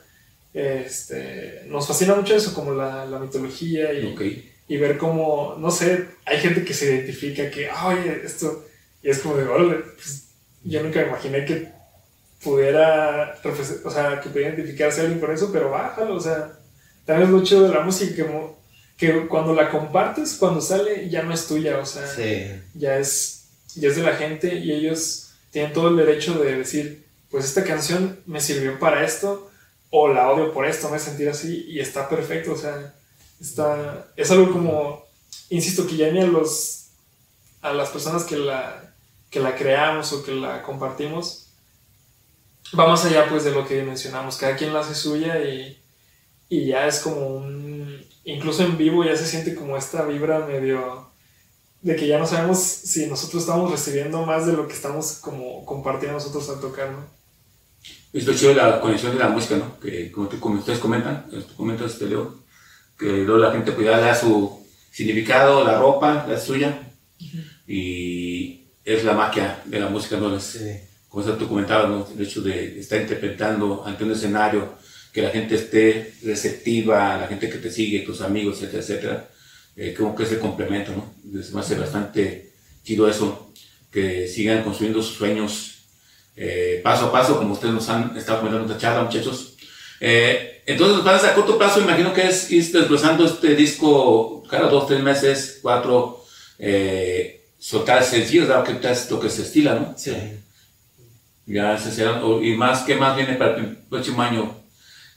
Este, 0.53 1.63
nos 1.67 1.87
fascina 1.87 2.15
mucho 2.15 2.35
eso, 2.35 2.53
como 2.53 2.71
la, 2.73 3.05
la 3.05 3.19
mitología 3.19 3.93
y, 3.93 4.13
Ok. 4.13 4.21
y 4.67 4.77
ver 4.77 4.97
cómo, 4.97 5.55
no 5.59 5.69
sé, 5.71 6.07
hay 6.25 6.39
gente 6.39 6.65
que 6.65 6.73
se 6.73 6.85
identifica 6.87 7.49
que, 7.51 7.69
"Ah, 7.69 7.87
oye, 7.87 8.21
esto, 8.25 8.65
y 9.03 9.09
es 9.09 9.19
como 9.19 9.35
de, 9.37 9.43
órale, 9.47 9.75
pues, 9.95 10.26
yo 10.67 10.83
nunca 10.83 11.01
me 11.01 11.07
imaginé 11.07 11.45
que 11.45 11.71
pudiera, 12.43 13.35
o 13.83 13.89
sea, 13.91 14.21
que 14.21 14.29
pudiera 14.29 14.53
identificarse 14.53 15.01
alguien 15.01 15.19
con 15.19 15.31
eso, 15.33 15.51
pero 15.51 15.71
bájalo, 15.71 16.15
o 16.15 16.19
sea, 16.19 16.53
también 17.05 17.29
es 17.29 17.33
lo 17.33 17.43
chido 17.43 17.63
de 17.67 17.73
la 17.73 17.81
música, 17.81 18.23
que, 18.97 19.27
cuando 19.27 19.53
la 19.53 19.69
compartes, 19.69 20.35
cuando 20.35 20.61
sale, 20.61 21.09
ya 21.09 21.23
no 21.23 21.33
es 21.33 21.47
tuya, 21.47 21.77
o 21.79 21.85
sea, 21.85 22.07
Sí. 22.07 22.51
ya 22.73 22.97
es, 22.97 23.45
ya 23.75 23.89
es 23.89 23.95
de 23.95 24.03
la 24.03 24.15
gente 24.15 24.55
y 24.55 24.71
ellos 24.71 25.29
tienen 25.51 25.73
todo 25.73 25.89
el 25.89 25.97
derecho 25.97 26.37
de 26.39 26.57
decir, 26.57 27.05
pues 27.31 27.45
esta 27.45 27.63
canción 27.63 28.19
me 28.25 28.41
sirvió 28.41 28.79
para 28.79 29.03
esto 29.03 29.49
o 29.89 30.07
la 30.07 30.29
odio 30.29 30.53
por 30.53 30.65
esto, 30.65 30.89
me 30.89 30.99
sentir 30.99 31.29
así 31.29 31.65
y 31.67 31.79
está 31.79 32.09
perfecto, 32.09 32.53
o 32.53 32.57
sea, 32.57 32.93
está, 33.39 34.07
es 34.15 34.29
algo 34.31 34.51
como, 34.51 35.05
insisto, 35.49 35.87
que 35.87 35.97
ya 35.97 36.11
ni 36.11 36.21
a 36.21 36.27
los, 36.27 36.87
a 37.61 37.73
las 37.73 37.89
personas 37.89 38.23
que 38.23 38.37
la, 38.37 38.86
que 39.29 39.39
la 39.39 39.55
creamos 39.55 40.13
o 40.13 40.23
que 40.23 40.33
la 40.33 40.63
compartimos, 40.63 41.47
va 42.77 42.87
más 42.87 43.05
allá 43.05 43.27
pues 43.29 43.43
de 43.43 43.51
lo 43.51 43.67
que 43.67 43.83
mencionamos, 43.83 44.37
cada 44.37 44.55
quien 44.55 44.73
la 44.73 44.81
hace 44.81 44.95
suya 44.95 45.41
y, 45.41 45.77
y 46.49 46.67
ya 46.67 46.87
es 46.87 46.99
como 46.99 47.27
un, 47.37 48.05
incluso 48.25 48.63
en 48.63 48.77
vivo 48.77 49.03
ya 49.03 49.15
se 49.15 49.25
siente 49.25 49.55
como 49.55 49.77
esta 49.77 50.03
vibra 50.05 50.39
medio 50.45 51.07
de 51.81 51.95
que 51.95 52.07
ya 52.07 52.19
no 52.19 52.25
sabemos 52.27 52.59
si 52.59 53.05
nosotros 53.07 53.43
estamos 53.43 53.71
recibiendo 53.71 54.25
más 54.25 54.45
de 54.47 54.53
lo 54.53 54.67
que 54.67 54.73
estamos 54.73 55.13
como 55.21 55.65
compartiendo 55.65 56.17
nosotros 56.17 56.49
al 56.49 56.59
tocar, 56.59 56.91
¿no? 56.91 57.05
Es 58.13 58.25
lo 58.25 58.33
chido 58.33 58.49
de 58.49 58.55
la 58.57 58.81
conexión 58.81 59.13
de 59.13 59.19
la 59.19 59.29
música, 59.29 59.57
¿no? 59.57 59.79
Que 59.79 60.11
como, 60.11 60.27
tú- 60.27 60.39
como 60.39 60.59
ustedes 60.59 60.79
comentan, 60.79 61.29
tú 61.29 61.55
comentas, 61.55 61.93
este, 61.93 62.07
Leo, 62.07 62.35
que 62.97 63.05
luego 63.05 63.37
la 63.37 63.51
gente 63.51 63.71
puede 63.73 63.89
darle 63.89 64.09
a 64.09 64.15
su 64.15 64.65
significado, 64.91 65.63
la 65.63 65.77
ropa, 65.79 66.25
la 66.27 66.39
suya, 66.39 66.89
y 67.67 68.66
es 68.87 69.03
la 69.03 69.13
magia 69.13 69.61
de 69.65 69.79
la 69.79 69.89
música, 69.89 70.15
¿no? 70.17 70.35
Es, 70.35 70.43
Sí. 70.43 70.71
como 71.09 71.23
tú 71.33 71.47
comentabas, 71.47 71.89
¿no? 71.89 72.07
El 72.15 72.25
hecho 72.25 72.41
de 72.41 72.79
estar 72.79 73.01
interpretando 73.01 73.83
ante 73.85 74.03
un 74.05 74.11
escenario, 74.13 74.75
que 75.11 75.21
la 75.21 75.29
gente 75.29 75.55
esté 75.55 76.13
receptiva, 76.23 77.17
la 77.17 77.27
gente 77.27 77.49
que 77.49 77.57
te 77.57 77.71
sigue, 77.71 77.99
tus 77.99 78.21
amigos, 78.21 78.57
etcétera, 78.61 78.81
etcétera, 78.83 79.29
eh, 79.75 79.93
como 79.97 80.15
que 80.15 80.23
es 80.23 80.31
el 80.31 80.39
complemento, 80.39 80.91
¿no? 80.95 81.43
Se 81.43 81.53
me 81.53 81.59
hace 81.61 81.75
bastante 81.75 82.53
chido 82.83 83.09
eso, 83.09 83.51
que 83.91 84.27
sigan 84.27 84.63
construyendo 84.63 85.01
sus 85.01 85.17
sueños 85.17 85.73
eh, 86.39 86.81
paso 86.83 87.07
a 87.07 87.11
paso, 87.11 87.37
como 87.37 87.53
ustedes 87.53 87.73
nos 87.73 87.89
han 87.89 88.15
estado 88.15 88.39
comentando 88.39 88.65
en 88.65 88.71
esta 88.71 88.81
charla, 88.81 89.03
muchachos. 89.03 89.55
Eh, 89.99 90.61
entonces, 90.67 90.97
los 90.97 91.03
planes 91.03 91.23
a 91.23 91.33
corto 91.33 91.57
plazo, 91.57 91.81
imagino 91.81 92.13
que 92.13 92.27
es 92.27 92.51
ir 92.51 92.63
desplazando 92.71 93.25
este 93.25 93.55
disco 93.55 94.43
cada 94.49 94.69
dos, 94.69 94.85
tres 94.87 95.01
meses, 95.01 95.59
cuatro, 95.63 96.23
eh, 96.59 97.36
soltar 97.59 98.03
sencillos, 98.03 98.47
dado 98.47 98.63
que 98.63 98.73
es 98.91 99.09
lo 99.11 99.19
que 99.19 99.29
se 99.29 99.41
estila, 99.43 99.73
¿no? 99.75 99.93
Sí. 99.97 100.13
Ya 101.45 101.77
se 101.77 101.91
será, 101.91 102.23
o- 102.23 102.41
y 102.41 102.55
más, 102.55 102.81
¿qué 102.83 102.95
más 102.95 103.15
viene 103.15 103.33
para 103.35 103.55
el 103.57 103.77
próximo 103.89 104.21
año? 104.21 104.53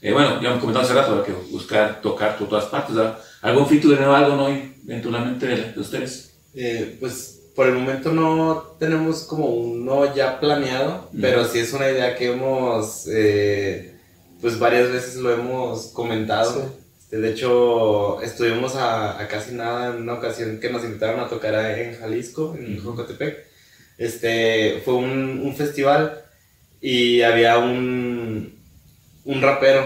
Eh, 0.01 0.11
bueno, 0.13 0.41
ya 0.41 0.51
me 0.53 0.59
comentado 0.59 0.85
hace 0.85 0.93
rato, 0.95 1.23
que 1.23 1.33
buscar 1.51 2.01
tocar 2.01 2.37
por 2.37 2.47
todas 2.49 2.65
partes, 2.65 2.95
¿verdad? 2.95 3.17
¿Algún 3.41 3.67
featuring 3.67 4.03
o 4.03 4.15
algo 4.15 4.35
no 4.35 4.47
hay 4.47 4.75
dentro 4.83 5.11
de 5.11 5.19
la 5.19 5.25
mente 5.25 5.45
de, 5.47 5.73
de 5.73 5.79
ustedes? 5.79 6.31
Eh, 6.55 6.97
pues 6.99 7.39
por 7.55 7.67
el 7.67 7.73
momento 7.75 8.11
no 8.13 8.75
tenemos 8.79 9.23
como 9.23 9.45
uno 9.47 10.15
ya 10.15 10.39
planeado, 10.39 11.09
Mm. 11.11 11.21
pero 11.21 11.45
sí 11.45 11.59
es 11.59 11.73
una 11.73 11.89
idea 11.91 12.15
que 12.15 12.31
hemos, 12.31 13.07
eh, 13.07 13.95
pues 14.39 14.57
varias 14.57 14.89
veces 14.89 15.17
lo 15.17 15.31
hemos 15.31 15.87
comentado. 15.87 16.53
Sí. 16.53 16.80
Este, 17.11 17.19
De 17.19 17.31
hecho, 17.31 18.21
estuvimos 18.21 18.75
a, 18.75 19.19
a 19.21 19.27
casi 19.27 19.53
nada 19.53 19.93
en 19.93 20.03
una 20.03 20.13
ocasión 20.13 20.59
que 20.59 20.69
nos 20.69 20.83
invitaron 20.85 21.19
a 21.19 21.27
tocar 21.27 21.53
en 21.77 21.95
Jalisco, 21.99 22.55
en. 22.57 22.81
Jocotepec. 22.81 23.45
Este, 23.97 24.81
fue 24.85 24.95
un, 24.95 25.41
un 25.43 25.55
festival 25.55 26.23
y 26.81 27.21
había 27.21 27.57
un, 27.59 28.55
un 29.25 29.41
rapero 29.41 29.85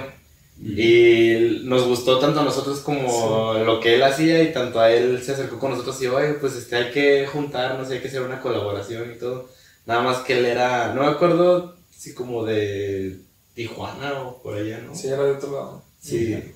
y 0.62 1.62
nos 1.66 1.86
gustó 1.88 2.20
tanto 2.20 2.40
a 2.40 2.44
nosotros 2.46 2.80
como 2.80 3.56
lo 3.56 3.80
que 3.82 3.96
él 3.96 4.04
hacía 4.04 4.42
y 4.44 4.54
tanto 4.54 4.80
a 4.80 4.92
él 4.92 5.22
se 5.22 5.34
acercó 5.34 5.60
con 5.60 5.72
nosotros 5.72 6.02
y 6.02 6.08
oye, 6.08 6.36
pues 6.36 6.56
este, 6.56 6.76
hay 6.78 6.92
que 6.92 7.28
juntarnos, 7.28 7.90
hay 7.90 8.00
que 8.00 8.08
hacer 8.08 8.22
una 8.22 8.40
colaboración 8.42 9.12
y 9.14 9.18
todo. 9.20 9.50
Nada 9.86 10.02
más 10.02 10.20
que 10.20 10.38
él 10.40 10.46
era, 10.46 10.94
no 10.94 11.02
me 11.04 11.10
acuerdo 11.10 11.76
si 11.92 12.14
como 12.14 12.46
de 12.46 13.20
Tijuana 13.54 14.22
o 14.22 14.42
por 14.42 14.56
allá, 14.56 14.80
¿no? 14.80 14.96
Sí, 14.96 15.08
era 15.08 15.24
de 15.24 15.32
otro 15.34 15.52
lado. 15.52 15.84
Sí. 16.00 16.55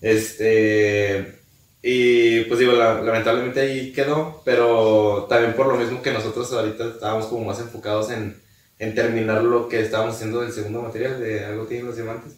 Este. 0.00 1.38
Y 1.82 2.42
pues 2.44 2.60
digo, 2.60 2.72
la- 2.72 3.00
lamentablemente 3.00 3.60
ahí 3.60 3.92
quedó, 3.92 4.42
pero 4.44 5.26
también 5.28 5.54
por 5.54 5.66
lo 5.66 5.76
mismo 5.76 6.02
que 6.02 6.12
nosotros 6.12 6.52
ahorita 6.52 6.84
estábamos 6.90 7.26
como 7.26 7.44
más 7.46 7.58
enfocados 7.60 8.10
en, 8.10 8.36
en 8.78 8.94
terminar 8.94 9.42
lo 9.42 9.68
que 9.68 9.80
estábamos 9.80 10.16
haciendo 10.16 10.40
del 10.42 10.52
segundo 10.52 10.82
material 10.82 11.20
de 11.20 11.44
Algo 11.44 11.66
Tienen 11.66 11.86
los 11.86 11.96
Diamantes. 11.96 12.34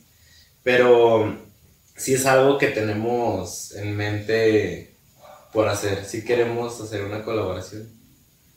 Pero 0.63 1.37
sí 1.97 2.15
es 2.15 2.27
algo 2.27 2.59
que 2.59 2.69
tenemos 2.69 3.73
en 3.75 3.97
mente 3.97 4.97
por 5.53 5.69
hacer, 5.69 6.05
sí 6.05 6.25
queremos 6.25 6.81
hacer 6.81 7.05
una 7.05 7.25
colaboración. 7.25 7.89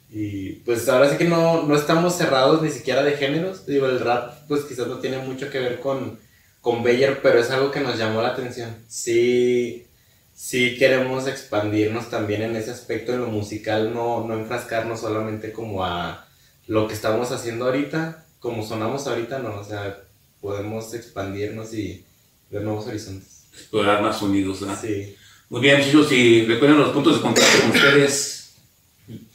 Y 0.09 0.53
pues 0.63 0.87
ahora 0.87 1.09
sí 1.09 1.17
que 1.17 1.25
no, 1.25 1.63
no 1.63 1.75
estamos 1.75 2.15
cerrados 2.15 2.61
ni 2.61 2.69
siquiera 2.69 3.03
de 3.03 3.13
géneros, 3.17 3.65
digo, 3.65 3.87
el 3.87 3.99
rap 3.99 4.33
pues 4.47 4.63
quizás 4.65 4.87
no 4.87 4.99
tiene 4.99 5.17
mucho 5.19 5.49
que 5.49 5.59
ver 5.59 5.79
con 5.79 6.19
con 6.66 6.84
Bayer, 6.84 7.20
pero 7.22 7.38
es 7.38 7.51
algo 7.51 7.70
que 7.70 7.80
nos 7.80 7.95
llamó 7.95 8.24
la 8.24 8.30
atención. 8.30 8.76
Sí, 8.88 9.86
sí 10.34 10.78
queremos 10.80 11.28
expandirnos 11.28 12.09
también 12.09 12.41
en 12.41 12.55
ese 12.55 12.72
aspecto 12.72 13.13
en 13.13 13.22
lo 13.22 13.28
musical, 13.28 13.93
no, 13.93 14.28
no 14.28 14.34
enfrascarnos 14.34 15.01
solamente 15.01 15.51
como 15.51 15.86
a 15.86 16.28
lo 16.66 16.88
que 16.88 16.95
estamos 16.95 17.32
haciendo 17.32 17.66
ahorita, 17.66 18.26
como 18.39 18.66
sonamos 18.66 19.05
ahorita, 19.05 19.38
no, 19.38 19.59
o 19.59 19.63
sea, 19.63 20.05
podemos 20.41 20.91
expandirnos 20.95 21.72
y 21.76 22.03
ver 22.49 22.63
nuevos 22.63 22.88
horizontes. 22.88 23.43
Explorar 23.53 24.01
más 24.01 24.20
unidos, 24.24 24.61
¿verdad? 24.61 24.82
Sí. 24.82 25.16
Muy 25.49 25.61
bien, 25.61 25.78
muchachos, 25.78 26.11
y 26.13 26.47
recuerden 26.47 26.80
los 26.80 26.89
puntos 26.89 27.18
de 27.18 27.22
contacto 27.22 27.61
con 27.61 27.76
ustedes. 27.76 28.55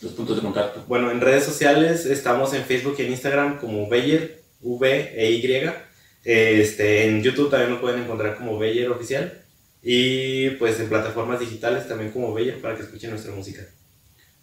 Los 0.00 0.12
puntos 0.14 0.34
de 0.34 0.42
contacto. 0.42 0.84
Bueno, 0.88 1.12
en 1.12 1.20
redes 1.20 1.44
sociales 1.44 2.06
estamos 2.06 2.52
en 2.54 2.64
Facebook 2.64 2.96
y 2.98 3.02
en 3.02 3.12
Instagram 3.12 3.60
como 3.60 3.88
Bayer, 3.88 4.42
V 4.62 5.12
e 5.14 5.30
Y. 5.30 5.89
Este, 6.24 7.06
en 7.06 7.22
YouTube 7.22 7.50
también 7.50 7.70
nos 7.70 7.80
pueden 7.80 8.02
encontrar 8.02 8.36
como 8.36 8.58
Bayer 8.58 8.90
Oficial. 8.90 9.42
Y 9.82 10.50
pues 10.50 10.78
en 10.80 10.88
plataformas 10.88 11.40
digitales 11.40 11.88
también 11.88 12.10
como 12.10 12.34
Bayer 12.34 12.60
para 12.60 12.76
que 12.76 12.82
escuchen 12.82 13.10
nuestra 13.10 13.32
música. 13.32 13.62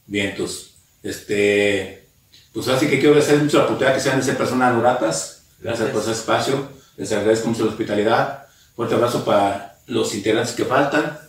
Bien, 0.08 0.30
entonces, 0.30 0.76
este, 1.04 2.08
pues 2.54 2.68
así 2.70 2.88
que 2.88 2.98
quiero 2.98 3.12
agradecer 3.12 3.44
mucho 3.44 3.58
la 3.58 3.66
oportunidad 3.66 3.94
que 3.94 4.02
sean 4.02 4.18
de 4.18 4.26
ser 4.26 4.38
personas 4.38 4.80
gratas. 4.80 5.44
Gracias 5.60 5.90
por 5.90 6.02
ese 6.02 6.12
espacio. 6.12 6.70
Les 6.98 7.12
agradezco 7.12 7.50
mucho 7.50 7.66
la 7.66 7.72
hospitalidad. 7.72 8.48
Fuerte 8.76 8.96
abrazo 8.96 9.24
para 9.24 9.80
los 9.88 10.14
integrantes 10.16 10.56
que 10.56 10.66
faltan. 10.66 11.20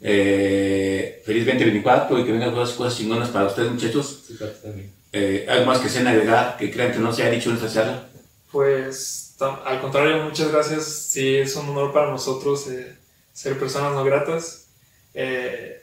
Eh, 0.00 1.22
feliz 1.24 1.46
2024 1.46 2.18
y 2.18 2.24
que 2.24 2.32
vengan 2.32 2.52
cosas, 2.52 2.74
cosas 2.74 2.98
chingonas 2.98 3.28
para 3.28 3.46
ustedes, 3.46 3.70
muchachos. 3.70 4.24
Sí, 4.26 4.34
claro, 4.36 4.52
también. 4.54 4.92
Eh, 5.12 5.46
¿Algo 5.48 5.66
más 5.66 5.78
que 5.78 5.88
sean 5.88 6.08
agregar 6.08 6.56
que 6.56 6.72
crean 6.72 6.90
que 6.90 6.98
no 6.98 7.12
se 7.12 7.22
ha 7.22 7.30
dicho 7.30 7.50
en 7.50 7.56
esta 7.56 7.72
charla? 7.72 8.08
Pues 8.50 9.21
al 9.42 9.80
contrario, 9.80 10.22
muchas 10.24 10.50
gracias. 10.52 10.84
Sí, 10.84 11.36
es 11.36 11.54
un 11.56 11.68
honor 11.70 11.92
para 11.92 12.10
nosotros 12.10 12.68
eh, 12.68 12.96
ser 13.32 13.58
personas 13.58 13.92
no 13.92 14.04
gratas. 14.04 14.68
Eh, 15.14 15.82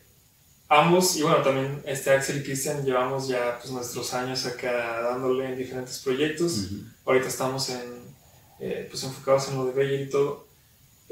ambos, 0.67 1.15
y 1.17 1.21
bueno, 1.21 1.41
también 1.41 1.81
este 1.85 2.11
Axel 2.11 2.37
y 2.37 2.43
Cristian 2.43 2.85
llevamos 2.85 3.27
ya 3.27 3.57
pues, 3.59 3.71
nuestros 3.71 4.13
años 4.13 4.45
acá 4.45 5.01
dándole 5.01 5.47
en 5.47 5.57
diferentes 5.57 5.99
proyectos. 5.99 6.69
Ahorita 7.05 7.27
estamos 7.27 7.69
en, 7.69 8.15
eh, 8.59 8.87
pues, 8.89 9.03
enfocados 9.03 9.49
en 9.49 9.57
lo 9.57 9.65
de 9.65 9.73
Bayer 9.73 10.01
y 10.01 10.09
todo. 10.09 10.47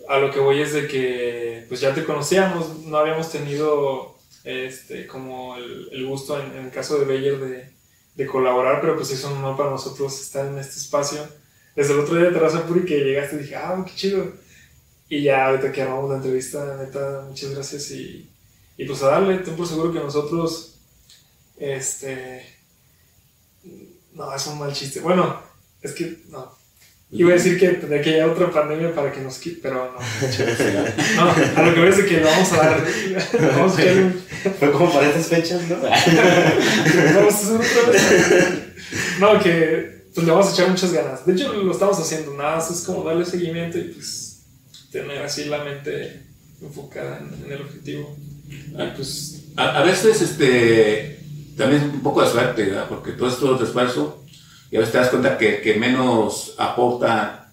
A 0.07 0.19
lo 0.19 0.31
que 0.31 0.39
voy 0.39 0.61
es 0.61 0.73
de 0.73 0.87
que 0.87 1.65
pues 1.67 1.81
ya 1.81 1.93
te 1.93 2.05
conocíamos, 2.05 2.81
no 2.85 2.97
habíamos 2.97 3.31
tenido 3.31 4.15
este, 4.43 5.07
como 5.07 5.57
el, 5.57 5.89
el 5.91 6.05
gusto 6.05 6.39
en, 6.39 6.51
en 6.55 6.65
el 6.65 6.71
caso 6.71 6.99
de 6.99 7.05
Bayer 7.05 7.39
de, 7.39 7.73
de 8.13 8.25
colaborar, 8.27 8.79
pero 8.79 8.95
pues 8.95 9.11
es 9.11 9.23
un 9.23 9.33
honor 9.33 9.57
para 9.57 9.71
nosotros 9.71 10.19
estar 10.21 10.45
en 10.45 10.59
este 10.59 10.75
espacio. 10.75 11.27
Desde 11.77 11.93
el 11.93 11.99
otro 11.99 12.15
día 12.15 12.25
de 12.25 12.31
Terraza 12.31 12.65
Puri 12.65 12.85
que 12.85 13.03
llegaste 13.03 13.37
dije, 13.37 13.55
ah, 13.55 13.85
qué 13.85 13.93
chido. 13.93 14.33
Y 15.09 15.21
ya 15.21 15.45
ahorita 15.45 15.71
que 15.71 15.83
armamos 15.83 16.09
la 16.09 16.15
entrevista, 16.15 16.75
neta, 16.75 17.23
muchas 17.29 17.51
gracias 17.51 17.91
y, 17.91 18.27
y 18.77 18.85
pues 18.85 19.03
a 19.03 19.09
darle, 19.09 19.37
ten 19.37 19.55
por 19.55 19.67
seguro 19.67 19.93
que 19.93 19.99
nosotros, 19.99 20.79
este, 21.59 22.43
no, 24.15 24.33
es 24.35 24.47
un 24.47 24.57
mal 24.57 24.73
chiste. 24.73 25.01
Bueno, 25.01 25.39
es 25.83 25.91
que, 25.91 26.17
no. 26.29 26.51
Iba 27.11 27.29
a 27.29 27.33
decir 27.33 27.59
que 27.59 27.69
tendría 27.69 28.01
que 28.01 28.15
haya 28.15 28.25
otra 28.25 28.49
pandemia 28.49 28.95
para 28.95 29.11
que 29.11 29.21
nos 29.21 29.37
quite, 29.37 29.59
pero 29.61 29.93
no. 29.93 29.99
No, 31.15 31.31
a 31.55 31.61
lo 31.63 31.73
que 31.75 31.79
voy 31.79 31.89
es 31.89 31.99
que 31.99 32.17
le 32.17 32.23
vamos 32.23 32.51
a 32.53 32.57
dar. 32.57 32.87
Vamos 33.55 33.77
a 33.77 33.81
un. 33.83 34.23
Fue 34.59 34.71
como 34.71 34.91
para 34.91 35.09
estas 35.09 35.27
fechas, 35.27 35.61
¿no? 35.69 35.75
Vamos 35.79 37.33
a 37.33 37.37
hacer 37.37 37.55
otra 37.55 37.91
vez. 37.91 38.59
No, 39.19 39.39
que 39.39 39.97
pues 40.17 40.25
le 40.25 40.33
vamos 40.33 40.47
a 40.47 40.51
echar 40.53 40.69
muchas 40.71 40.91
ganas. 40.91 41.23
De 41.27 41.33
hecho, 41.33 41.53
lo 41.53 41.71
estamos 41.71 41.99
haciendo. 41.99 42.33
Nada 42.33 42.55
más 42.55 42.71
es 42.71 42.81
como 42.81 43.03
darle 43.03 43.23
seguimiento 43.23 43.77
y 43.77 43.83
pues 43.83 44.41
tener 44.91 45.21
así 45.21 45.45
la 45.45 45.63
mente 45.63 46.23
enfocada 46.59 47.19
en, 47.19 47.45
en 47.45 47.51
el 47.51 47.61
objetivo. 47.61 48.17
Y 48.49 48.95
pues. 48.95 49.43
A, 49.55 49.77
a 49.77 49.83
veces, 49.83 50.19
este, 50.23 51.19
también 51.55 51.83
es 51.83 51.93
un 51.93 52.01
poco 52.01 52.23
de 52.23 52.31
suerte, 52.31 52.63
¿verdad? 52.65 52.87
Porque 52.89 53.11
todo 53.11 53.29
esto 53.29 53.55
es 53.55 53.61
esfuerzo 53.61 54.23
y 54.71 54.77
a 54.77 54.79
veces 54.79 54.91
te 54.91 54.97
das 54.97 55.09
cuenta 55.09 55.37
que, 55.37 55.61
que 55.61 55.75
menos 55.75 56.55
aporta, 56.57 57.51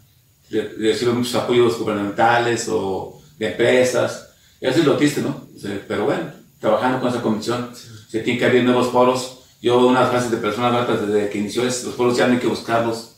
re- 0.48 0.72
recibe 0.78 1.12
muchos 1.12 1.34
apoyos 1.34 1.78
gubernamentales 1.78 2.66
o 2.70 3.20
de 3.38 3.48
empresas. 3.48 4.30
Y 4.58 4.64
a 4.64 4.70
veces 4.70 4.86
lo 4.86 4.96
triste, 4.96 5.20
¿no? 5.20 5.48
Pero 5.86 6.06
bueno, 6.06 6.32
trabajando 6.60 6.98
con 6.98 7.10
esa 7.10 7.20
convicción, 7.20 7.72
se 8.08 8.20
tiene 8.20 8.38
que 8.38 8.46
abrir 8.46 8.64
nuevos 8.64 8.88
foros. 8.90 9.40
Yo, 9.64 9.86
unas 9.86 10.10
frases 10.10 10.30
de 10.30 10.36
personas 10.36 10.72
gratas 10.74 11.08
desde 11.08 11.30
que 11.30 11.38
inició 11.38 11.66
es, 11.66 11.84
los 11.84 11.94
foros 11.94 12.18
ya 12.18 12.26
no 12.26 12.34
hay 12.34 12.38
que 12.38 12.46
buscarlos, 12.46 13.16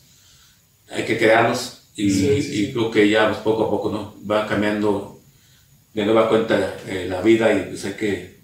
hay 0.88 1.04
que 1.04 1.18
crearlos. 1.18 1.88
Y, 1.96 2.08
Sí, 2.08 2.20
sí, 2.20 2.28
y 2.36 2.66
sí. 2.66 2.72
creo 2.72 2.88
que 2.92 3.08
ya 3.08 3.28
pues, 3.30 3.40
poco 3.40 3.64
a 3.64 3.70
poco, 3.70 3.90
¿no? 3.90 4.14
Va 4.30 4.46
cambiando 4.46 5.20
de 5.92 6.04
nueva 6.04 6.28
cuenta 6.28 6.76
eh, 6.86 7.06
la 7.08 7.20
vida 7.20 7.52
y 7.52 7.62
pues 7.70 7.84
hay 7.86 7.94
que 7.94 8.36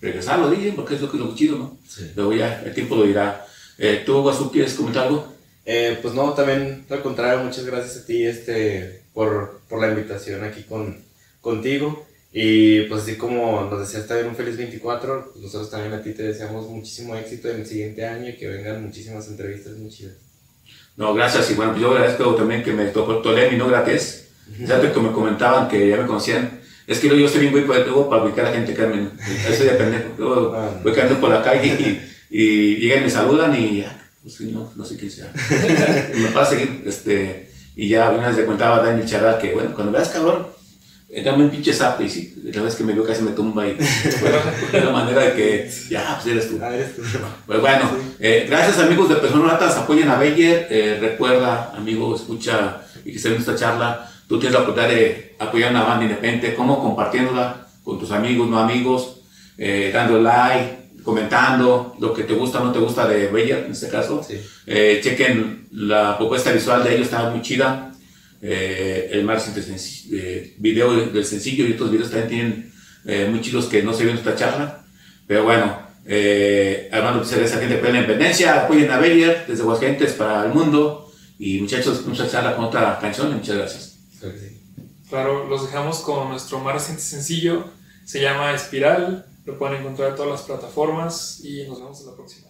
regresarlo, 0.00 0.50
dicen, 0.50 0.74
porque 0.74 0.96
es 0.96 1.00
lo 1.00 1.08
que 1.08 1.16
es 1.16 1.22
lo 1.22 1.34
chido, 1.36 1.56
¿no? 1.58 1.78
Luego 2.16 2.32
ya 2.32 2.60
el 2.64 2.74
tiempo 2.74 2.96
lo 2.96 3.04
dirá. 3.04 3.46
Eh, 3.78 4.02
¿Tú, 4.04 4.20
Guasú, 4.22 4.50
quieres 4.50 4.74
comentar 4.74 5.06
algo? 5.06 5.32
Eh, 5.64 5.96
pues 6.02 6.12
no, 6.12 6.32
también 6.32 6.84
al 6.90 7.02
contrario, 7.02 7.44
muchas 7.44 7.64
gracias 7.64 8.02
a 8.02 8.06
ti 8.06 8.24
este, 8.24 9.04
por, 9.12 9.60
por 9.68 9.80
la 9.80 9.90
invitación 9.92 10.42
aquí 10.42 10.64
con, 10.64 10.98
contigo. 11.40 12.04
Y 12.36 12.80
pues 12.82 13.04
así 13.04 13.14
como 13.14 13.68
nos 13.70 13.78
deseas 13.78 14.08
también 14.08 14.28
un 14.28 14.34
feliz 14.34 14.56
24, 14.56 15.30
pues 15.32 15.44
nosotros 15.44 15.70
también 15.70 15.92
a 15.92 16.02
ti 16.02 16.12
te 16.14 16.24
deseamos 16.24 16.68
muchísimo 16.68 17.14
éxito 17.14 17.48
en 17.48 17.60
el 17.60 17.66
siguiente 17.66 18.04
año 18.04 18.28
y 18.28 18.36
que 18.36 18.48
vengan 18.48 18.84
muchísimas 18.84 19.28
entrevistas 19.28 19.76
muy 19.76 19.88
chidas. 19.88 20.14
No, 20.96 21.14
gracias. 21.14 21.48
Y 21.52 21.54
bueno, 21.54 21.70
pues 21.70 21.82
yo 21.82 21.92
agradezco 21.92 22.34
también 22.34 22.64
que 22.64 22.72
me 22.72 22.86
tocó 22.86 23.18
tolé 23.18 23.52
mi 23.52 23.56
no 23.56 23.68
gratis. 23.68 24.26
Ya 24.58 24.80
que 24.80 25.00
me 25.00 25.12
comentaban 25.12 25.68
que 25.68 25.88
ya 25.88 25.96
me 25.96 26.06
conocían. 26.06 26.60
Es 26.88 26.98
que 26.98 27.08
yo 27.08 27.28
soy 27.28 27.40
bien 27.40 27.52
güey 27.52 27.66
para, 27.66 27.90
ubicar 27.92 28.46
a 28.46 28.50
la 28.50 28.56
gente, 28.56 28.74
Carmen. 28.74 29.12
Eso 29.48 29.64
ya 29.64 29.78
pendejo. 29.78 30.04
Ah. 30.56 30.80
voy 30.82 30.92
caminando 30.92 31.20
por 31.20 31.30
la 31.30 31.42
calle 31.42 31.66
y, 31.66 32.36
y 32.36 32.76
llegan 32.76 33.02
y 33.02 33.04
me 33.04 33.10
saludan 33.10 33.54
y 33.54 33.78
ya, 33.78 34.10
pues 34.22 34.40
no, 34.40 34.72
no 34.74 34.84
sé 34.84 34.96
quién 34.96 35.10
sea. 35.10 35.32
y 36.16 36.20
me 36.20 36.28
pasa 36.28 36.50
seguir, 36.50 36.82
este, 36.86 37.50
y 37.76 37.88
ya 37.88 38.10
una 38.10 38.28
vez 38.28 38.36
le 38.36 38.46
contaba 38.46 38.76
a 38.76 38.86
Daniel 38.86 39.06
Charal 39.06 39.38
que, 39.38 39.52
bueno, 39.52 39.72
cuando 39.74 39.92
veas 39.92 40.08
cabrón, 40.08 40.46
eh, 41.14 41.22
dame 41.22 41.44
un 41.44 41.50
pinche 41.50 41.72
zap 41.72 42.00
y 42.00 42.34
la 42.52 42.62
vez 42.62 42.74
que 42.74 42.82
me 42.82 42.92
vio 42.92 43.04
casi 43.04 43.22
me 43.22 43.30
tumba 43.30 43.66
y 43.68 43.74
fue 44.70 44.80
la 44.80 44.90
manera 44.90 45.22
de 45.22 45.34
que, 45.34 45.70
ya, 45.88 46.18
pues 46.20 46.34
eres 46.34 46.50
tú. 46.50 46.58
Ah, 46.60 46.74
eres 46.74 46.96
tú. 46.96 47.02
Pues 47.46 47.60
bueno, 47.60 47.88
eh, 48.18 48.46
gracias 48.48 48.80
amigos 48.80 49.08
de 49.08 49.16
Personas 49.16 49.52
Ratas, 49.52 49.76
apoyen 49.76 50.08
a 50.08 50.16
Bayer, 50.16 50.66
eh, 50.70 50.98
recuerda, 51.00 51.72
amigo, 51.76 52.16
escucha 52.16 52.82
y 53.04 53.12
que 53.12 53.16
esté 53.16 53.28
viendo 53.28 53.48
esta 53.48 53.64
charla, 53.64 54.10
tú 54.26 54.40
tienes 54.40 54.54
la 54.54 54.62
oportunidad 54.62 54.90
de 54.90 55.36
apoyar 55.38 55.68
a 55.68 55.70
una 55.70 55.84
banda 55.84 56.04
independiente, 56.04 56.54
como 56.54 56.82
compartiéndola 56.82 57.68
con 57.84 58.00
tus 58.00 58.10
amigos, 58.10 58.48
no 58.48 58.58
amigos, 58.58 59.20
eh, 59.56 59.90
dando 59.94 60.20
like, 60.20 60.84
comentando 61.04 61.94
lo 62.00 62.12
que 62.12 62.24
te 62.24 62.32
gusta 62.32 62.60
o 62.60 62.64
no 62.64 62.72
te 62.72 62.78
gusta 62.78 63.06
de 63.06 63.28
Bayer, 63.28 63.64
en 63.66 63.72
este 63.72 63.88
caso. 63.88 64.22
Sí. 64.26 64.40
Eh, 64.66 65.00
chequen 65.02 65.68
la 65.70 66.16
propuesta 66.16 66.50
visual 66.50 66.82
de 66.82 66.94
ellos, 66.94 67.06
está 67.06 67.30
muy 67.30 67.42
chida. 67.42 67.92
Eh, 68.46 69.08
el 69.12 69.24
más 69.24 69.50
eh, 70.12 70.54
video 70.58 70.94
del 71.06 71.24
sencillo 71.24 71.66
y 71.66 71.72
otros 71.72 71.90
videos 71.90 72.10
también 72.10 72.28
tienen 72.28 72.72
eh, 73.06 73.26
muy 73.30 73.40
chidos 73.40 73.66
que 73.66 73.82
no 73.82 73.94
se 73.94 74.02
vieron 74.02 74.18
esta 74.18 74.36
charla. 74.36 74.84
Pero 75.26 75.44
bueno, 75.44 75.78
eh, 76.04 76.90
Armando 76.92 77.22
Pizarra, 77.22 77.46
esa 77.46 77.58
gente 77.58 77.76
de 77.76 77.82
la 77.82 78.00
independencia, 78.00 78.64
apoyen 78.64 78.90
a 78.90 78.98
Bayer 78.98 79.46
desde 79.48 79.62
Aguascalientes 79.62 80.12
para 80.12 80.44
el 80.44 80.52
mundo. 80.52 81.10
Y 81.38 81.62
muchachos, 81.62 82.06
mucha 82.06 82.28
charla 82.30 82.54
con 82.54 82.66
otra 82.66 82.98
canción 83.00 83.30
y 83.32 83.36
muchas 83.36 83.56
gracias. 83.56 83.98
Sí. 84.20 84.28
Claro, 85.08 85.48
los 85.48 85.64
dejamos 85.64 86.00
con 86.00 86.28
nuestro 86.28 86.60
más 86.60 86.74
reciente 86.74 87.02
sencillo. 87.02 87.64
Se 88.04 88.20
llama 88.20 88.52
Espiral. 88.52 89.26
Lo 89.46 89.58
pueden 89.58 89.80
encontrar 89.80 90.10
en 90.10 90.16
todas 90.16 90.30
las 90.30 90.42
plataformas 90.42 91.40
y 91.42 91.66
nos 91.66 91.78
vemos 91.80 92.00
en 92.00 92.06
la 92.06 92.14
próxima. 92.14 92.48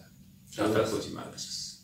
Hasta 0.49 0.67
la 0.67 0.85
próxima, 0.85 1.25
gracias. 1.29 1.83